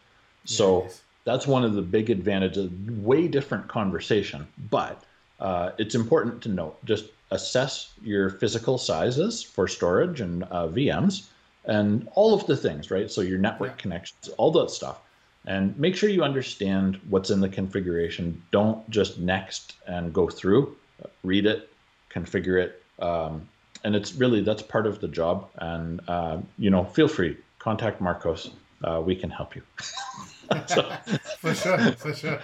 So 0.45 0.83
yes. 0.83 1.01
that's 1.25 1.47
one 1.47 1.65
of 1.65 1.75
the 1.75 1.83
big 1.83 2.09
advantages, 2.09 2.71
way 2.89 3.27
different 3.27 3.67
conversation. 3.67 4.47
But 4.71 5.03
uh, 5.41 5.71
it's 5.79 5.97
important 5.97 6.43
to 6.43 6.49
note, 6.51 6.85
just 6.85 7.07
assess 7.31 7.93
your 8.03 8.31
physical 8.31 8.79
sizes 8.79 9.43
for 9.43 9.69
storage 9.69 10.21
and 10.21 10.45
uh, 10.45 10.69
VMs 10.69 11.29
and 11.65 12.09
all 12.15 12.35
of 12.35 12.47
the 12.47 12.57
things, 12.57 12.91
right? 12.91 13.11
So 13.11 13.21
your 13.21 13.39
network 13.39 13.73
yeah. 13.73 13.83
connections, 13.83 14.29
all 14.39 14.51
that 14.53 14.71
stuff. 14.71 15.01
And 15.47 15.79
make 15.79 15.97
sure 15.97 16.11
you 16.11 16.23
understand 16.23 17.01
what's 17.09 17.31
in 17.31 17.41
the 17.41 17.49
configuration. 17.49 18.43
Don't 18.51 18.89
just 18.91 19.19
next 19.19 19.75
and 19.87 20.13
go 20.13 20.29
through, 20.29 20.77
read 21.23 21.47
it, 21.47 21.71
configure 22.11 22.63
it. 22.63 22.83
Um, 23.01 23.49
and 23.85 23.95
it's 23.95 24.15
really, 24.15 24.43
that's 24.43 24.63
part 24.63 24.87
of 24.87 25.01
the 25.01 25.09
job. 25.09 25.49
And, 25.57 26.01
uh, 26.09 26.39
you 26.59 26.71
know, 26.71 26.85
feel 26.85 27.09
free, 27.09 27.37
contact 27.59 28.01
Marcos. 28.01 28.51
Uh, 28.83 29.03
we 29.05 29.15
can 29.15 29.31
help 29.31 29.57
you. 29.57 29.63
so, 30.67 30.83
for 31.39 31.55
sure, 31.55 31.93
for 31.93 32.15
sure. 32.15 32.41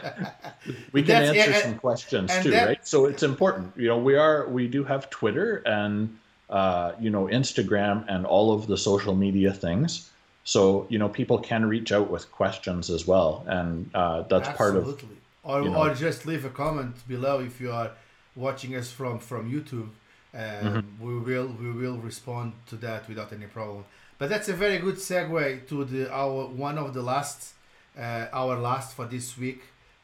We 0.92 1.02
can 1.02 1.24
That's, 1.24 1.38
answer 1.38 1.60
some 1.60 1.78
questions 1.78 2.30
too, 2.38 2.50
that, 2.50 2.66
right? 2.66 2.86
So 2.86 3.06
it's 3.06 3.22
important. 3.22 3.72
You 3.76 3.88
know, 3.88 3.98
we 3.98 4.16
are 4.16 4.48
we 4.48 4.68
do 4.68 4.84
have 4.84 5.10
Twitter 5.10 5.62
and 5.66 6.16
uh, 6.50 6.92
you 7.00 7.10
know 7.10 7.26
Instagram 7.26 8.04
and 8.08 8.26
all 8.26 8.52
of 8.52 8.66
the 8.66 8.76
social 8.76 9.14
media 9.14 9.52
things. 9.52 10.10
So 10.44 10.86
you 10.88 10.98
know, 10.98 11.08
people 11.08 11.38
can 11.38 11.66
reach 11.66 11.92
out 11.92 12.10
with 12.10 12.30
questions 12.30 12.90
as 12.90 13.06
well, 13.06 13.44
and 13.46 13.90
uh, 13.94 14.22
that's 14.22 14.48
Absolutely. 14.48 14.92
part 14.92 14.98
of. 15.00 15.10
Or, 15.46 15.62
you 15.62 15.70
know, 15.70 15.90
or 15.90 15.94
just 15.94 16.24
leave 16.24 16.46
a 16.46 16.50
comment 16.50 17.06
below 17.06 17.40
if 17.40 17.60
you 17.60 17.70
are 17.70 17.90
watching 18.34 18.74
us 18.76 18.90
from 18.90 19.18
from 19.18 19.50
YouTube. 19.50 19.90
Um, 20.34 20.40
mm-hmm. 20.40 21.06
We 21.06 21.18
will 21.18 21.48
we 21.60 21.70
will 21.70 21.98
respond 21.98 22.54
to 22.66 22.76
that 22.76 23.08
without 23.08 23.32
any 23.32 23.46
problem. 23.46 23.84
But 24.18 24.28
that's 24.28 24.48
a 24.48 24.54
very 24.54 24.78
good 24.78 24.96
segue 24.96 25.68
to 25.68 25.84
the 25.84 26.12
our 26.12 26.46
one 26.46 26.78
of 26.78 26.94
the 26.94 27.02
last 27.02 27.54
uh, 27.98 28.26
our 28.32 28.58
last 28.58 28.96
for 28.96 29.06
this 29.06 29.36
week 29.36 29.62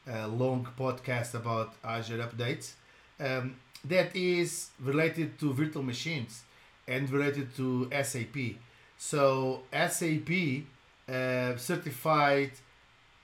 uh, 0.09 0.27
long 0.27 0.67
podcast 0.77 1.33
about 1.33 1.73
Azure 1.83 2.17
updates. 2.19 2.73
Um, 3.19 3.55
that 3.85 4.15
is 4.15 4.69
related 4.79 5.39
to 5.39 5.53
virtual 5.53 5.83
machines 5.83 6.43
and 6.87 7.09
related 7.09 7.55
to 7.55 7.89
SAP. 8.03 8.37
So 8.97 9.61
SAP 9.73 10.29
uh, 11.09 11.57
certified 11.57 12.51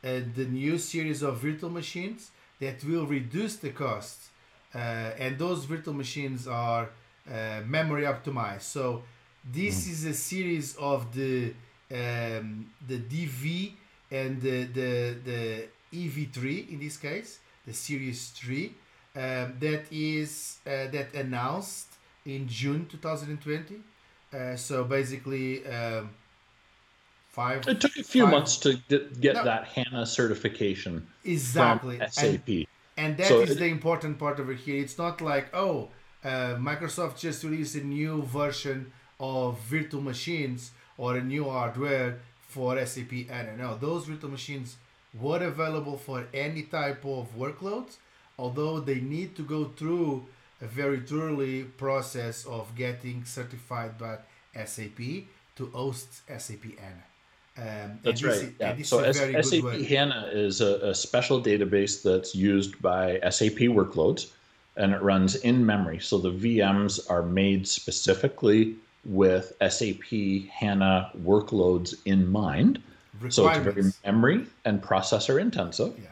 uh, 0.03 0.19
the 0.35 0.45
new 0.45 0.77
series 0.77 1.21
of 1.23 1.39
virtual 1.39 1.69
machines 1.69 2.31
that 2.59 2.83
will 2.83 3.05
reduce 3.05 3.57
the 3.57 3.69
cost 3.69 4.29
uh, 4.73 4.77
and 4.77 5.37
those 5.37 5.65
virtual 5.65 5.93
machines 5.93 6.47
are 6.47 6.89
uh, 7.31 7.61
memory 7.65 8.03
optimized. 8.03 8.61
So 8.61 9.03
this 9.43 9.87
is 9.87 10.05
a 10.05 10.13
series 10.13 10.75
of 10.75 11.13
the 11.13 11.53
um, 11.91 12.69
the 12.85 12.97
DV 12.97 13.73
and 14.11 14.41
the 14.41 14.63
the 14.65 15.15
the 15.25 15.67
EV3 15.93 16.69
in 16.71 16.79
this 16.79 16.97
case, 16.97 17.39
the 17.65 17.73
Series 17.73 18.29
3, 18.29 18.73
um, 19.15 19.53
that 19.59 19.85
is 19.91 20.59
uh, 20.65 20.87
that 20.91 21.13
announced 21.13 21.87
in 22.25 22.47
June 22.47 22.85
2020. 22.87 23.75
Uh, 24.33 24.55
so 24.55 24.83
basically, 24.83 25.65
um, 25.67 26.09
five. 27.29 27.67
It 27.67 27.79
took 27.81 27.95
a 27.97 28.03
few 28.03 28.23
five- 28.23 28.31
months 28.31 28.57
to 28.57 28.79
get, 28.89 29.35
No. 29.35 29.43
that 29.43 29.67
HANA 29.69 30.05
certification 30.05 31.07
exactly 31.23 31.95
from 31.97 32.03
And- 32.03 32.13
SAP. 32.13 32.67
And 32.97 33.15
that 33.17 33.23
is 33.23 33.29
So 33.29 33.41
it- 33.41 33.59
the 33.59 33.65
important 33.65 34.17
part 34.17 34.39
over 34.39 34.53
here. 34.53 34.81
It's 34.83 34.97
not 34.97 35.21
like, 35.21 35.53
oh, 35.53 35.91
uh, 36.23 36.55
Microsoft 36.57 37.19
just 37.19 37.43
released 37.43 37.75
a 37.75 37.83
new 37.83 38.23
version 38.23 38.91
of 39.19 39.59
virtual 39.61 40.01
machines 40.01 40.71
or 40.97 41.15
a 41.15 41.23
new 41.23 41.43
hardware 41.49 42.19
for 42.47 42.77
SAP. 42.77 43.29
I 43.31 43.43
don't. 43.43 43.79
Those 43.79 44.05
virtual 44.05 44.31
machines 44.31 44.77
were 45.19 45.43
available 45.43 45.97
for 45.97 46.25
any 46.33 46.63
type 46.63 47.03
of 47.05 47.27
workloads, 47.37 47.97
although 48.37 48.79
they 48.79 48.99
need 48.99 49.35
to 49.35 49.43
go 49.43 49.65
through 49.65 50.25
a 50.61 50.65
very 50.65 50.99
thoroughly 50.99 51.63
process 51.63 52.45
of 52.45 52.73
getting 52.75 53.23
certified 53.25 53.97
by 53.97 54.17
SAP 54.65 54.99
to 55.55 55.65
host 55.67 56.07
SAP 56.37 56.63
HANA. 56.79 57.03
Um, 57.59 57.99
That's 58.03 58.23
right. 58.23 58.35
is- 58.35 58.51
Yeah. 58.59 58.75
So 58.83 58.99
S- 58.99 59.17
SAP. 59.49 59.81
HANA 59.81 60.29
is 60.33 60.61
a, 60.61 60.89
a 60.89 60.95
special 60.95 61.41
database 61.41 62.03
that's 62.03 62.35
used 62.35 62.79
by 62.81 63.19
SAP 63.29 63.67
workloads 63.69 64.31
and 64.75 64.93
it 64.93 65.01
runs 65.01 65.35
in 65.37 65.65
memory. 65.65 65.99
So 65.99 66.19
the 66.19 66.29
VMs 66.31 66.99
are 67.09 67.23
made 67.23 67.67
specifically 67.67 68.75
with 69.05 69.53
SAP 69.59 70.47
HANA 70.51 71.11
workloads 71.23 71.95
in 72.05 72.27
mind. 72.27 72.81
So 73.29 73.47
it's 73.49 73.59
very 73.59 73.91
memory 74.05 74.45
and 74.65 74.81
processor 74.81 75.39
intensive. 75.39 75.93
Yeah. 75.97 76.09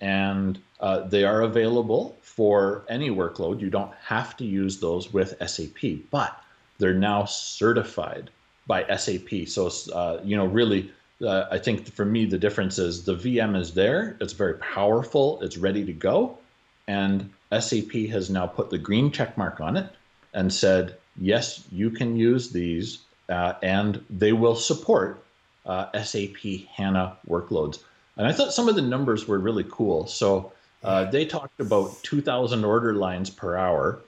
and 0.00 0.58
uh, 0.80 1.00
they 1.00 1.24
are 1.24 1.42
available 1.42 2.16
for 2.22 2.84
any 2.88 3.10
workload. 3.10 3.60
You 3.60 3.70
don't 3.70 3.92
have 4.04 4.36
to 4.36 4.44
use 4.44 4.78
those 4.78 5.12
with 5.12 5.34
SAP, 5.44 6.10
but 6.10 6.40
they're 6.78 6.94
now 6.94 7.24
certified 7.24 8.30
by 8.66 8.84
SAP. 8.96 9.48
So, 9.48 9.70
uh, 9.92 10.20
you 10.22 10.36
know, 10.36 10.46
really, 10.46 10.92
uh, 11.20 11.46
I 11.50 11.58
think 11.58 11.92
for 11.92 12.04
me, 12.04 12.26
the 12.26 12.38
difference 12.38 12.78
is 12.78 13.04
the 13.04 13.16
VM 13.16 13.56
is 13.56 13.74
there, 13.74 14.16
it's 14.20 14.34
very 14.34 14.54
powerful, 14.54 15.40
it's 15.42 15.56
ready 15.56 15.84
to 15.84 15.92
go, 15.92 16.38
and 16.86 17.28
SAP 17.58 17.92
has 18.10 18.30
now 18.30 18.46
put 18.46 18.70
the 18.70 18.78
green 18.78 19.10
check 19.10 19.36
mark 19.36 19.60
on 19.60 19.76
it 19.76 19.90
and 20.32 20.52
said, 20.52 20.94
yes, 21.20 21.64
you 21.72 21.90
can 21.90 22.16
use 22.16 22.50
these, 22.50 22.98
uh, 23.28 23.54
and 23.62 24.04
they 24.08 24.32
will 24.32 24.54
support 24.54 25.24
uh, 25.68 26.02
SAP 26.02 26.66
HANA 26.74 27.16
workloads. 27.28 27.80
And 28.16 28.26
I 28.26 28.32
thought 28.32 28.52
some 28.52 28.68
of 28.68 28.74
the 28.74 28.82
numbers 28.82 29.28
were 29.28 29.38
really 29.38 29.64
cool. 29.70 30.06
So 30.06 30.52
uh, 30.82 31.04
they 31.04 31.24
talked 31.24 31.60
about 31.60 32.02
2,000 32.02 32.64
order 32.64 32.94
lines 32.94 33.30
per 33.30 33.56
hour. 33.56 34.00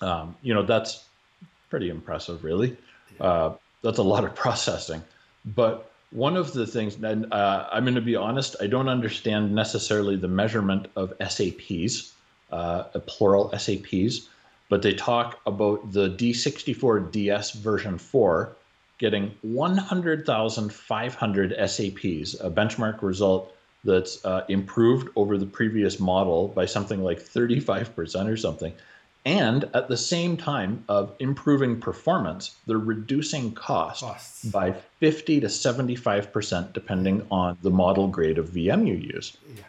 Um, 0.00 0.36
you 0.42 0.52
know, 0.52 0.62
that's 0.62 1.04
pretty 1.70 1.88
impressive, 1.88 2.44
really. 2.44 2.76
Uh, 3.20 3.54
that's 3.82 3.98
a 3.98 4.02
lot 4.02 4.24
of 4.24 4.34
processing. 4.44 5.02
But 5.44 5.90
one 6.10 6.36
of 6.36 6.52
the 6.52 6.66
things, 6.66 6.96
and 7.02 7.32
uh, 7.32 7.68
I'm 7.72 7.84
going 7.84 7.94
to 7.94 8.00
be 8.00 8.16
honest, 8.16 8.56
I 8.60 8.66
don't 8.66 8.88
understand 8.88 9.54
necessarily 9.54 10.16
the 10.16 10.28
measurement 10.28 10.88
of 10.96 11.14
SAPs, 11.26 12.12
uh, 12.50 12.84
plural 13.06 13.56
SAPs, 13.58 14.28
but 14.68 14.82
they 14.82 14.92
talk 14.92 15.40
about 15.46 15.92
the 15.92 16.10
D64 16.10 17.10
DS 17.10 17.52
version 17.52 17.98
4 17.98 18.54
getting 19.02 19.34
100,500 19.42 21.54
SAPs, 21.68 22.34
a 22.40 22.48
benchmark 22.48 23.02
result 23.02 23.52
that's 23.84 24.24
uh, 24.24 24.44
improved 24.48 25.08
over 25.16 25.36
the 25.36 25.44
previous 25.44 25.98
model 25.98 26.46
by 26.48 26.64
something 26.64 27.02
like 27.02 27.18
35% 27.18 28.32
or 28.32 28.36
something. 28.36 28.72
And 29.24 29.64
at 29.74 29.88
the 29.88 29.96
same 29.96 30.36
time 30.36 30.84
of 30.88 31.12
improving 31.18 31.80
performance, 31.80 32.54
they're 32.66 32.78
reducing 32.78 33.52
cost 33.54 34.02
Costs. 34.04 34.44
by 34.44 34.72
50 35.00 35.40
to 35.40 35.48
75% 35.48 36.72
depending 36.72 37.26
on 37.30 37.58
the 37.62 37.70
model 37.70 38.06
grade 38.06 38.38
of 38.38 38.50
VM 38.50 38.86
you 38.86 38.94
use. 38.94 39.36
Yeah. 39.48 39.62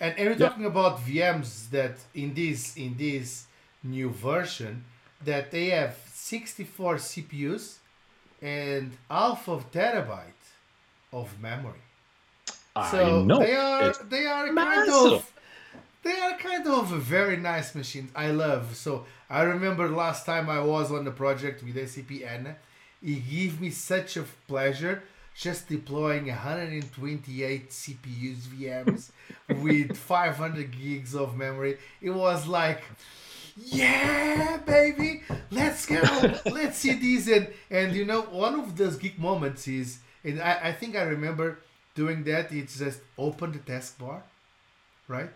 And, 0.00 0.18
and 0.18 0.28
we're 0.28 0.36
Yeah. 0.36 0.48
talking 0.48 0.66
about 0.66 0.98
VMs 1.00 1.70
that 1.70 1.96
in 2.14 2.34
this 2.34 2.76
in 2.76 2.96
this 2.98 3.46
new 3.82 4.10
version 4.10 4.84
that 5.24 5.50
they 5.50 5.70
have 5.70 5.96
64 6.12 6.96
CPUs 6.96 7.78
and 8.46 8.92
half 9.10 9.48
of 9.48 9.72
terabyte 9.72 10.44
of 11.12 11.40
memory. 11.40 11.84
So 12.90 13.20
I 13.20 13.22
know. 13.22 13.38
they 13.38 13.56
are 13.56 13.88
It's 13.88 13.98
they 13.98 14.26
are 14.26 14.54
kind 14.54 14.90
of 14.90 15.32
they 16.04 16.18
are 16.20 16.36
kind 16.38 16.66
of 16.68 16.92
a 16.92 16.98
very 16.98 17.36
nice 17.36 17.74
machines. 17.74 18.10
I 18.14 18.30
love. 18.30 18.76
So 18.76 19.06
I 19.28 19.42
remember 19.42 19.88
last 19.88 20.24
time 20.24 20.48
I 20.48 20.60
was 20.60 20.92
on 20.92 21.04
the 21.04 21.10
project 21.10 21.64
with 21.64 21.76
Anna, 22.24 22.56
it 23.02 23.30
gave 23.30 23.60
me 23.60 23.70
such 23.70 24.16
a 24.16 24.24
pleasure 24.46 25.02
just 25.34 25.68
deploying 25.68 26.26
128 26.28 27.70
CPUs 27.70 28.42
VMs 28.48 29.10
with 29.62 29.96
500 29.96 30.70
gigs 30.70 31.14
of 31.14 31.36
memory. 31.36 31.76
It 32.00 32.10
was 32.10 32.46
like, 32.46 32.82
yeah, 33.56 34.58
baby, 34.58 35.22
let's 35.50 35.86
go, 35.86 36.00
let's 36.46 36.78
see 36.78 36.94
these. 36.94 37.28
And 37.28 37.48
and 37.70 37.94
you 37.94 38.04
know, 38.04 38.22
one 38.22 38.54
of 38.58 38.76
those 38.76 38.96
geek 38.96 39.18
moments 39.18 39.66
is, 39.68 39.98
and 40.24 40.40
I, 40.40 40.60
I 40.64 40.72
think 40.72 40.96
I 40.96 41.02
remember 41.02 41.58
doing 41.94 42.24
that. 42.24 42.52
It's 42.52 42.78
just 42.78 43.00
open 43.18 43.52
the 43.52 43.58
taskbar, 43.58 44.22
right? 45.08 45.30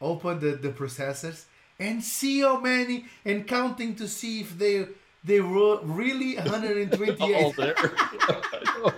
Open 0.00 0.40
the, 0.40 0.52
the 0.52 0.70
processors 0.70 1.44
and 1.78 2.02
see 2.02 2.40
how 2.40 2.60
many 2.60 3.06
and 3.24 3.46
counting 3.46 3.94
to 3.96 4.08
see 4.08 4.40
if 4.40 4.58
they 4.58 4.86
they 5.24 5.40
were 5.40 5.80
really 5.82 6.36
128. 6.36 7.34
all 7.42 7.52
there. 7.52 7.74
I 7.78 8.94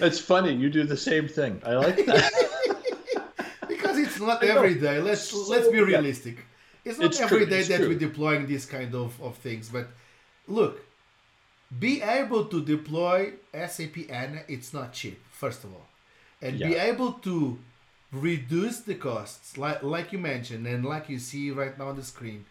it's 0.00 0.18
funny. 0.18 0.54
You 0.54 0.70
do 0.70 0.84
the 0.84 0.96
same 0.96 1.28
thing. 1.28 1.60
I 1.64 1.74
like 1.74 2.06
that. 2.06 2.32
because 3.68 3.98
it's 3.98 4.18
not 4.20 4.42
every 4.42 4.74
day. 4.76 5.00
Let's 5.00 5.22
So, 5.22 5.44
let's 5.48 5.68
be 5.68 5.80
realistic. 5.80 6.46
It's 6.84 6.98
not 6.98 7.12
It's 7.12 7.20
every 7.20 7.46
true, 7.46 7.46
day 7.46 7.62
that 7.64 7.78
true. 7.78 7.88
we're 7.88 7.98
deploying 7.98 8.46
this 8.46 8.66
kind 8.66 8.94
of, 8.94 9.20
of 9.20 9.36
things. 9.38 9.68
But 9.68 9.88
look, 10.48 10.82
be 11.78 12.02
able 12.02 12.46
to 12.46 12.64
deploy 12.64 13.34
SAP 13.54 14.08
HANA, 14.10 14.42
it's 14.48 14.72
not 14.72 14.92
cheap, 14.92 15.20
first 15.30 15.64
of 15.64 15.72
all. 15.72 15.86
And 16.42 16.60
be 16.60 16.74
able 16.74 17.12
to 17.28 17.58
reduce 18.12 18.80
the 18.80 18.94
costs, 18.94 19.56
like 19.58 19.82
like 19.82 20.12
you 20.12 20.18
mentioned, 20.18 20.66
and 20.66 20.84
like 20.84 21.08
you 21.08 21.18
see 21.18 21.50
right 21.50 21.76
now 21.78 21.88
on 21.88 21.96
the 21.96 22.02
screen, 22.02 22.46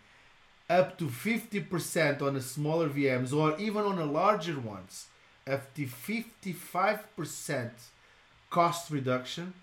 up 0.69 0.97
to 0.99 1.05
50% 1.09 2.21
on 2.21 2.35
the 2.35 2.41
smaller 2.41 2.89
VMs 2.89 3.33
or 3.33 3.57
even 3.59 3.83
on 3.83 3.97
the 3.97 4.05
larger 4.05 4.59
ones, 4.59 5.07
up 5.47 5.73
to 5.75 5.85
55% 5.87 7.71
cost 8.49 8.91
reduction. 8.91 9.53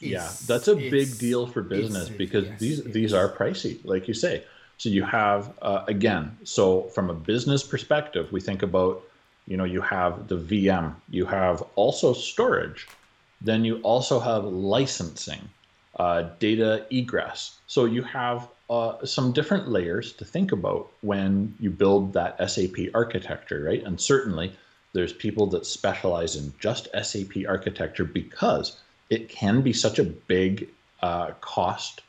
Yeah, 0.00 0.30
that's 0.46 0.68
a 0.68 0.76
big 0.76 1.18
deal 1.18 1.46
for 1.46 1.62
business 1.62 2.08
because 2.08 2.46
yes, 2.46 2.60
these 2.60 2.84
these 2.84 3.10
is. 3.10 3.14
are 3.14 3.28
pricey, 3.28 3.84
like 3.84 4.08
you 4.08 4.14
say. 4.14 4.44
So 4.78 4.88
you 4.88 5.04
have 5.04 5.52
uh, 5.62 5.84
again, 5.88 6.36
so 6.44 6.82
from 6.94 7.10
a 7.10 7.14
business 7.14 7.62
perspective, 7.62 8.30
we 8.32 8.40
think 8.40 8.62
about 8.62 9.02
you 9.46 9.56
know 9.56 9.64
you 9.64 9.80
have 9.80 10.28
the 10.28 10.36
VM, 10.36 10.94
you 11.10 11.24
have 11.26 11.62
also 11.76 12.12
storage, 12.12 12.86
then 13.40 13.64
you 13.64 13.80
also 13.82 14.20
have 14.20 14.44
licensing, 14.44 15.48
uh, 15.98 16.28
data 16.38 16.84
egress. 16.90 17.58
So 17.66 17.84
you 17.84 18.02
have 18.02 18.48
uh, 18.68 19.04
some 19.04 19.32
different 19.32 19.68
layers 19.68 20.12
to 20.14 20.24
think 20.24 20.52
about 20.52 20.90
when 21.00 21.54
you 21.60 21.70
build 21.70 22.12
that 22.14 22.36
SAP 22.50 22.88
architecture, 22.94 23.62
right? 23.62 23.82
And 23.82 24.00
certainly 24.00 24.52
there's 24.92 25.12
people 25.12 25.46
that 25.48 25.66
specialize 25.66 26.36
in 26.36 26.52
just 26.58 26.88
SAP 27.02 27.46
architecture 27.46 28.04
because 28.04 28.80
it 29.10 29.28
can 29.28 29.62
be 29.62 29.72
such 29.72 29.98
a 29.98 30.04
big 30.04 30.68
uh, 31.02 31.32
cost. 31.40 32.02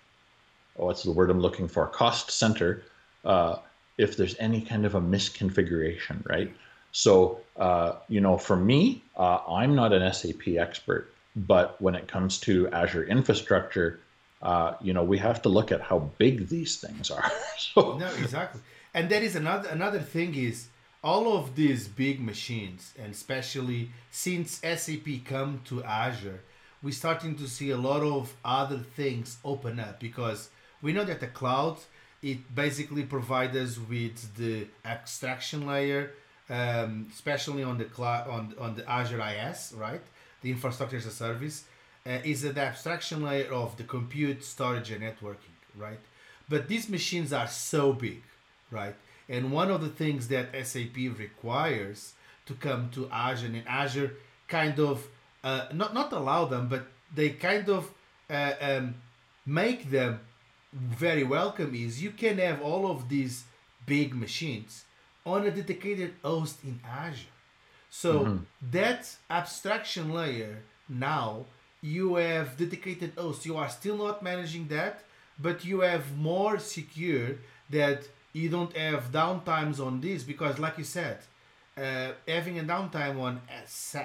Oh, 0.77 0.85
what's 0.85 1.03
the 1.03 1.11
word 1.11 1.29
I'm 1.29 1.39
looking 1.39 1.67
for? 1.67 1.85
Cost 1.87 2.31
center. 2.31 2.83
Uh, 3.25 3.57
if 3.97 4.15
there's 4.15 4.35
any 4.39 4.61
kind 4.61 4.85
of 4.85 4.95
a 4.95 5.01
misconfiguration, 5.01 6.27
right? 6.27 6.53
So, 6.91 7.41
uh, 7.57 7.93
you 8.07 8.21
know, 8.21 8.37
for 8.37 8.55
me, 8.55 9.03
uh, 9.15 9.39
I'm 9.47 9.75
not 9.75 9.91
an 9.93 10.13
SAP 10.13 10.47
expert, 10.59 11.13
but 11.35 11.79
when 11.81 11.95
it 11.95 12.07
comes 12.07 12.39
to 12.41 12.67
Azure 12.69 13.03
infrastructure, 13.03 13.99
uh, 14.41 14.75
you 14.81 14.93
know, 14.93 15.03
we 15.03 15.17
have 15.17 15.41
to 15.43 15.49
look 15.49 15.71
at 15.71 15.81
how 15.81 15.99
big 16.17 16.47
these 16.47 16.77
things 16.77 17.09
are. 17.11 17.31
so, 17.57 17.97
No, 17.97 18.07
exactly. 18.15 18.61
And 18.93 19.09
there 19.09 19.21
is 19.21 19.35
another 19.35 19.69
another 19.69 19.99
thing 19.99 20.33
is 20.35 20.69
all 21.03 21.37
of 21.37 21.55
these 21.55 21.87
big 21.87 22.19
machines, 22.21 22.93
and 22.97 23.11
especially 23.13 23.91
since 24.09 24.59
SAP 24.61 25.07
come 25.25 25.61
to 25.65 25.83
Azure, 25.83 26.41
we're 26.84 26.91
starting 26.91 27.36
to 27.36 27.47
see 27.47 27.71
a 27.71 27.78
lot 27.78 28.01
of 28.01 28.34
other 28.45 28.78
things 28.78 29.38
open 29.43 29.80
up 29.80 29.99
because 29.99 30.49
we 30.82 30.93
know 30.93 31.03
that 31.03 31.19
the 31.19 31.28
cloud 31.28 31.78
it 32.21 32.53
basically 32.55 33.03
provides 33.03 33.55
us 33.55 33.78
with 33.78 34.36
the 34.36 34.67
abstraction 34.84 35.67
layer, 35.67 36.11
um, 36.49 37.07
especially 37.13 37.63
on 37.63 37.78
the 37.78 37.86
cloud 37.86 38.28
on 38.28 38.55
on 38.59 38.75
the 38.75 38.89
Azure 38.89 39.19
IaaS, 39.19 39.78
right? 39.78 40.01
The 40.41 40.51
infrastructure 40.51 40.97
as 40.97 41.05
a 41.05 41.11
service 41.11 41.65
uh, 42.05 42.19
is 42.23 42.41
the 42.41 42.59
abstraction 42.59 43.23
layer 43.23 43.51
of 43.51 43.78
the 43.78 43.84
compute, 43.84 44.43
storage, 44.43 44.91
and 44.91 45.03
networking, 45.03 45.55
right? 45.75 45.99
But 46.49 46.67
these 46.67 46.89
machines 46.89 47.34
are 47.34 47.47
so 47.47 47.93
big, 47.93 48.23
right? 48.71 48.95
And 49.30 49.51
one 49.51 49.69
of 49.69 49.82
the 49.82 49.89
things 49.89 50.30
that 50.30 50.55
SAP 50.65 50.95
requires 50.95 52.13
to 52.45 52.53
come 52.53 52.89
to 52.91 53.09
Azure 53.11 53.47
and 53.47 53.63
Azure 53.67 54.13
kind 54.47 54.80
of 54.80 55.07
uh, 55.43 55.67
not 55.73 55.93
not 55.93 56.11
allow 56.13 56.45
them, 56.45 56.67
but 56.67 56.88
they 57.13 57.29
kind 57.29 57.69
of 57.69 57.91
uh, 58.29 58.53
um, 58.61 58.95
make 59.45 59.89
them 59.89 60.19
very 60.73 61.23
welcome 61.23 61.73
is 61.73 62.03
you 62.03 62.11
can 62.11 62.38
have 62.38 62.61
all 62.61 62.91
of 62.91 63.09
these 63.09 63.45
big 63.85 64.13
machines 64.13 64.83
on 65.25 65.45
a 65.45 65.51
dedicated 65.51 66.13
host 66.23 66.63
in 66.63 66.79
Azure. 66.85 67.33
So 67.89 68.19
mm-hmm. 68.19 68.38
that 68.71 69.15
abstraction 69.29 70.13
layer 70.13 70.63
now 70.89 71.45
you 71.81 72.15
have 72.15 72.57
dedicated 72.57 73.13
hosts. 73.17 73.45
You 73.45 73.57
are 73.57 73.69
still 73.69 73.97
not 73.97 74.23
managing 74.23 74.67
that, 74.67 75.03
but 75.39 75.63
you 75.63 75.81
have 75.81 76.17
more 76.17 76.59
secure 76.59 77.35
that 77.69 78.07
you 78.33 78.49
don't 78.49 78.75
have 78.75 79.11
downtimes 79.11 79.79
on 79.79 80.01
this 80.01 80.23
because, 80.23 80.59
like 80.59 80.77
you 80.77 80.83
said, 80.83 81.19
uh, 81.78 82.11
having 82.28 82.59
a 82.59 82.63
downtime 82.63 83.19
on 83.19 83.41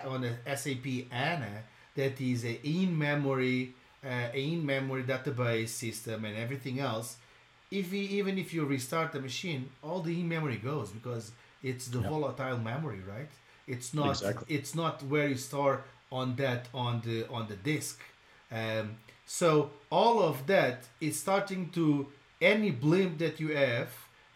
on 0.06 0.24
a 0.24 0.56
SAP 0.56 1.10
HANA 1.10 1.62
that 1.94 2.20
is 2.20 2.44
a 2.44 2.60
in-memory 2.66 3.74
uh, 4.04 4.28
in-memory 4.34 5.04
database 5.04 5.68
system 5.68 6.24
and 6.24 6.36
everything 6.36 6.80
else. 6.80 7.16
If 7.70 7.90
we, 7.90 8.00
even 8.00 8.36
if 8.36 8.52
you 8.52 8.64
restart 8.66 9.12
the 9.12 9.20
machine, 9.20 9.70
all 9.82 10.00
the 10.00 10.18
in-memory 10.20 10.56
goes 10.56 10.90
because 10.90 11.32
it's 11.62 11.88
the 11.88 12.00
yep. 12.00 12.10
volatile 12.10 12.58
memory, 12.58 13.00
right? 13.08 13.30
It's 13.66 13.94
not 13.94 14.10
exactly. 14.10 14.54
it's 14.54 14.74
not 14.74 15.02
where 15.04 15.28
you 15.28 15.36
store 15.36 15.84
on 16.10 16.36
that 16.36 16.66
on 16.74 17.00
the 17.04 17.26
on 17.28 17.46
the 17.48 17.56
disk. 17.56 18.00
Um, 18.50 18.96
so 19.24 19.70
all 19.90 20.22
of 20.22 20.46
that 20.46 20.84
is 21.00 21.18
starting 21.18 21.70
to 21.70 22.08
any 22.40 22.70
blimp 22.70 23.18
that 23.18 23.40
you 23.40 23.54
have 23.56 23.88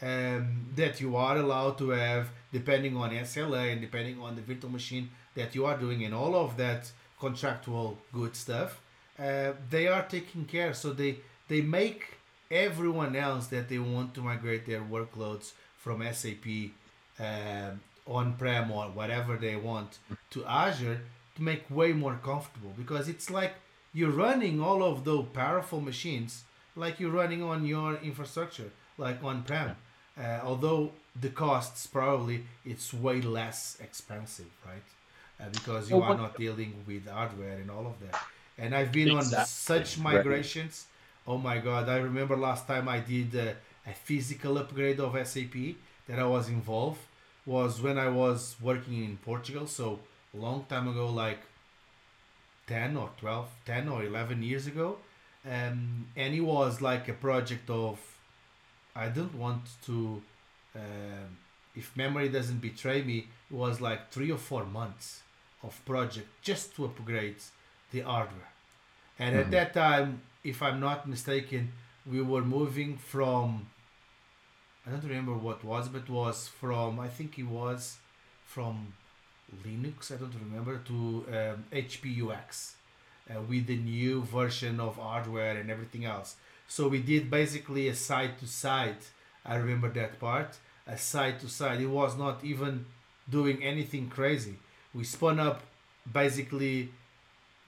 um, 0.02 0.66
that 0.74 1.00
you 1.00 1.16
are 1.16 1.36
allowed 1.36 1.78
to 1.78 1.90
have 1.90 2.28
depending 2.52 2.96
on 2.96 3.10
SLA 3.10 3.72
and 3.72 3.80
depending 3.80 4.20
on 4.20 4.36
the 4.36 4.42
virtual 4.42 4.70
machine 4.70 5.10
that 5.34 5.54
you 5.54 5.66
are 5.66 5.76
doing 5.76 6.04
and 6.04 6.14
all 6.14 6.34
of 6.34 6.56
that 6.56 6.90
contractual 7.18 7.98
good 8.12 8.36
stuff, 8.36 8.80
uh, 9.18 9.52
they 9.70 9.88
are 9.88 10.02
taking 10.02 10.44
care. 10.44 10.74
So 10.74 10.92
they 10.92 11.18
they 11.48 11.60
make 11.60 12.18
everyone 12.50 13.16
else 13.16 13.46
that 13.48 13.68
they 13.68 13.78
want 13.78 14.14
to 14.14 14.20
migrate 14.20 14.66
their 14.66 14.82
workloads 14.82 15.52
from 15.78 16.02
SAP 16.12 16.46
um, 17.18 17.80
on-prem 18.06 18.70
or 18.70 18.86
whatever 18.86 19.36
they 19.36 19.56
want 19.56 19.98
to 20.30 20.44
Azure 20.44 21.00
to 21.36 21.42
make 21.42 21.68
way 21.70 21.92
more 21.92 22.18
comfortable 22.22 22.72
because 22.76 23.08
it's 23.08 23.30
like 23.30 23.54
you're 23.92 24.10
running 24.10 24.60
all 24.60 24.82
of 24.82 25.04
those 25.04 25.26
powerful 25.32 25.80
machines 25.80 26.44
like 26.76 27.00
you're 27.00 27.10
running 27.10 27.42
on 27.42 27.64
your 27.66 27.94
infrastructure 27.96 28.70
like 28.98 29.22
on-prem 29.24 29.74
uh, 30.18 30.40
although 30.44 30.90
the 31.20 31.28
costs 31.28 31.86
probably 31.86 32.44
it's 32.64 32.92
way 32.92 33.20
less 33.20 33.78
expensive 33.80 34.50
right 34.64 34.88
uh, 35.40 35.48
because 35.52 35.90
you 35.90 36.00
are 36.00 36.16
not 36.16 36.36
dealing 36.36 36.72
with 36.86 37.06
hardware 37.08 37.58
and 37.58 37.70
all 37.70 37.86
of 37.86 37.98
that 38.00 38.20
and 38.58 38.74
i've 38.74 38.92
been 38.92 39.10
exactly. 39.10 39.38
on 39.38 39.46
such 39.46 39.98
migrations 39.98 40.86
right. 41.26 41.34
oh 41.34 41.38
my 41.38 41.58
god 41.58 41.88
i 41.88 41.96
remember 41.96 42.36
last 42.36 42.66
time 42.66 42.88
i 42.88 42.98
did 42.98 43.34
a, 43.34 43.54
a 43.86 43.92
physical 43.92 44.58
upgrade 44.58 45.00
of 45.00 45.12
sap 45.26 45.56
that 46.08 46.18
i 46.18 46.24
was 46.24 46.48
involved 46.48 47.00
was 47.44 47.80
when 47.80 47.98
i 47.98 48.08
was 48.08 48.56
working 48.60 49.04
in 49.04 49.16
portugal 49.18 49.66
so 49.66 49.98
a 50.36 50.40
long 50.40 50.64
time 50.68 50.88
ago, 50.88 51.08
like 51.08 51.40
10 52.66 52.96
or 52.96 53.10
12, 53.18 53.48
10 53.64 53.88
or 53.88 54.04
11 54.04 54.42
years 54.42 54.66
ago. 54.66 54.98
Um, 55.44 56.06
and 56.16 56.34
it 56.34 56.40
was 56.40 56.80
like 56.80 57.08
a 57.08 57.12
project 57.12 57.70
of, 57.70 57.98
I 58.96 59.08
don't 59.08 59.34
want 59.34 59.62
to, 59.86 60.22
uh, 60.74 61.26
if 61.74 61.96
memory 61.96 62.28
doesn't 62.28 62.60
betray 62.60 63.02
me, 63.02 63.28
it 63.50 63.54
was 63.54 63.80
like 63.80 64.10
three 64.10 64.30
or 64.30 64.38
four 64.38 64.64
months 64.64 65.22
of 65.62 65.78
project 65.84 66.28
just 66.42 66.74
to 66.76 66.86
upgrade 66.86 67.36
the 67.92 68.00
hardware. 68.00 68.52
And 69.18 69.34
mm-hmm. 69.34 69.44
at 69.44 69.50
that 69.50 69.74
time, 69.74 70.22
if 70.42 70.62
I'm 70.62 70.80
not 70.80 71.08
mistaken, 71.08 71.72
we 72.10 72.22
were 72.22 72.42
moving 72.42 72.96
from, 72.96 73.66
I 74.86 74.90
don't 74.90 75.04
remember 75.04 75.34
what 75.34 75.64
was, 75.64 75.88
but 75.88 76.08
was 76.08 76.48
from, 76.48 77.00
I 77.00 77.08
think 77.08 77.38
it 77.38 77.46
was 77.46 77.98
from 78.46 78.94
Linux, 79.66 80.12
I 80.12 80.16
don't 80.16 80.34
remember, 80.34 80.78
to 80.78 81.24
um, 81.28 81.64
HPUX 81.72 82.72
uh, 83.30 83.40
with 83.42 83.66
the 83.66 83.76
new 83.76 84.22
version 84.22 84.80
of 84.80 84.96
hardware 84.96 85.56
and 85.56 85.70
everything 85.70 86.04
else. 86.04 86.36
So 86.68 86.88
we 86.88 87.00
did 87.00 87.30
basically 87.30 87.88
a 87.88 87.94
side 87.94 88.38
to 88.40 88.46
side. 88.46 88.96
I 89.44 89.56
remember 89.56 89.88
that 89.90 90.18
part, 90.18 90.56
a 90.86 90.98
side 90.98 91.40
to 91.40 91.48
side. 91.48 91.80
It 91.80 91.86
was 91.86 92.16
not 92.16 92.44
even 92.44 92.86
doing 93.28 93.62
anything 93.62 94.08
crazy. 94.08 94.56
We 94.94 95.04
spun 95.04 95.38
up 95.40 95.62
basically 96.10 96.90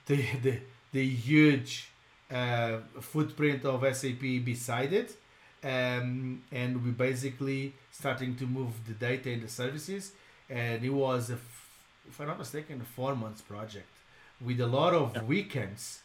the 0.05 0.17
the, 0.43 0.59
the 0.91 1.07
huge 1.07 1.89
uh, 2.31 2.77
footprint 2.99 3.65
of 3.65 3.81
SAP 3.95 4.21
beside 4.43 4.93
it. 4.93 5.15
Um, 5.61 6.43
and 6.53 6.85
we 6.85 6.91
basically 6.91 7.73
starting 7.91 8.35
to 8.37 8.45
move 8.45 8.71
the 8.87 8.93
data 8.93 9.29
and 9.29 9.41
the 9.41 9.49
services 9.49 10.13
and 10.49 10.83
it 10.83 10.89
was 10.89 11.29
a 11.29 11.37
if 12.07 12.19
I'm 12.19 12.27
not 12.27 12.39
mistaken, 12.39 12.81
a 12.81 12.85
four 12.85 13.15
months 13.15 13.41
project 13.41 13.87
with 14.41 14.59
a 14.59 14.67
lot 14.67 14.93
of 14.93 15.15
yeah. 15.15 15.23
weekends 15.23 16.01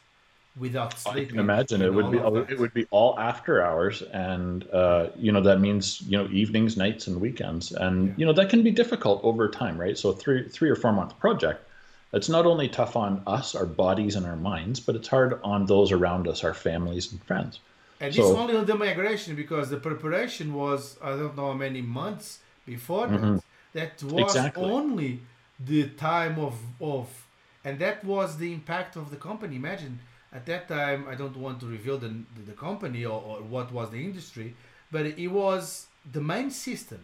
without 0.57 0.99
sleeping. 0.99 1.25
I 1.25 1.31
can 1.31 1.39
imagine 1.41 1.83
it 1.83 1.93
would 1.93 2.11
be 2.11 2.19
it 2.19 2.59
would 2.59 2.75
be 2.75 2.87
all 2.91 3.19
after 3.19 3.63
hours, 3.63 4.03
and 4.03 4.69
uh, 4.71 5.09
you 5.17 5.33
know 5.33 5.41
that 5.41 5.61
means 5.61 6.03
you 6.03 6.17
know 6.17 6.29
evenings, 6.31 6.77
nights, 6.77 7.07
and 7.07 7.21
weekends, 7.21 7.73
and 7.73 8.09
yeah. 8.09 8.15
you 8.19 8.27
know 8.27 8.33
that 8.33 8.49
can 8.49 8.63
be 8.63 8.71
difficult 8.71 9.21
over 9.25 9.49
time, 9.49 9.79
right? 9.79 9.99
So 9.99 10.13
three 10.13 10.49
three 10.49 10.71
or 10.71 10.77
four 10.77 10.93
month 10.93 11.19
project. 11.19 11.69
It's 12.13 12.29
not 12.29 12.47
only 12.47 12.69
tough 12.69 12.95
on 12.95 13.23
us, 13.27 13.57
our 13.57 13.67
bodies, 13.67 14.15
and 14.15 14.25
our 14.25 14.37
minds, 14.37 14.79
but 14.79 14.95
it's 14.95 15.09
hard 15.09 15.41
on 15.43 15.67
those 15.67 15.91
around 15.91 16.29
us, 16.29 16.45
our 16.45 16.55
families 16.55 17.11
and 17.11 17.21
friends. 17.25 17.59
And 18.01 18.15
so, 18.15 18.29
this 18.29 18.37
only 18.37 18.57
on 18.57 18.67
the 18.67 18.77
migration 18.77 19.35
because 19.35 19.69
the 19.69 19.79
preparation 19.79 20.55
was 20.55 20.97
I 21.03 21.11
don't 21.11 21.37
know 21.37 21.49
how 21.49 21.55
many 21.55 21.83
months 21.83 22.41
before 22.65 23.09
mm-hmm. 23.09 23.37
that. 23.37 23.43
That 23.73 24.01
was 24.05 24.37
exactly. 24.37 24.63
only 24.63 25.23
the 25.59 25.89
time 25.89 26.39
of 26.39 26.55
of 26.81 27.27
and 27.65 27.79
that 27.81 28.05
was 28.05 28.37
the 28.37 28.53
impact 28.53 28.95
of 28.95 29.11
the 29.11 29.17
company 29.17 29.57
imagine 29.57 29.99
at 30.35 30.45
that 30.47 30.69
time 30.69 31.07
i 31.09 31.15
don't 31.15 31.37
want 31.37 31.61
to 31.61 31.67
reveal 31.67 31.99
the, 31.99 32.13
the, 32.47 32.53
company 32.53 33.05
or, 33.05 33.21
or 33.21 33.37
what 33.43 33.73
was 33.73 33.91
the 33.91 34.03
industry 34.05 34.55
but 34.91 35.07
it 35.07 35.29
was 35.29 35.87
the 36.13 36.21
main 36.21 36.51
system 36.51 37.01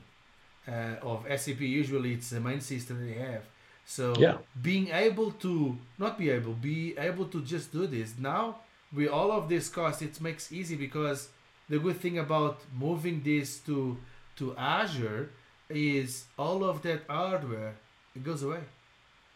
uh, 0.69 0.97
of 1.03 1.27
sap 1.39 1.61
usually 1.61 2.13
it's 2.15 2.31
the 2.31 2.41
main 2.41 2.61
system 2.61 3.07
they 3.07 3.15
have 3.15 3.45
so 3.87 4.15
yeah. 4.19 4.37
being 4.61 4.89
able 4.89 5.31
to 5.33 5.77
not 5.99 6.19
be 6.19 6.31
able 6.31 6.53
be 6.53 6.97
able 6.99 7.27
to 7.27 7.41
just 7.43 7.73
do 7.73 7.87
this 7.87 8.15
now 8.19 8.57
with 8.93 9.09
all 9.09 9.31
of 9.33 9.49
this 9.49 9.69
cost 9.69 10.03
it 10.03 10.21
makes 10.21 10.53
easy 10.53 10.77
because 10.77 11.29
the 11.69 11.79
good 11.79 11.97
thing 11.97 12.19
about 12.19 12.59
moving 12.77 13.23
this 13.23 13.59
to 13.59 13.97
to 14.37 14.55
azure 14.57 15.31
is 15.69 16.25
all 16.39 16.65
of 16.65 16.83
that 16.83 17.03
hardware 17.09 17.75
it 18.15 18.25
goes 18.25 18.43
away. 18.43 18.61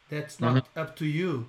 That's 0.08 0.40
not 0.40 0.64
mm-hmm. 0.64 0.80
up 0.80 0.96
to 0.96 1.06
you. 1.06 1.46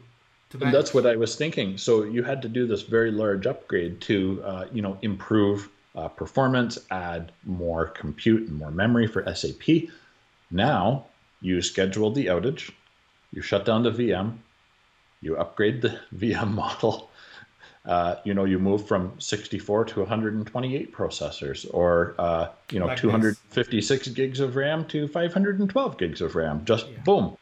And 0.61 0.73
that's 0.73 0.93
what 0.93 1.05
I 1.05 1.15
was 1.15 1.35
thinking. 1.35 1.77
So 1.77 2.03
you 2.03 2.23
had 2.23 2.41
to 2.41 2.49
do 2.49 2.67
this 2.67 2.83
very 2.83 3.11
large 3.11 3.45
upgrade 3.45 4.01
to, 4.01 4.41
uh, 4.43 4.65
you 4.71 4.81
know, 4.81 4.97
improve 5.01 5.69
uh, 5.95 6.07
performance, 6.07 6.77
add 6.91 7.31
more 7.45 7.87
compute 7.87 8.47
and 8.47 8.57
more 8.57 8.71
memory 8.71 9.07
for 9.07 9.23
SAP. 9.33 9.89
Now 10.51 11.05
you 11.41 11.61
schedule 11.61 12.11
the 12.11 12.27
outage, 12.27 12.71
you 13.31 13.41
shut 13.41 13.65
down 13.65 13.83
the 13.83 13.91
VM, 13.91 14.37
you 15.21 15.37
upgrade 15.37 15.81
the 15.81 15.99
VM 16.15 16.51
model. 16.53 17.09
Uh, 17.85 18.15
you 18.23 18.33
know, 18.33 18.45
you 18.45 18.57
move 18.57 18.87
from 18.87 19.13
64 19.19 19.85
to 19.85 19.99
128 19.99 20.91
processors, 20.91 21.67
or 21.71 22.15
uh, 22.17 22.47
you 22.71 22.79
know, 22.79 22.87
like 22.87 22.97
256 22.97 24.05
this. 24.05 24.13
gigs 24.15 24.39
of 24.39 24.55
RAM 24.55 24.85
to 24.85 25.07
512 25.07 25.97
gigs 25.99 26.19
of 26.19 26.33
RAM. 26.33 26.65
Just 26.65 26.89
yeah. 26.89 26.97
boom, 27.05 27.37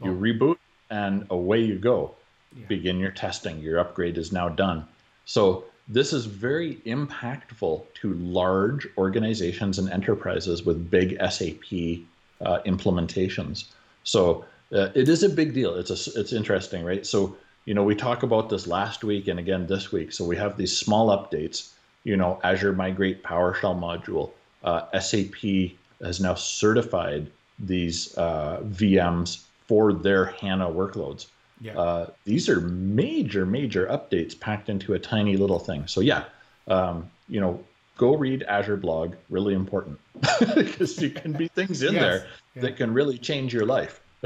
you 0.00 0.12
reboot 0.12 0.56
and 0.88 1.26
away 1.30 1.60
you 1.60 1.80
go. 1.80 2.14
Yeah. 2.58 2.66
Begin 2.66 2.98
your 2.98 3.10
testing. 3.12 3.60
Your 3.60 3.78
upgrade 3.78 4.18
is 4.18 4.32
now 4.32 4.48
done. 4.48 4.86
So 5.24 5.64
this 5.86 6.12
is 6.12 6.26
very 6.26 6.76
impactful 6.86 7.84
to 7.94 8.14
large 8.14 8.86
organizations 8.98 9.78
and 9.78 9.88
enterprises 9.90 10.64
with 10.64 10.90
big 10.90 11.16
SAP 11.30 12.04
uh, 12.40 12.58
implementations. 12.66 13.66
So 14.04 14.44
uh, 14.72 14.88
it 14.94 15.08
is 15.08 15.22
a 15.22 15.28
big 15.28 15.54
deal. 15.54 15.74
It's 15.76 15.90
a, 15.90 16.20
it's 16.20 16.32
interesting, 16.32 16.84
right? 16.84 17.06
So 17.06 17.36
you 17.64 17.74
know, 17.74 17.84
we 17.84 17.94
talk 17.94 18.22
about 18.22 18.48
this 18.48 18.66
last 18.66 19.04
week 19.04 19.28
and 19.28 19.38
again 19.38 19.66
this 19.66 19.92
week. 19.92 20.12
So 20.12 20.24
we 20.24 20.36
have 20.36 20.56
these 20.56 20.74
small 20.74 21.08
updates. 21.08 21.72
you 22.04 22.16
know, 22.16 22.40
Azure 22.42 22.72
Migrate 22.72 23.22
PowerShell 23.22 23.78
module. 23.78 24.30
Uh, 24.64 24.98
SAP 24.98 25.76
has 26.02 26.20
now 26.20 26.34
certified 26.34 27.30
these 27.58 28.16
uh, 28.16 28.60
VMs 28.64 29.44
for 29.66 29.92
their 29.92 30.26
HANA 30.26 30.68
workloads. 30.68 31.26
Yeah. 31.60 31.78
Uh, 31.78 32.10
these 32.24 32.48
are 32.48 32.60
major, 32.60 33.44
major 33.44 33.86
updates 33.86 34.38
packed 34.38 34.68
into 34.68 34.94
a 34.94 34.98
tiny 34.98 35.36
little 35.36 35.58
thing. 35.58 35.86
So 35.86 36.00
yeah, 36.00 36.24
um, 36.68 37.10
you 37.28 37.40
know, 37.40 37.62
go 37.96 38.16
read 38.16 38.42
Azure 38.44 38.76
blog. 38.76 39.14
Really 39.28 39.54
important 39.54 39.98
because 40.54 40.96
there 40.96 41.10
can 41.10 41.32
be 41.32 41.48
things 41.48 41.82
in 41.82 41.92
yes. 41.94 42.02
there 42.02 42.26
yeah. 42.54 42.62
that 42.62 42.76
can 42.76 42.92
really 42.92 43.18
change 43.18 43.52
your 43.52 43.66
life. 43.66 44.00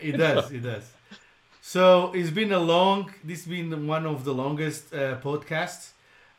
it 0.00 0.16
does. 0.16 0.50
It 0.50 0.62
does. 0.62 0.90
So 1.60 2.12
it's 2.14 2.30
been 2.30 2.52
a 2.52 2.58
long. 2.58 3.12
This 3.22 3.44
has 3.44 3.48
been 3.48 3.86
one 3.86 4.06
of 4.06 4.24
the 4.24 4.32
longest 4.32 4.94
uh, 4.94 5.20
podcasts. 5.20 5.90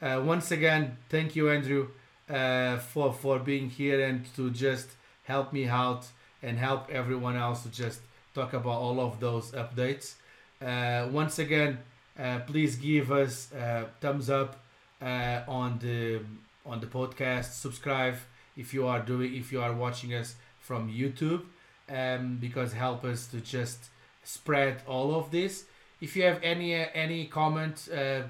Uh, 0.02 0.22
once 0.24 0.52
again, 0.52 0.98
thank 1.10 1.36
you, 1.36 1.50
Andrew, 1.50 1.90
uh, 2.30 2.78
for 2.78 3.14
for 3.14 3.40
being 3.40 3.70
here 3.70 4.06
and 4.06 4.26
to 4.36 4.50
just 4.50 4.90
help 5.24 5.54
me 5.54 5.68
out 5.68 6.08
and 6.42 6.58
help 6.58 6.90
everyone 6.90 7.36
else 7.36 7.64
to 7.64 7.70
just 7.70 8.00
talk 8.34 8.54
about 8.54 8.80
all 8.86 9.00
of 9.00 9.20
those 9.20 9.52
updates. 9.52 10.16
Uh, 10.64 11.08
once 11.12 11.40
again, 11.40 11.80
uh, 12.20 12.40
please 12.40 12.76
give 12.76 13.12
us 13.12 13.52
a 13.54 13.86
thumbs 14.02 14.30
up 14.30 14.58
uh, 15.02 15.42
on 15.48 15.80
the 15.80 16.20
on 16.66 16.80
the 16.82 16.88
podcast. 16.88 17.54
Subscribe 17.54 18.16
if 18.58 18.74
you 18.74 18.86
are 18.88 19.00
doing 19.00 19.34
if 19.36 19.52
you 19.52 19.62
are 19.62 19.74
watching 19.74 20.14
us 20.14 20.36
from 20.60 20.90
YouTube, 20.90 21.44
um, 21.90 22.38
because 22.42 22.74
help 22.74 23.06
us 23.06 23.28
to 23.28 23.40
just 23.40 23.90
spread 24.24 24.82
all 24.86 25.16
of 25.16 25.32
this. 25.32 25.66
If 26.02 26.16
you 26.16 26.24
have 26.24 26.40
any 26.44 26.76
uh, 26.76 26.88
any 26.94 27.26
comment, 27.28 27.88
uh, 27.94 28.24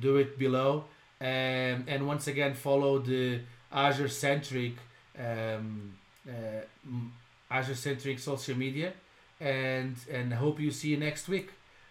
do 0.00 0.16
it 0.16 0.38
below. 0.38 0.84
Um, 1.20 1.84
and 1.86 2.06
once 2.06 2.26
again, 2.26 2.54
follow 2.54 2.98
the 2.98 3.40
Azure 3.72 4.08
centric 4.08 4.74
um, 5.18 5.94
uh, 6.28 6.62
Azure 7.50 7.74
centric 7.76 8.18
social 8.18 8.56
media, 8.56 8.92
and 9.40 9.96
and 10.12 10.32
hope 10.34 10.58
you 10.60 10.72
see 10.72 10.88
you 10.88 10.96
next 10.96 11.28
week. 11.28 11.50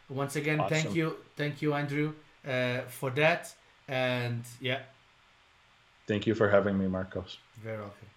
Once 0.09 0.35
again, 0.35 0.59
awesome. 0.59 0.75
thank 0.75 0.95
you, 0.95 1.17
thank 1.35 1.61
you, 1.61 1.73
Andrew, 1.73 2.13
uh, 2.47 2.81
for 2.81 3.09
that, 3.11 3.53
and 3.87 4.43
yeah. 4.61 4.79
Thank 6.07 6.27
you 6.27 6.35
for 6.35 6.49
having 6.49 6.77
me, 6.77 6.87
Marcos. 6.87 7.37
Very 7.63 7.79
welcome. 7.79 8.07